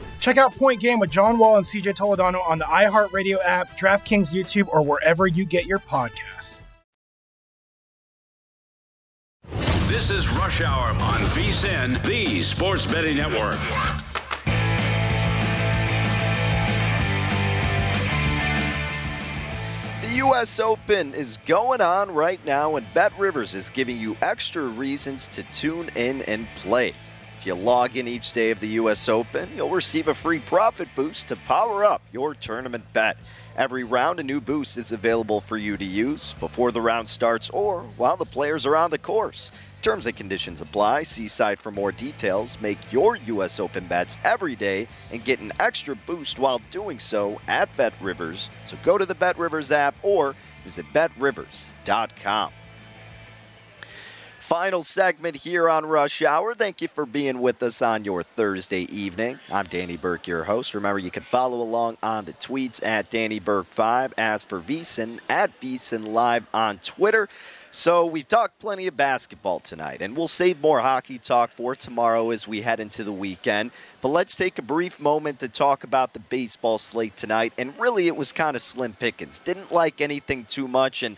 Check 0.21 0.37
out 0.37 0.55
Point 0.55 0.79
Game 0.79 0.99
with 0.99 1.09
John 1.09 1.39
Wall 1.39 1.57
and 1.57 1.65
CJ 1.65 1.95
Toledano 1.95 2.47
on 2.47 2.59
the 2.59 2.65
iHeartRadio 2.65 3.39
app, 3.43 3.75
DraftKings 3.75 4.31
YouTube, 4.31 4.67
or 4.67 4.83
wherever 4.83 5.25
you 5.25 5.45
get 5.45 5.65
your 5.65 5.79
podcasts. 5.79 6.61
This 9.87 10.11
is 10.11 10.29
Rush 10.29 10.61
Hour 10.61 10.89
on 10.89 11.21
VSIN, 11.31 12.03
the 12.03 12.43
Sports 12.43 12.85
Betting 12.85 13.17
Network. 13.17 13.55
The 20.01 20.17
U.S. 20.17 20.59
Open 20.59 21.15
is 21.15 21.37
going 21.47 21.81
on 21.81 22.13
right 22.13 22.43
now, 22.45 22.75
and 22.75 22.85
BetRivers 22.93 23.55
is 23.55 23.71
giving 23.71 23.97
you 23.97 24.15
extra 24.21 24.61
reasons 24.61 25.27
to 25.29 25.41
tune 25.51 25.89
in 25.95 26.21
and 26.23 26.45
play. 26.57 26.93
If 27.41 27.47
you 27.47 27.55
log 27.55 27.97
in 27.97 28.07
each 28.07 28.33
day 28.33 28.51
of 28.51 28.59
the 28.59 28.67
U.S. 28.67 29.09
Open, 29.09 29.49
you'll 29.55 29.71
receive 29.71 30.07
a 30.07 30.13
free 30.13 30.37
profit 30.37 30.87
boost 30.95 31.29
to 31.29 31.35
power 31.35 31.83
up 31.83 32.03
your 32.11 32.35
tournament 32.35 32.83
bet. 32.93 33.17
Every 33.57 33.83
round, 33.83 34.19
a 34.19 34.23
new 34.23 34.39
boost 34.39 34.77
is 34.77 34.91
available 34.91 35.41
for 35.41 35.57
you 35.57 35.75
to 35.75 35.83
use 35.83 36.35
before 36.35 36.71
the 36.71 36.81
round 36.81 37.09
starts 37.09 37.49
or 37.49 37.81
while 37.97 38.15
the 38.15 38.25
players 38.25 38.67
are 38.67 38.75
on 38.75 38.91
the 38.91 38.99
course. 38.99 39.51
Terms 39.81 40.05
and 40.05 40.15
conditions 40.15 40.61
apply. 40.61 41.01
See 41.01 41.27
site 41.27 41.57
for 41.57 41.71
more 41.71 41.91
details. 41.91 42.61
Make 42.61 42.93
your 42.93 43.15
U.S. 43.15 43.59
Open 43.59 43.87
bets 43.87 44.19
every 44.23 44.55
day 44.55 44.87
and 45.11 45.25
get 45.25 45.39
an 45.39 45.51
extra 45.59 45.95
boost 45.95 46.37
while 46.37 46.61
doing 46.69 46.99
so 46.99 47.41
at 47.47 47.75
BetRivers. 47.75 48.49
So 48.67 48.77
go 48.83 48.99
to 48.99 49.05
the 49.07 49.15
BetRivers 49.15 49.71
app 49.71 49.95
or 50.03 50.35
visit 50.63 50.85
betrivers.com. 50.93 52.51
Final 54.51 54.83
segment 54.83 55.37
here 55.37 55.69
on 55.69 55.85
Rush 55.85 56.21
Hour. 56.21 56.53
Thank 56.53 56.81
you 56.81 56.89
for 56.89 57.05
being 57.05 57.39
with 57.39 57.63
us 57.63 57.81
on 57.81 58.03
your 58.03 58.21
Thursday 58.21 58.81
evening. 58.93 59.39
I'm 59.49 59.65
Danny 59.65 59.95
Burke, 59.95 60.27
your 60.27 60.43
host. 60.43 60.73
Remember, 60.73 60.99
you 60.99 61.09
can 61.09 61.23
follow 61.23 61.61
along 61.61 61.95
on 62.03 62.25
the 62.25 62.33
tweets 62.33 62.85
at 62.85 63.09
Danny 63.09 63.39
Burke5. 63.39 64.11
As 64.17 64.43
for 64.43 64.59
VSIN, 64.59 65.21
at 65.29 65.57
VSIN 65.61 66.05
Live 66.05 66.47
on 66.53 66.79
Twitter. 66.79 67.29
So 67.71 68.05
we've 68.05 68.27
talked 68.27 68.59
plenty 68.59 68.87
of 68.87 68.97
basketball 68.97 69.61
tonight, 69.61 70.01
and 70.01 70.17
we'll 70.17 70.27
save 70.27 70.59
more 70.59 70.81
hockey 70.81 71.17
talk 71.17 71.51
for 71.51 71.73
tomorrow 71.73 72.31
as 72.31 72.45
we 72.45 72.59
head 72.59 72.81
into 72.81 73.05
the 73.05 73.13
weekend. 73.13 73.71
But 74.01 74.09
let's 74.09 74.35
take 74.35 74.59
a 74.59 74.61
brief 74.61 74.99
moment 74.99 75.39
to 75.39 75.47
talk 75.47 75.85
about 75.85 76.11
the 76.11 76.19
baseball 76.19 76.77
slate 76.77 77.15
tonight. 77.15 77.53
And 77.57 77.73
really, 77.79 78.07
it 78.07 78.17
was 78.17 78.33
kind 78.33 78.57
of 78.57 78.61
slim 78.61 78.91
pickings. 78.99 79.39
Didn't 79.39 79.71
like 79.71 80.01
anything 80.01 80.43
too 80.43 80.67
much, 80.67 81.03
and 81.03 81.15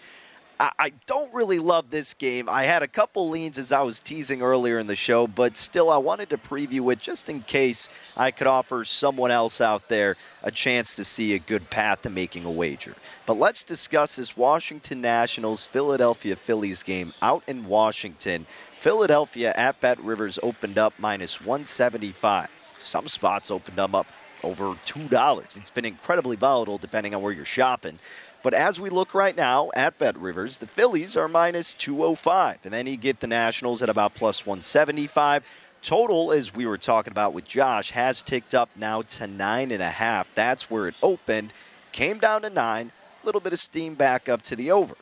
I, 0.78 0.92
don't 1.06 1.34
really 1.34 1.60
love 1.60 1.90
this 1.90 2.14
game. 2.14 2.48
I 2.48 2.64
had 2.64 2.84
a 2.84 2.88
couple 2.88 3.30
leans 3.30 3.58
as 3.58 3.72
I 3.72 3.82
was 3.82 4.00
teasing 4.00 4.42
earlier 4.42 4.80
in 4.80 4.88
the 4.88 4.96
show, 4.96 5.28
but 5.28 5.58
still, 5.58 5.90
I 5.90 5.98
wanted 5.98 6.30
to 6.30 6.38
preview 6.38 6.94
it 6.94 7.00
just 7.00 7.30
in 7.30 7.42
case 7.42 7.90
I 8.16 8.32
could 8.32 8.48
offer 8.48 8.86
someone 8.86 9.32
else 9.32 9.60
out 9.62 9.90
there 9.90 10.16
a 10.44 10.52
chance 10.52 10.96
to 10.96 11.04
see 11.04 11.34
a 11.34 11.40
good 11.40 11.70
path 11.70 12.04
to 12.04 12.10
making 12.10 12.46
a 12.46 12.52
wager. 12.52 12.96
But 13.26 13.38
let's 13.38 13.64
discuss 13.64 14.16
this 14.16 14.38
Washington 14.38 15.02
Nationals 15.02 15.66
Philadelphia 15.66 16.36
Phillies 16.36 16.84
game 16.84 17.12
out 17.22 17.44
in 17.48 17.66
Washington. 17.66 18.46
Philadelphia 18.72 19.54
at 19.56 19.82
BetRivers 19.82 20.40
opened 20.44 20.78
up 20.78 20.94
minus 20.98 21.42
175. 21.42 22.50
Some 22.80 23.08
spots 23.08 23.50
opened 23.50 23.78
them 23.78 23.96
up 23.96 24.08
over 24.44 24.76
$2. 24.86 25.58
It's 25.58 25.70
been 25.70 25.86
incredibly 25.86 26.36
volatile 26.36 26.78
depending 26.78 27.16
on 27.16 27.22
where 27.22 27.32
you're 27.32 27.46
shopping. 27.46 27.98
But 28.44 28.54
as 28.54 28.80
we 28.80 28.90
look 28.90 29.14
right 29.14 29.36
now 29.36 29.72
at 29.74 29.98
BetRivers, 29.98 30.60
the 30.60 30.68
Phillies 30.68 31.16
are 31.16 31.30
minus 31.30 31.74
205. 31.74 32.60
And 32.66 32.74
then 32.74 32.86
you 32.86 32.98
get 32.98 33.22
the 33.22 33.28
Nationals 33.28 33.82
at 33.82 33.88
about 33.88 34.14
plus 34.14 34.46
175. 34.46 35.46
Total, 35.82 36.32
as 36.34 36.54
we 36.54 36.66
were 36.66 36.78
talking 36.78 37.12
about 37.12 37.34
with 37.34 37.46
Josh, 37.46 37.92
has 37.92 38.22
ticked 38.22 38.54
up 38.54 38.70
now 38.76 39.02
to 39.02 39.28
nine 39.28 39.72
and 39.72 39.82
a 39.82 39.90
half. 39.90 40.28
That's 40.36 40.70
where 40.70 40.90
it 40.90 40.96
opened. 41.02 41.54
Came 41.94 42.20
down 42.20 42.42
to 42.42 42.50
nine. 42.50 42.92
A 43.22 43.26
little 43.26 43.42
bit 43.42 43.54
of 43.54 43.60
steam 43.60 43.96
back 43.96 44.28
up 44.28 44.42
to 44.44 44.58
the 44.58 44.72
over. 44.72 44.96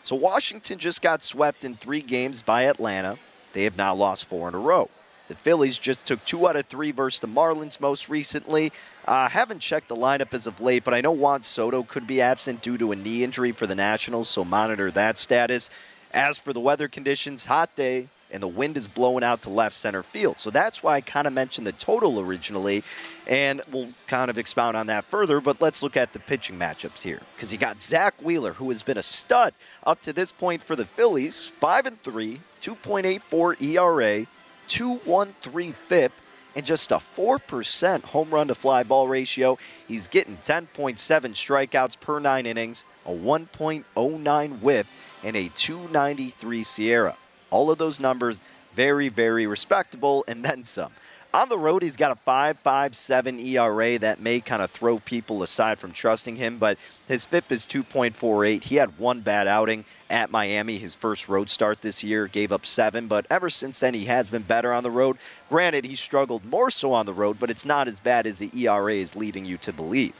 So 0.00 0.14
Washington 0.14 0.78
just 0.78 1.02
got 1.02 1.22
swept 1.22 1.64
in 1.64 1.74
three 1.74 2.02
games 2.02 2.42
by 2.42 2.62
Atlanta. 2.62 3.18
They 3.54 3.64
have 3.64 3.76
now 3.76 3.94
lost 3.94 4.28
four 4.28 4.48
in 4.48 4.54
a 4.54 4.58
row. 4.58 4.88
The 5.28 5.34
Phillies 5.34 5.78
just 5.78 6.04
took 6.04 6.22
two 6.24 6.46
out 6.46 6.56
of 6.56 6.66
three 6.66 6.90
versus 6.90 7.20
the 7.20 7.28
Marlins 7.28 7.80
most 7.80 8.08
recently. 8.08 8.72
Uh, 9.06 9.28
haven't 9.28 9.60
checked 9.60 9.88
the 9.88 9.96
lineup 9.96 10.34
as 10.34 10.46
of 10.46 10.60
late, 10.60 10.84
but 10.84 10.92
I 10.92 11.00
know 11.00 11.12
Juan 11.12 11.42
Soto 11.42 11.82
could 11.82 12.06
be 12.06 12.20
absent 12.20 12.60
due 12.60 12.76
to 12.76 12.92
a 12.92 12.96
knee 12.96 13.24
injury 13.24 13.52
for 13.52 13.66
the 13.66 13.74
Nationals, 13.74 14.28
so 14.28 14.44
monitor 14.44 14.90
that 14.90 15.18
status. 15.18 15.70
As 16.12 16.38
for 16.38 16.52
the 16.52 16.60
weather 16.60 16.88
conditions, 16.88 17.46
hot 17.46 17.74
day, 17.74 18.08
and 18.30 18.42
the 18.42 18.48
wind 18.48 18.76
is 18.76 18.88
blowing 18.88 19.24
out 19.24 19.42
to 19.42 19.50
left 19.50 19.76
center 19.76 20.02
field. 20.02 20.40
So 20.40 20.50
that's 20.50 20.82
why 20.82 20.94
I 20.94 21.00
kind 21.00 21.26
of 21.26 21.32
mentioned 21.32 21.66
the 21.66 21.72
total 21.72 22.20
originally, 22.20 22.82
and 23.26 23.62
we'll 23.72 23.88
kind 24.08 24.28
of 24.28 24.36
expound 24.36 24.76
on 24.76 24.88
that 24.88 25.04
further. 25.04 25.40
But 25.40 25.62
let's 25.62 25.82
look 25.82 25.96
at 25.96 26.12
the 26.12 26.18
pitching 26.18 26.58
matchups 26.58 27.00
here, 27.00 27.20
because 27.34 27.52
you 27.52 27.58
got 27.58 27.80
Zack 27.80 28.14
Wheeler, 28.20 28.52
who 28.52 28.68
has 28.68 28.82
been 28.82 28.98
a 28.98 29.02
stud 29.02 29.54
up 29.84 30.02
to 30.02 30.12
this 30.12 30.32
point 30.32 30.62
for 30.62 30.76
the 30.76 30.84
Phillies, 30.84 31.52
five 31.60 31.86
and 31.86 32.02
three, 32.02 32.40
2.84 32.60 33.62
ERA, 33.62 34.26
2.13 34.68 35.74
FIP. 35.74 36.12
And 36.56 36.64
just 36.64 36.92
a 36.92 36.98
4% 36.98 38.04
home 38.04 38.30
run 38.30 38.46
to 38.46 38.54
fly 38.54 38.84
ball 38.84 39.08
ratio. 39.08 39.58
He's 39.88 40.06
getting 40.06 40.36
10.7 40.36 40.94
strikeouts 40.94 41.98
per 41.98 42.20
nine 42.20 42.46
innings, 42.46 42.84
a 43.04 43.10
1.09 43.10 44.60
whip, 44.60 44.86
and 45.24 45.34
a 45.34 45.48
293 45.48 46.62
SIERA. 46.62 47.16
All 47.50 47.72
of 47.72 47.78
those 47.78 47.98
numbers 47.98 48.40
very, 48.74 49.08
very 49.08 49.46
respectable, 49.46 50.24
and 50.28 50.44
then 50.44 50.64
some. 50.64 50.92
On 51.34 51.48
the 51.48 51.58
road, 51.58 51.82
he's 51.82 51.96
got 51.96 52.16
a 52.16 52.30
5.57 52.30 53.44
ERA 53.44 53.98
that 53.98 54.20
may 54.20 54.38
kind 54.38 54.62
of 54.62 54.70
throw 54.70 55.00
people 55.00 55.42
aside 55.42 55.80
from 55.80 55.90
trusting 55.90 56.36
him, 56.36 56.58
but 56.58 56.78
his 57.08 57.26
FIP 57.26 57.50
is 57.50 57.66
2.48. 57.66 58.62
He 58.62 58.76
had 58.76 58.96
one 59.00 59.20
bad 59.20 59.48
outing 59.48 59.84
at 60.08 60.30
Miami, 60.30 60.78
his 60.78 60.94
first 60.94 61.28
road 61.28 61.50
start 61.50 61.82
this 61.82 62.04
year, 62.04 62.28
gave 62.28 62.52
up 62.52 62.64
seven, 62.64 63.08
but 63.08 63.26
ever 63.30 63.50
since 63.50 63.80
then, 63.80 63.94
he 63.94 64.04
has 64.04 64.28
been 64.28 64.42
better 64.42 64.72
on 64.72 64.84
the 64.84 64.92
road. 64.92 65.18
Granted, 65.48 65.84
he 65.84 65.96
struggled 65.96 66.44
more 66.44 66.70
so 66.70 66.92
on 66.92 67.04
the 67.04 67.12
road, 67.12 67.40
but 67.40 67.50
it's 67.50 67.64
not 67.64 67.88
as 67.88 67.98
bad 67.98 68.28
as 68.28 68.38
the 68.38 68.52
ERA 68.54 68.94
is 68.94 69.16
leading 69.16 69.44
you 69.44 69.56
to 69.56 69.72
believe. 69.72 70.14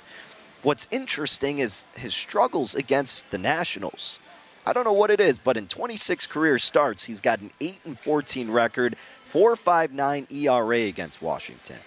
What's 0.65 0.89
interesting 0.91 1.61
is 1.61 1.87
his 1.95 2.13
struggles 2.13 2.75
against 2.75 3.31
the 3.31 3.39
Nationals. 3.39 4.19
I 4.67 4.73
don't 4.73 4.85
know 4.85 4.93
what 4.93 5.11
it 5.11 5.21
is, 5.21 5.39
but 5.39 5.59
in 5.59 5.69
26 5.69 6.27
career 6.27 6.59
starts, 6.59 7.05
he's 7.05 7.21
got 7.21 7.41
an 7.41 7.51
8 7.61 7.81
and 7.85 7.99
14 7.99 8.51
record, 8.51 8.97
4.59 9.35 10.31
ERA 10.31 10.87
against 10.87 11.21
Washington. 11.21 11.79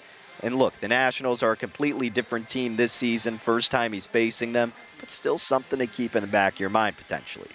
And 0.43 0.55
look, 0.57 0.73
the 0.81 0.89
Nationals 0.89 1.41
are 1.41 1.53
a 1.53 1.57
completely 1.57 2.09
different 2.09 2.49
team 2.49 2.75
this 2.75 2.91
season, 2.91 3.37
first 3.37 3.71
time 3.71 3.93
he's 3.93 4.05
facing 4.05 4.51
them, 4.51 4.73
but 4.99 5.09
still 5.09 5.37
something 5.37 5.79
to 5.79 5.87
keep 5.87 6.15
in 6.15 6.21
the 6.21 6.27
back 6.27 6.55
of 6.55 6.59
your 6.59 6.69
mind 6.69 6.97
potentially. 6.97 7.49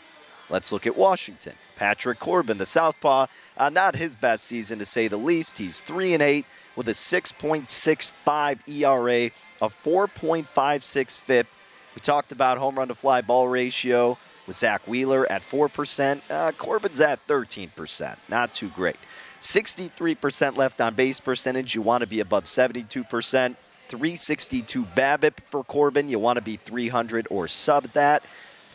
Let's 0.49 0.73
look 0.73 0.87
at 0.87 0.97
Washington. 0.97 1.53
Patrick 1.77 2.19
Corbin, 2.19 2.59
the 2.59 2.67
Southpaw, 2.67 3.27
uh, 3.57 3.69
not 3.69 3.95
his 3.95 4.17
best 4.17 4.45
season 4.45 4.79
to 4.79 4.87
say 4.87 5.09
the 5.09 5.17
least. 5.17 5.59
He's 5.59 5.81
3 5.81 6.15
and 6.15 6.23
8 6.23 6.47
with 6.75 6.89
a 6.89 6.93
6.65 6.93 8.69
ERA, 8.69 9.31
a 9.61 9.69
4.56 9.69 11.17
FIP. 11.19 11.47
We 11.95 12.01
talked 12.01 12.33
about 12.33 12.57
home 12.57 12.77
run 12.77 12.89
to 12.89 12.95
fly 12.95 13.21
ball 13.21 13.47
ratio 13.47 14.17
with 14.47 14.57
Zack 14.57 14.87
Wheeler 14.89 15.31
at 15.31 15.43
4%. 15.43 16.21
Uh, 16.31 16.53
Corbin's 16.53 17.01
at 17.01 17.27
13%. 17.27 18.17
Not 18.29 18.55
too 18.55 18.69
great. 18.71 18.97
63% 19.43 20.57
left 20.57 20.81
on 20.81 20.95
base 20.95 21.19
percentage. 21.19 21.75
You 21.75 21.83
want 21.83 22.03
to 22.03 22.07
be 22.07 22.21
above 22.21 22.45
72%. 22.45 23.57
362 23.89 24.85
BABIP 24.85 25.41
for 25.51 25.65
Corbin. 25.65 26.09
You 26.09 26.19
want 26.19 26.37
to 26.37 26.43
be 26.43 26.57
300 26.57 27.27
or 27.29 27.49
sub 27.49 27.85
that. 27.89 28.23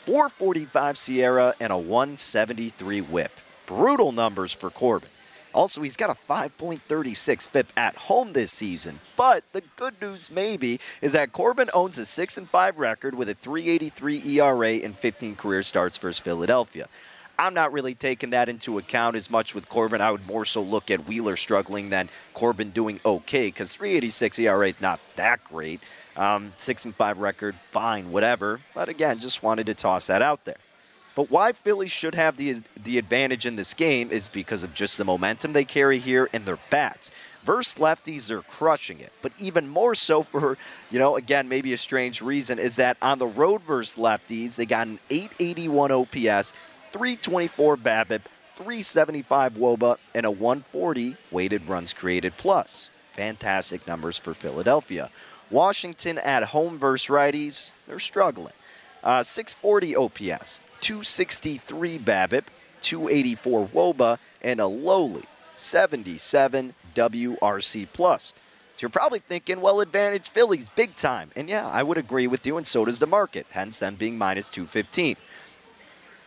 445 0.05 0.95
SIERA 0.95 1.53
and 1.59 1.73
a 1.73 1.77
173 1.77 3.01
whip. 3.01 3.31
Brutal 3.65 4.11
numbers 4.11 4.53
for 4.53 4.69
Corbin. 4.69 5.09
Also, 5.53 5.81
he's 5.81 5.95
got 5.95 6.09
a 6.09 6.31
5.36 6.31 7.47
FIP 7.47 7.73
at 7.75 7.95
home 7.95 8.33
this 8.33 8.51
season. 8.51 8.99
But 9.15 9.43
the 9.53 9.63
good 9.75 9.99
news, 10.01 10.29
maybe, 10.29 10.79
is 11.01 11.13
that 11.13 11.31
Corbin 11.31 11.69
owns 11.73 11.97
a 11.97 12.05
6 12.05 12.37
and 12.37 12.47
5 12.47 12.77
record 12.77 13.15
with 13.15 13.29
a 13.29 13.33
383 13.33 14.37
ERA 14.37 14.73
and 14.73 14.95
15 14.95 15.35
career 15.35 15.63
starts 15.63 15.97
versus 15.97 16.19
Philadelphia. 16.19 16.87
I'm 17.39 17.53
not 17.53 17.71
really 17.71 17.93
taking 17.93 18.31
that 18.31 18.49
into 18.49 18.79
account 18.79 19.15
as 19.15 19.29
much 19.29 19.53
with 19.53 19.69
Corbin. 19.69 20.01
I 20.01 20.11
would 20.11 20.25
more 20.25 20.45
so 20.45 20.61
look 20.61 20.89
at 20.89 21.07
Wheeler 21.07 21.35
struggling 21.35 21.89
than 21.89 22.09
Corbin 22.33 22.71
doing 22.71 22.99
okay 23.05 23.47
because 23.47 23.73
386 23.73 24.39
ERA 24.39 24.67
is 24.67 24.81
not 24.81 24.99
that 25.17 25.43
great. 25.43 25.81
Um, 26.15 26.53
six 26.57 26.85
and 26.85 26.95
five 26.95 27.19
record, 27.19 27.55
fine, 27.55 28.11
whatever. 28.11 28.59
But 28.73 28.89
again, 28.89 29.19
just 29.19 29.43
wanted 29.43 29.67
to 29.67 29.75
toss 29.75 30.07
that 30.07 30.23
out 30.23 30.45
there. 30.45 30.57
But 31.13 31.31
why 31.31 31.51
Philly 31.51 31.87
should 31.87 32.13
have 32.13 32.37
the 32.37 32.61
the 32.83 32.99
advantage 32.99 33.47
in 33.47 33.55
this 33.55 33.73
game 33.73 34.11
is 34.11 34.29
because 34.29 34.63
of 34.63 34.73
just 34.73 34.97
the 34.97 35.05
momentum 35.05 35.53
they 35.53 35.65
carry 35.65 35.97
here 35.99 36.29
and 36.31 36.45
their 36.45 36.59
bats. 36.69 37.11
Versus 37.43 37.75
lefties, 37.75 38.27
they're 38.27 38.41
crushing 38.41 38.99
it. 38.99 39.13
But 39.21 39.31
even 39.39 39.67
more 39.67 39.95
so 39.95 40.21
for, 40.21 40.57
you 40.91 40.99
know, 40.99 41.15
again, 41.15 41.47
maybe 41.47 41.71
a 41.71 41.77
strange 41.77 42.21
reason, 42.21 42.59
is 42.59 42.75
that 42.75 42.97
on 43.01 43.19
the 43.19 43.25
road 43.25 43.63
versus 43.63 43.95
lefties, 43.95 44.57
they 44.57 44.65
got 44.65 44.85
an 44.85 44.99
881 45.09 45.91
OPS, 45.91 46.53
324 46.91 47.77
BABIP, 47.77 48.21
375 48.55 49.53
WOBA, 49.53 49.97
and 50.15 50.25
a 50.25 50.31
140 50.31 51.15
weighted 51.31 51.67
runs 51.67 51.93
created 51.93 52.33
plus. 52.37 52.89
Fantastic 53.13 53.85
numbers 53.87 54.17
for 54.17 54.33
Philadelphia. 54.33 55.09
Washington 55.49 56.17
at 56.19 56.43
home 56.43 56.77
versus 56.77 57.07
righties, 57.07 57.71
they're 57.87 57.99
struggling. 57.99 58.53
Uh, 59.03 59.23
640 59.23 59.95
OPS, 59.95 60.69
263 60.81 61.99
BABIP, 61.99 62.43
284 62.81 63.67
WOBA, 63.67 64.19
and 64.41 64.59
a 64.59 64.67
lowly 64.67 65.23
77 65.55 66.73
WRC 66.95 67.87
plus. 67.93 68.33
So 68.75 68.83
you're 68.83 68.89
probably 68.89 69.19
thinking, 69.19 69.59
well, 69.61 69.81
advantage 69.81 70.29
Phillies 70.29 70.69
big 70.69 70.95
time. 70.95 71.31
And 71.35 71.49
yeah, 71.49 71.67
I 71.67 71.81
would 71.81 71.97
agree 71.97 72.27
with 72.27 72.45
you, 72.45 72.57
and 72.57 72.67
so 72.67 72.85
does 72.85 72.99
the 72.99 73.07
market, 73.07 73.47
hence 73.49 73.79
them 73.79 73.95
being 73.95 74.17
minus 74.17 74.49
215. 74.49 75.15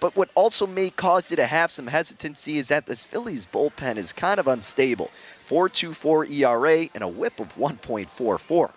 But 0.00 0.16
what 0.16 0.30
also 0.34 0.66
may 0.66 0.90
cause 0.90 1.30
you 1.30 1.36
to 1.36 1.46
have 1.46 1.70
some 1.70 1.86
hesitancy 1.86 2.56
is 2.56 2.68
that 2.68 2.86
this 2.86 3.04
Phillies 3.04 3.46
bullpen 3.46 3.96
is 3.96 4.12
kind 4.12 4.40
of 4.40 4.48
unstable. 4.48 5.10
4.24 5.46 6.30
ERA 6.30 6.88
and 6.94 7.04
a 7.04 7.08
whip 7.08 7.38
of 7.38 7.54
1.44. 7.54 8.70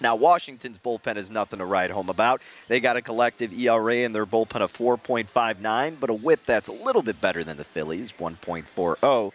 Now, 0.00 0.14
Washington's 0.16 0.78
bullpen 0.78 1.16
is 1.16 1.30
nothing 1.30 1.58
to 1.58 1.64
write 1.64 1.90
home 1.90 2.08
about. 2.08 2.40
They 2.68 2.80
got 2.80 2.96
a 2.96 3.02
collective 3.02 3.52
ERA 3.52 3.96
in 3.96 4.12
their 4.12 4.26
bullpen 4.26 4.60
of 4.60 4.72
4.59, 4.72 5.96
but 6.00 6.08
a 6.08 6.14
whip 6.14 6.44
that's 6.44 6.68
a 6.68 6.72
little 6.72 7.02
bit 7.02 7.20
better 7.20 7.42
than 7.44 7.56
the 7.56 7.64
Phillies, 7.64 8.12
1.40. 8.12 9.32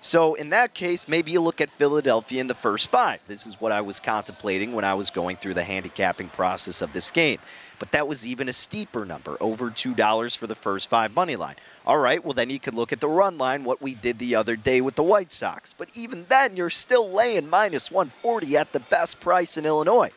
So, 0.00 0.34
in 0.34 0.50
that 0.50 0.74
case, 0.74 1.08
maybe 1.08 1.32
you 1.32 1.40
look 1.40 1.60
at 1.60 1.70
Philadelphia 1.70 2.40
in 2.40 2.46
the 2.46 2.54
first 2.54 2.88
five. 2.88 3.20
This 3.26 3.44
is 3.44 3.60
what 3.60 3.72
I 3.72 3.80
was 3.80 3.98
contemplating 3.98 4.72
when 4.72 4.84
I 4.84 4.94
was 4.94 5.10
going 5.10 5.36
through 5.36 5.54
the 5.54 5.64
handicapping 5.64 6.28
process 6.28 6.82
of 6.82 6.92
this 6.92 7.10
game. 7.10 7.38
But 7.78 7.92
that 7.92 8.08
was 8.08 8.26
even 8.26 8.48
a 8.48 8.52
steeper 8.52 9.04
number, 9.04 9.36
over 9.40 9.70
$2 9.70 10.36
for 10.36 10.46
the 10.46 10.54
first 10.54 10.88
five 10.88 11.14
money 11.14 11.36
line. 11.36 11.56
All 11.86 11.98
right, 11.98 12.24
well, 12.24 12.32
then 12.32 12.50
you 12.50 12.58
could 12.58 12.74
look 12.74 12.92
at 12.92 13.00
the 13.00 13.08
run 13.08 13.36
line, 13.36 13.64
what 13.64 13.82
we 13.82 13.94
did 13.94 14.18
the 14.18 14.34
other 14.34 14.56
day 14.56 14.80
with 14.80 14.94
the 14.94 15.02
White 15.02 15.32
Sox. 15.32 15.74
But 15.76 15.90
even 15.94 16.26
then, 16.28 16.56
you're 16.56 16.70
still 16.70 17.10
laying 17.10 17.48
minus 17.48 17.90
140 17.90 18.56
at 18.56 18.72
the 18.72 18.80
best 18.80 19.20
price 19.20 19.56
in 19.56 19.66
Illinois. 19.66 20.10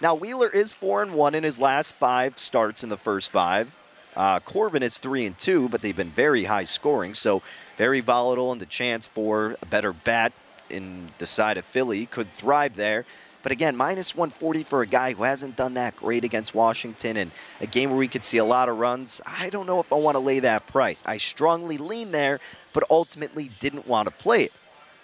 Now, 0.00 0.14
Wheeler 0.14 0.48
is 0.48 0.72
4 0.72 1.02
and 1.02 1.14
1 1.14 1.34
in 1.34 1.44
his 1.44 1.58
last 1.58 1.94
five 1.94 2.38
starts 2.38 2.84
in 2.84 2.88
the 2.88 2.96
first 2.96 3.32
five. 3.32 3.74
Uh, 4.16 4.40
Corbin 4.40 4.82
is 4.82 4.98
three 4.98 5.26
and 5.26 5.38
two, 5.38 5.68
but 5.68 5.80
they've 5.80 5.96
been 5.96 6.10
very 6.10 6.44
high 6.44 6.64
scoring, 6.64 7.14
so 7.14 7.40
very 7.76 8.00
volatile, 8.00 8.50
and 8.50 8.60
the 8.60 8.66
chance 8.66 9.06
for 9.06 9.56
a 9.62 9.66
better 9.66 9.92
bat 9.92 10.32
in 10.70 11.10
the 11.18 11.26
side 11.26 11.56
of 11.56 11.64
Philly 11.64 12.06
could 12.06 12.28
thrive 12.32 12.74
there. 12.74 13.04
But 13.42 13.52
again, 13.52 13.76
minus 13.76 14.16
140 14.16 14.64
for 14.64 14.82
a 14.82 14.86
guy 14.86 15.12
who 15.12 15.22
hasn't 15.22 15.56
done 15.56 15.74
that 15.74 15.96
great 15.96 16.24
against 16.24 16.54
Washington 16.54 17.16
and 17.16 17.30
a 17.60 17.66
game 17.66 17.90
where 17.90 17.98
we 17.98 18.08
could 18.08 18.24
see 18.24 18.38
a 18.38 18.44
lot 18.44 18.68
of 18.68 18.78
runs. 18.78 19.20
I 19.26 19.48
don't 19.48 19.66
know 19.66 19.80
if 19.80 19.92
I 19.92 19.96
want 19.96 20.16
to 20.16 20.20
lay 20.20 20.40
that 20.40 20.66
price. 20.66 21.02
I 21.06 21.18
strongly 21.18 21.78
lean 21.78 22.10
there, 22.10 22.40
but 22.72 22.84
ultimately 22.90 23.50
didn't 23.60 23.86
want 23.86 24.08
to 24.08 24.14
play 24.14 24.44
it. 24.44 24.52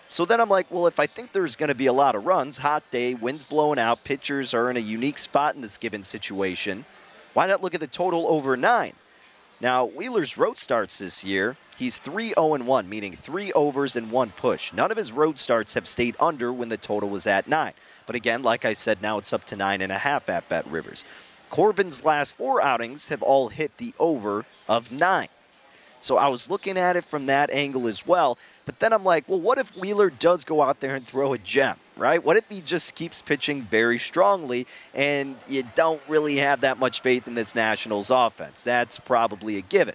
So 0.08 0.24
then 0.24 0.40
I'm 0.40 0.48
like, 0.48 0.70
well, 0.70 0.86
if 0.86 1.00
I 1.00 1.06
think 1.06 1.32
there's 1.32 1.56
going 1.56 1.68
to 1.68 1.74
be 1.74 1.86
a 1.86 1.92
lot 1.92 2.14
of 2.14 2.24
runs, 2.24 2.58
hot 2.58 2.88
day, 2.90 3.14
wind's 3.14 3.44
blowing 3.44 3.78
out, 3.78 4.04
pitchers 4.04 4.52
are 4.52 4.70
in 4.70 4.76
a 4.76 4.80
unique 4.80 5.18
spot 5.18 5.54
in 5.54 5.60
this 5.60 5.78
given 5.78 6.02
situation, 6.02 6.84
why 7.32 7.46
not 7.46 7.62
look 7.62 7.74
at 7.74 7.80
the 7.80 7.86
total 7.86 8.26
over 8.28 8.56
nine? 8.56 8.92
Now, 9.60 9.86
Wheeler's 9.86 10.36
road 10.36 10.58
starts 10.58 10.98
this 10.98 11.24
year, 11.24 11.56
he's 11.76 11.98
3 11.98 12.34
0 12.34 12.58
1, 12.58 12.88
meaning 12.88 13.12
three 13.12 13.52
overs 13.52 13.96
and 13.96 14.10
one 14.10 14.30
push. 14.30 14.72
None 14.72 14.90
of 14.90 14.96
his 14.96 15.12
road 15.12 15.38
starts 15.38 15.74
have 15.74 15.86
stayed 15.86 16.16
under 16.20 16.52
when 16.52 16.68
the 16.68 16.76
total 16.76 17.08
was 17.08 17.26
at 17.26 17.48
nine. 17.48 17.72
But 18.06 18.16
again, 18.16 18.42
like 18.42 18.64
I 18.64 18.72
said, 18.72 19.02
now 19.02 19.18
it's 19.18 19.32
up 19.32 19.44
to 19.46 19.56
nine 19.56 19.80
and 19.80 19.92
a 19.92 19.98
half 19.98 20.28
at 20.28 20.48
BetRivers. 20.48 21.04
Corbin's 21.50 22.04
last 22.04 22.34
four 22.34 22.62
outings 22.62 23.08
have 23.08 23.22
all 23.22 23.48
hit 23.48 23.76
the 23.78 23.94
over 23.98 24.44
of 24.68 24.90
nine. 24.90 25.28
So 26.04 26.18
I 26.18 26.28
was 26.28 26.50
looking 26.50 26.76
at 26.76 26.96
it 26.96 27.04
from 27.06 27.26
that 27.26 27.50
angle 27.50 27.88
as 27.88 28.06
well. 28.06 28.36
But 28.66 28.78
then 28.78 28.92
I'm 28.92 29.04
like, 29.04 29.26
well, 29.26 29.40
what 29.40 29.56
if 29.56 29.74
Wheeler 29.74 30.10
does 30.10 30.44
go 30.44 30.60
out 30.60 30.80
there 30.80 30.94
and 30.94 31.06
throw 31.06 31.32
a 31.32 31.38
gem, 31.38 31.76
right? 31.96 32.22
What 32.22 32.36
if 32.36 32.44
he 32.50 32.60
just 32.60 32.94
keeps 32.94 33.22
pitching 33.22 33.62
very 33.62 33.96
strongly 33.96 34.66
and 34.92 35.36
you 35.48 35.62
don't 35.74 36.02
really 36.06 36.36
have 36.36 36.60
that 36.60 36.78
much 36.78 37.00
faith 37.00 37.26
in 37.26 37.34
this 37.34 37.54
Nationals 37.54 38.10
offense? 38.10 38.62
That's 38.62 39.00
probably 39.00 39.56
a 39.56 39.62
given. 39.62 39.94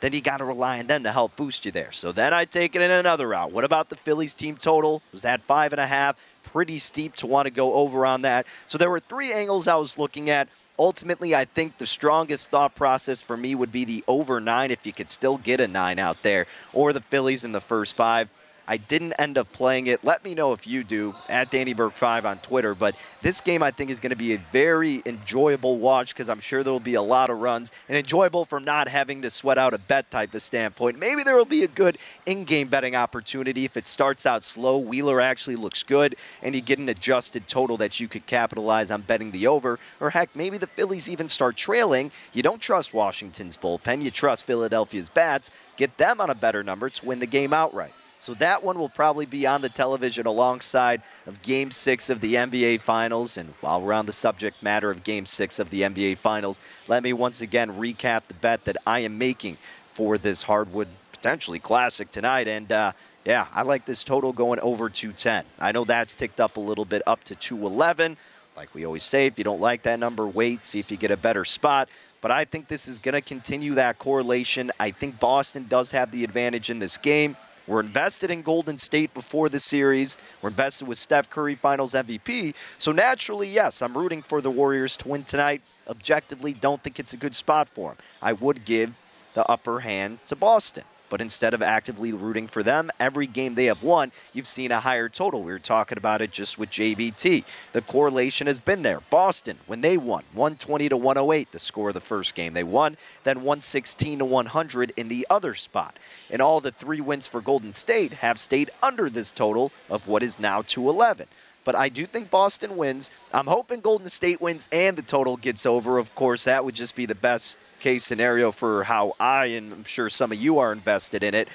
Then 0.00 0.12
you 0.12 0.20
got 0.20 0.36
to 0.36 0.44
rely 0.44 0.78
on 0.80 0.86
them 0.86 1.02
to 1.04 1.12
help 1.12 1.34
boost 1.34 1.64
you 1.64 1.72
there. 1.72 1.92
So 1.92 2.12
then 2.12 2.34
I 2.34 2.44
take 2.44 2.76
it 2.76 2.82
in 2.82 2.90
another 2.90 3.28
route. 3.28 3.50
What 3.50 3.64
about 3.64 3.88
the 3.88 3.96
Phillies 3.96 4.34
team 4.34 4.56
total? 4.56 5.02
Was 5.12 5.22
that 5.22 5.42
five 5.42 5.72
and 5.72 5.80
a 5.80 5.86
half? 5.86 6.16
Pretty 6.52 6.78
steep 6.78 7.16
to 7.16 7.26
want 7.26 7.46
to 7.46 7.52
go 7.52 7.74
over 7.74 8.04
on 8.04 8.22
that. 8.22 8.46
So 8.66 8.78
there 8.78 8.90
were 8.90 9.00
three 9.00 9.32
angles 9.32 9.68
I 9.68 9.76
was 9.76 9.98
looking 9.98 10.30
at 10.30 10.48
ultimately, 10.78 11.34
I 11.34 11.44
think 11.44 11.78
the 11.78 11.86
strongest 11.86 12.50
thought 12.50 12.74
process 12.74 13.20
for 13.20 13.36
me 13.36 13.54
would 13.54 13.72
be 13.72 13.84
the 13.84 14.04
over 14.06 14.40
nine 14.40 14.70
if 14.70 14.86
you 14.86 14.92
could 14.92 15.08
still 15.08 15.38
get 15.38 15.60
a 15.60 15.66
nine 15.66 15.98
out 15.98 16.22
there, 16.22 16.46
or 16.72 16.92
the 16.92 17.00
Phillies 17.00 17.44
in 17.44 17.52
the 17.52 17.60
first 17.60 17.96
five. 17.96 18.28
I 18.70 18.76
didn't 18.76 19.14
end 19.14 19.38
up 19.38 19.50
playing 19.50 19.86
it. 19.86 20.04
Let 20.04 20.22
me 20.22 20.34
know 20.34 20.52
if 20.52 20.66
you 20.66 20.84
do 20.84 21.14
at 21.30 21.50
Danny 21.50 21.72
Burke 21.72 21.96
5 21.96 22.26
on 22.26 22.38
Twitter. 22.40 22.74
But 22.74 23.00
this 23.22 23.40
game, 23.40 23.62
I 23.62 23.70
think, 23.70 23.88
is 23.88 23.98
going 23.98 24.10
to 24.10 24.16
be 24.16 24.34
a 24.34 24.38
very 24.52 25.02
enjoyable 25.06 25.78
watch 25.78 26.14
because 26.14 26.28
I'm 26.28 26.40
sure 26.40 26.62
there 26.62 26.72
will 26.72 26.78
be 26.78 26.94
a 26.94 27.02
lot 27.02 27.30
of 27.30 27.38
runs 27.38 27.72
and 27.88 27.96
enjoyable 27.96 28.44
from 28.44 28.64
not 28.64 28.86
having 28.86 29.22
to 29.22 29.30
sweat 29.30 29.56
out 29.56 29.72
a 29.72 29.78
bet 29.78 30.10
type 30.10 30.34
of 30.34 30.42
standpoint. 30.42 30.98
Maybe 30.98 31.22
there 31.22 31.34
will 31.34 31.46
be 31.46 31.64
a 31.64 31.68
good 31.68 31.96
in 32.26 32.44
game 32.44 32.68
betting 32.68 32.94
opportunity 32.94 33.64
if 33.64 33.78
it 33.78 33.88
starts 33.88 34.26
out 34.26 34.44
slow. 34.44 34.76
Wheeler 34.76 35.18
actually 35.18 35.56
looks 35.56 35.82
good 35.82 36.16
and 36.42 36.54
you 36.54 36.60
get 36.60 36.78
an 36.78 36.90
adjusted 36.90 37.48
total 37.48 37.78
that 37.78 37.98
you 37.98 38.06
could 38.06 38.26
capitalize 38.26 38.90
on 38.90 39.00
betting 39.00 39.30
the 39.30 39.46
over. 39.46 39.78
Or 39.98 40.10
heck, 40.10 40.36
maybe 40.36 40.58
the 40.58 40.66
Phillies 40.66 41.08
even 41.08 41.28
start 41.28 41.56
trailing. 41.56 42.10
You 42.34 42.42
don't 42.42 42.60
trust 42.60 42.92
Washington's 42.92 43.56
bullpen, 43.56 44.02
you 44.02 44.10
trust 44.10 44.44
Philadelphia's 44.44 45.08
bats. 45.08 45.50
Get 45.78 45.96
them 45.96 46.20
on 46.20 46.28
a 46.28 46.34
better 46.34 46.62
number 46.62 46.90
to 46.90 47.06
win 47.06 47.20
the 47.20 47.26
game 47.26 47.54
outright. 47.54 47.94
So 48.20 48.34
that 48.34 48.64
one 48.64 48.78
will 48.78 48.88
probably 48.88 49.26
be 49.26 49.46
on 49.46 49.62
the 49.62 49.68
television 49.68 50.26
alongside 50.26 51.02
of 51.26 51.40
Game 51.42 51.70
6 51.70 52.10
of 52.10 52.20
the 52.20 52.34
NBA 52.34 52.80
Finals. 52.80 53.36
And 53.36 53.54
while 53.60 53.80
we're 53.80 53.92
on 53.92 54.06
the 54.06 54.12
subject 54.12 54.62
matter 54.62 54.90
of 54.90 55.04
Game 55.04 55.24
6 55.24 55.58
of 55.58 55.70
the 55.70 55.82
NBA 55.82 56.16
Finals, 56.18 56.58
let 56.88 57.02
me 57.02 57.12
once 57.12 57.40
again 57.40 57.72
recap 57.74 58.22
the 58.28 58.34
bet 58.34 58.64
that 58.64 58.76
I 58.86 59.00
am 59.00 59.18
making 59.18 59.56
for 59.94 60.18
this 60.18 60.42
hardwood 60.42 60.88
potentially 61.12 61.58
classic 61.58 62.10
tonight. 62.10 62.48
And 62.48 62.70
uh, 62.72 62.92
yeah, 63.24 63.46
I 63.52 63.62
like 63.62 63.84
this 63.84 64.02
total 64.02 64.32
going 64.32 64.60
over 64.60 64.88
210. 64.88 65.44
I 65.60 65.72
know 65.72 65.84
that's 65.84 66.14
ticked 66.14 66.40
up 66.40 66.56
a 66.56 66.60
little 66.60 66.84
bit 66.84 67.02
up 67.06 67.22
to 67.24 67.34
211. 67.34 68.16
Like 68.56 68.74
we 68.74 68.84
always 68.84 69.04
say, 69.04 69.26
if 69.26 69.38
you 69.38 69.44
don't 69.44 69.60
like 69.60 69.84
that 69.84 70.00
number, 70.00 70.26
wait, 70.26 70.64
see 70.64 70.80
if 70.80 70.90
you 70.90 70.96
get 70.96 71.12
a 71.12 71.16
better 71.16 71.44
spot. 71.44 71.88
But 72.20 72.32
I 72.32 72.44
think 72.44 72.66
this 72.66 72.88
is 72.88 72.98
going 72.98 73.14
to 73.14 73.20
continue 73.20 73.74
that 73.74 73.98
correlation. 74.00 74.72
I 74.80 74.90
think 74.90 75.20
Boston 75.20 75.66
does 75.68 75.92
have 75.92 76.10
the 76.10 76.24
advantage 76.24 76.68
in 76.68 76.80
this 76.80 76.98
game. 76.98 77.36
We're 77.68 77.80
invested 77.80 78.30
in 78.30 78.40
Golden 78.40 78.78
State 78.78 79.12
before 79.12 79.50
the 79.50 79.58
series. 79.58 80.16
We're 80.40 80.48
invested 80.48 80.88
with 80.88 80.96
Steph 80.96 81.28
Curry, 81.28 81.54
finals 81.54 81.92
MVP. 81.92 82.54
So 82.78 82.92
naturally, 82.92 83.46
yes, 83.46 83.82
I'm 83.82 83.96
rooting 83.96 84.22
for 84.22 84.40
the 84.40 84.50
Warriors 84.50 84.96
to 84.96 85.08
win 85.08 85.24
tonight. 85.24 85.60
Objectively, 85.86 86.54
don't 86.54 86.82
think 86.82 86.98
it's 86.98 87.12
a 87.12 87.18
good 87.18 87.36
spot 87.36 87.68
for 87.68 87.90
them. 87.90 87.98
I 88.22 88.32
would 88.32 88.64
give 88.64 88.94
the 89.34 89.46
upper 89.50 89.80
hand 89.80 90.20
to 90.26 90.34
Boston. 90.34 90.84
But 91.08 91.20
instead 91.20 91.54
of 91.54 91.62
actively 91.62 92.12
rooting 92.12 92.46
for 92.46 92.62
them, 92.62 92.90
every 93.00 93.26
game 93.26 93.54
they 93.54 93.66
have 93.66 93.82
won, 93.82 94.12
you've 94.32 94.46
seen 94.46 94.72
a 94.72 94.80
higher 94.80 95.08
total. 95.08 95.42
We 95.42 95.52
were 95.52 95.58
talking 95.58 95.98
about 95.98 96.22
it 96.22 96.30
just 96.30 96.58
with 96.58 96.70
JVT. 96.70 97.44
The 97.72 97.82
correlation 97.82 98.46
has 98.46 98.60
been 98.60 98.82
there. 98.82 99.00
Boston, 99.10 99.58
when 99.66 99.80
they 99.80 99.96
won, 99.96 100.24
120 100.32 100.88
to 100.90 100.96
108, 100.96 101.52
the 101.52 101.58
score 101.58 101.88
of 101.88 101.94
the 101.94 102.00
first 102.00 102.34
game 102.34 102.54
they 102.54 102.64
won, 102.64 102.96
then 103.24 103.38
116 103.38 104.18
to 104.18 104.24
100 104.24 104.92
in 104.96 105.08
the 105.08 105.26
other 105.30 105.54
spot. 105.54 105.98
And 106.30 106.42
all 106.42 106.60
the 106.60 106.72
three 106.72 107.00
wins 107.00 107.26
for 107.26 107.40
Golden 107.40 107.74
State 107.74 108.14
have 108.14 108.38
stayed 108.38 108.70
under 108.82 109.08
this 109.08 109.32
total 109.32 109.72
of 109.88 110.08
what 110.08 110.22
is 110.22 110.38
now 110.38 110.62
211 110.62 111.28
but 111.68 111.76
I 111.76 111.90
do 111.90 112.06
think 112.06 112.30
Boston 112.30 112.78
wins. 112.78 113.10
I'm 113.30 113.46
hoping 113.46 113.82
Golden 113.82 114.08
State 114.08 114.40
wins 114.40 114.66
and 114.72 114.96
the 114.96 115.02
total 115.02 115.36
gets 115.36 115.66
over. 115.66 115.98
Of 115.98 116.14
course, 116.14 116.44
that 116.44 116.64
would 116.64 116.74
just 116.74 116.96
be 116.96 117.04
the 117.04 117.14
best 117.14 117.58
case 117.78 118.06
scenario 118.06 118.52
for 118.52 118.84
how 118.84 119.12
I 119.20 119.48
and 119.48 119.70
I'm 119.74 119.84
sure 119.84 120.08
some 120.08 120.32
of 120.32 120.38
you 120.38 120.60
are 120.60 120.72
invested 120.72 121.22
in 121.22 121.34
it. 121.34 121.46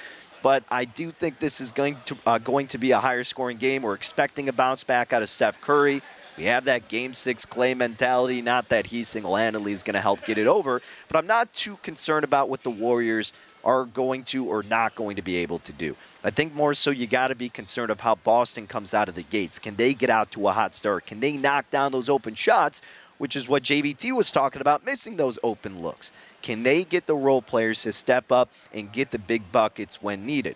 But 0.44 0.66
I 0.70 0.86
do 0.86 1.10
think 1.10 1.40
this 1.40 1.60
is 1.60 1.72
going 1.72 1.98
to 2.06 2.18
uh, 2.28 2.38
going 2.38 2.68
to 2.68 2.78
be 2.78 2.92
a 2.92 3.00
higher 3.00 3.24
scoring 3.24 3.58
game. 3.58 3.82
We're 3.82 3.96
expecting 3.96 4.50
a 4.50 4.54
bounce 4.54 4.84
back 4.84 5.14
out 5.14 5.24
of 5.24 5.30
Steph 5.30 5.60
Curry. 5.62 6.04
We 6.38 6.44
have 6.44 6.66
that 6.66 6.90
game 6.90 7.16
six 7.16 7.44
Klay 7.44 7.76
mentality. 7.76 8.44
Not 8.44 8.70
that 8.70 8.86
he 8.86 9.04
single 9.04 9.36
handedly 9.36 9.72
is 9.72 9.82
going 9.82 9.96
to 9.96 10.00
help 10.00 10.24
get 10.26 10.38
it 10.38 10.46
over, 10.46 10.80
but 11.08 11.18
I'm 11.18 11.26
not 11.26 11.52
too 11.54 11.78
concerned 11.82 12.24
about 12.24 12.50
what 12.50 12.62
the 12.62 12.70
Warriors 12.70 13.34
are 13.64 13.86
going 13.86 14.24
to 14.24 14.46
or 14.46 14.64
not 14.64 14.96
going 14.96 15.16
to 15.16 15.22
be 15.22 15.38
able 15.38 15.60
to 15.60 15.74
do. 15.74 15.96
I 16.24 16.30
think 16.30 16.54
more 16.54 16.74
so 16.74 16.92
you 16.92 17.08
got 17.08 17.28
to 17.28 17.36
be 17.36 17.50
concerned 17.50 17.92
of 17.92 18.02
how 18.02 18.16
Boston 18.16 18.68
comes 18.68 18.94
out 18.94 19.10
of 19.10 19.16
the 19.16 19.24
gates. 19.24 19.60
Can 19.60 19.76
they 19.76 19.94
get 19.94 20.10
out 20.10 20.32
to 20.32 20.48
a 20.48 20.52
hot 20.52 20.76
start? 20.76 21.06
Can 21.06 21.20
they 21.20 21.38
knock 21.38 21.70
down 21.72 21.92
those 21.92 22.10
open 22.10 22.36
shots, 22.36 22.82
which 23.18 23.36
is 23.36 23.48
what 23.48 23.64
JVT 23.64 24.12
was 24.16 24.32
talking 24.32 24.62
about, 24.62 24.86
missing 24.86 25.18
those 25.18 25.40
open 25.44 25.82
looks? 25.82 26.12
Can 26.42 26.64
they 26.64 26.84
get 26.84 27.06
the 27.06 27.16
role 27.16 27.42
players 27.42 27.82
to 27.84 27.92
step 27.92 28.32
up 28.32 28.50
and 28.74 28.92
get 28.92 29.12
the 29.12 29.20
big 29.20 29.52
buckets 29.52 30.02
when 30.02 30.26
needed? 30.26 30.56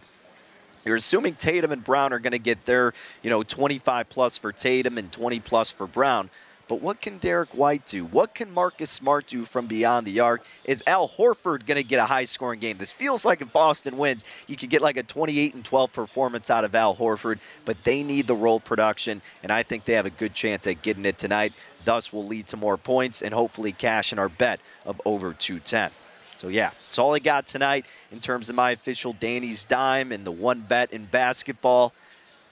You're 0.84 0.96
assuming 0.96 1.36
Tatum 1.36 1.74
and 1.74 1.84
Brown 1.84 2.14
are 2.14 2.20
going 2.20 2.32
to 2.32 2.40
get 2.40 2.64
their, 2.66 2.94
you 3.22 3.30
know, 3.30 3.44
25 3.44 4.08
plus 4.10 4.38
for 4.38 4.54
Tatum 4.54 4.98
and 4.98 5.12
20 5.12 5.40
plus 5.42 5.70
for 5.70 5.86
Brown. 5.86 6.30
But 6.68 6.82
what 6.82 7.02
can 7.02 7.18
Derrick 7.18 7.56
White 7.56 7.86
do? 7.86 8.06
What 8.06 8.36
can 8.36 8.54
Marcus 8.54 8.92
Smart 8.92 9.28
do 9.28 9.46
from 9.46 9.68
beyond 9.68 10.06
the 10.06 10.20
arc? 10.20 10.46
Is 10.66 10.84
Al 10.86 11.08
Horford 11.08 11.66
going 11.66 11.78
to 11.78 11.84
get 11.84 12.00
a 12.00 12.06
high 12.06 12.26
scoring 12.26 12.60
game? 12.60 12.78
This 12.78 12.92
feels 12.92 13.24
like 13.24 13.42
if 13.42 13.54
Boston 13.54 13.98
wins, 13.98 14.26
you 14.48 14.58
could 14.58 14.70
get 14.70 14.82
like 14.82 14.98
a 14.98 15.04
28 15.04 15.54
and 15.54 15.64
12 15.64 15.94
performance 15.94 16.50
out 16.50 16.66
of 16.66 16.76
Al 16.76 16.96
Horford, 16.96 17.40
but 17.66 17.84
they 17.84 18.04
need 18.04 18.28
the 18.28 18.36
role 18.36 18.60
production, 18.60 19.22
and 19.44 19.52
I 19.52 19.64
think 19.64 19.86
they 19.86 19.94
have 19.94 20.06
a 20.06 20.12
good 20.12 20.34
chance 20.34 20.68
at 20.68 20.82
getting 20.82 21.06
it 21.06 21.18
tonight. 21.18 21.54
Thus, 21.86 22.12
will 22.12 22.26
lead 22.26 22.48
to 22.48 22.58
more 22.58 22.76
points 22.76 23.22
and 23.22 23.34
hopefully 23.34 23.72
cash 23.72 24.12
in 24.12 24.20
our 24.20 24.28
bet 24.28 24.60
of 24.86 25.02
over 25.06 25.34
210. 25.34 25.92
So, 26.34 26.50
yeah, 26.50 26.72
that's 26.86 27.00
all 27.00 27.16
I 27.16 27.20
got 27.20 27.48
tonight 27.48 27.86
in 28.12 28.20
terms 28.20 28.50
of 28.50 28.56
my 28.56 28.72
official 28.72 29.14
Danny's 29.14 29.64
Dime 29.64 30.12
and 30.12 30.24
the 30.24 30.32
one 30.32 30.60
bet 30.60 30.94
in 30.94 31.06
basketball. 31.06 31.94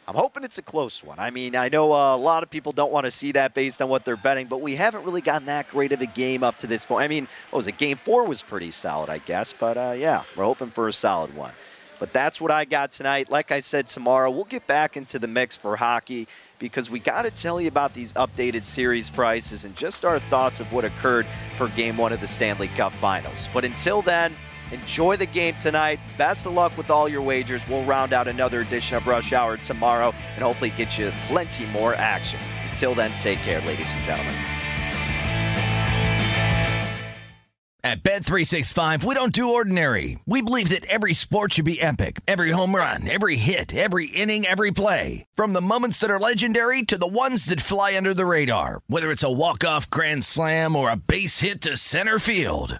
I'm 0.07 0.15
hoping 0.15 0.43
it's 0.43 0.59
a 0.59 0.61
close 0.61 1.03
one. 1.03 1.17
I 1.17 1.31
mean, 1.31 1.55
I 1.55 1.67
know 1.67 1.91
uh, 1.91 2.15
a 2.15 2.17
lot 2.17 2.43
of 2.43 2.51
people 2.51 2.71
don't 2.71 2.91
want 2.91 3.05
to 3.05 3.11
see 3.11 3.31
that 3.31 3.55
based 3.55 3.81
on 3.81 3.89
what 3.89 4.05
they're 4.05 4.15
betting, 4.15 4.45
but 4.45 4.61
we 4.61 4.75
haven't 4.75 5.03
really 5.03 5.21
gotten 5.21 5.47
that 5.47 5.67
great 5.69 5.91
of 5.91 6.01
a 6.01 6.05
game 6.05 6.43
up 6.43 6.59
to 6.59 6.67
this 6.67 6.85
point. 6.85 7.03
I 7.03 7.07
mean, 7.07 7.27
what 7.49 7.57
was 7.57 7.67
it? 7.67 7.77
Game 7.79 7.97
four 8.03 8.23
was 8.23 8.43
pretty 8.43 8.69
solid, 8.69 9.09
I 9.09 9.17
guess, 9.17 9.51
but 9.51 9.77
uh, 9.77 9.95
yeah, 9.97 10.23
we're 10.37 10.43
hoping 10.43 10.69
for 10.69 10.87
a 10.87 10.93
solid 10.93 11.35
one. 11.35 11.53
But 11.97 12.13
that's 12.13 12.39
what 12.39 12.51
I 12.51 12.65
got 12.65 12.91
tonight. 12.91 13.31
Like 13.31 13.51
I 13.51 13.61
said, 13.61 13.87
tomorrow 13.87 14.29
we'll 14.29 14.43
get 14.43 14.67
back 14.67 14.97
into 14.97 15.17
the 15.17 15.27
mix 15.27 15.55
for 15.55 15.75
hockey 15.75 16.27
because 16.59 16.89
we 16.89 16.99
got 16.99 17.23
to 17.23 17.31
tell 17.31 17.59
you 17.59 17.67
about 17.67 17.93
these 17.93 18.13
updated 18.13 18.65
series 18.65 19.09
prices 19.09 19.65
and 19.65 19.75
just 19.75 20.05
our 20.05 20.19
thoughts 20.19 20.59
of 20.59 20.71
what 20.73 20.85
occurred 20.85 21.25
for 21.57 21.67
game 21.69 21.97
one 21.97 22.11
of 22.11 22.21
the 22.21 22.27
Stanley 22.27 22.67
Cup 22.69 22.91
finals. 22.93 23.49
But 23.53 23.63
until 23.63 24.01
then, 24.01 24.33
Enjoy 24.71 25.15
the 25.15 25.25
game 25.25 25.55
tonight. 25.61 25.99
Best 26.17 26.45
of 26.45 26.53
luck 26.53 26.77
with 26.77 26.89
all 26.89 27.07
your 27.07 27.21
wagers. 27.21 27.67
We'll 27.67 27.83
round 27.83 28.13
out 28.13 28.27
another 28.27 28.61
edition 28.61 28.97
of 28.97 29.07
Rush 29.07 29.33
Hour 29.33 29.57
tomorrow 29.57 30.13
and 30.35 30.43
hopefully 30.43 30.71
get 30.77 30.97
you 30.97 31.11
plenty 31.27 31.65
more 31.67 31.95
action. 31.95 32.39
Until 32.71 32.93
then, 32.93 33.11
take 33.13 33.39
care, 33.39 33.61
ladies 33.61 33.93
and 33.93 34.03
gentlemen. 34.03 34.35
At 37.85 38.01
Bet365, 38.01 39.03
we 39.03 39.13
don't 39.13 39.31
do 39.31 39.53
ordinary. 39.53 40.17
We 40.25 40.41
believe 40.41 40.69
that 40.69 40.85
every 40.85 41.13
sport 41.13 41.53
should 41.53 41.65
be 41.65 41.79
epic. 41.79 42.19
Every 42.27 42.49
home 42.49 42.75
run, 42.75 43.07
every 43.07 43.35
hit, 43.35 43.75
every 43.75 44.07
inning, 44.07 44.47
every 44.47 44.71
play. 44.71 45.27
From 45.35 45.53
the 45.53 45.61
moments 45.61 45.99
that 45.99 46.09
are 46.09 46.19
legendary 46.19 46.81
to 46.81 46.97
the 46.97 47.05
ones 47.05 47.45
that 47.45 47.61
fly 47.61 47.95
under 47.95 48.15
the 48.15 48.25
radar. 48.25 48.81
Whether 48.87 49.11
it's 49.11 49.23
a 49.23 49.31
walk-off 49.31 49.87
grand 49.91 50.23
slam 50.23 50.75
or 50.75 50.89
a 50.89 50.95
base 50.95 51.41
hit 51.41 51.61
to 51.61 51.77
center 51.77 52.17
field. 52.17 52.79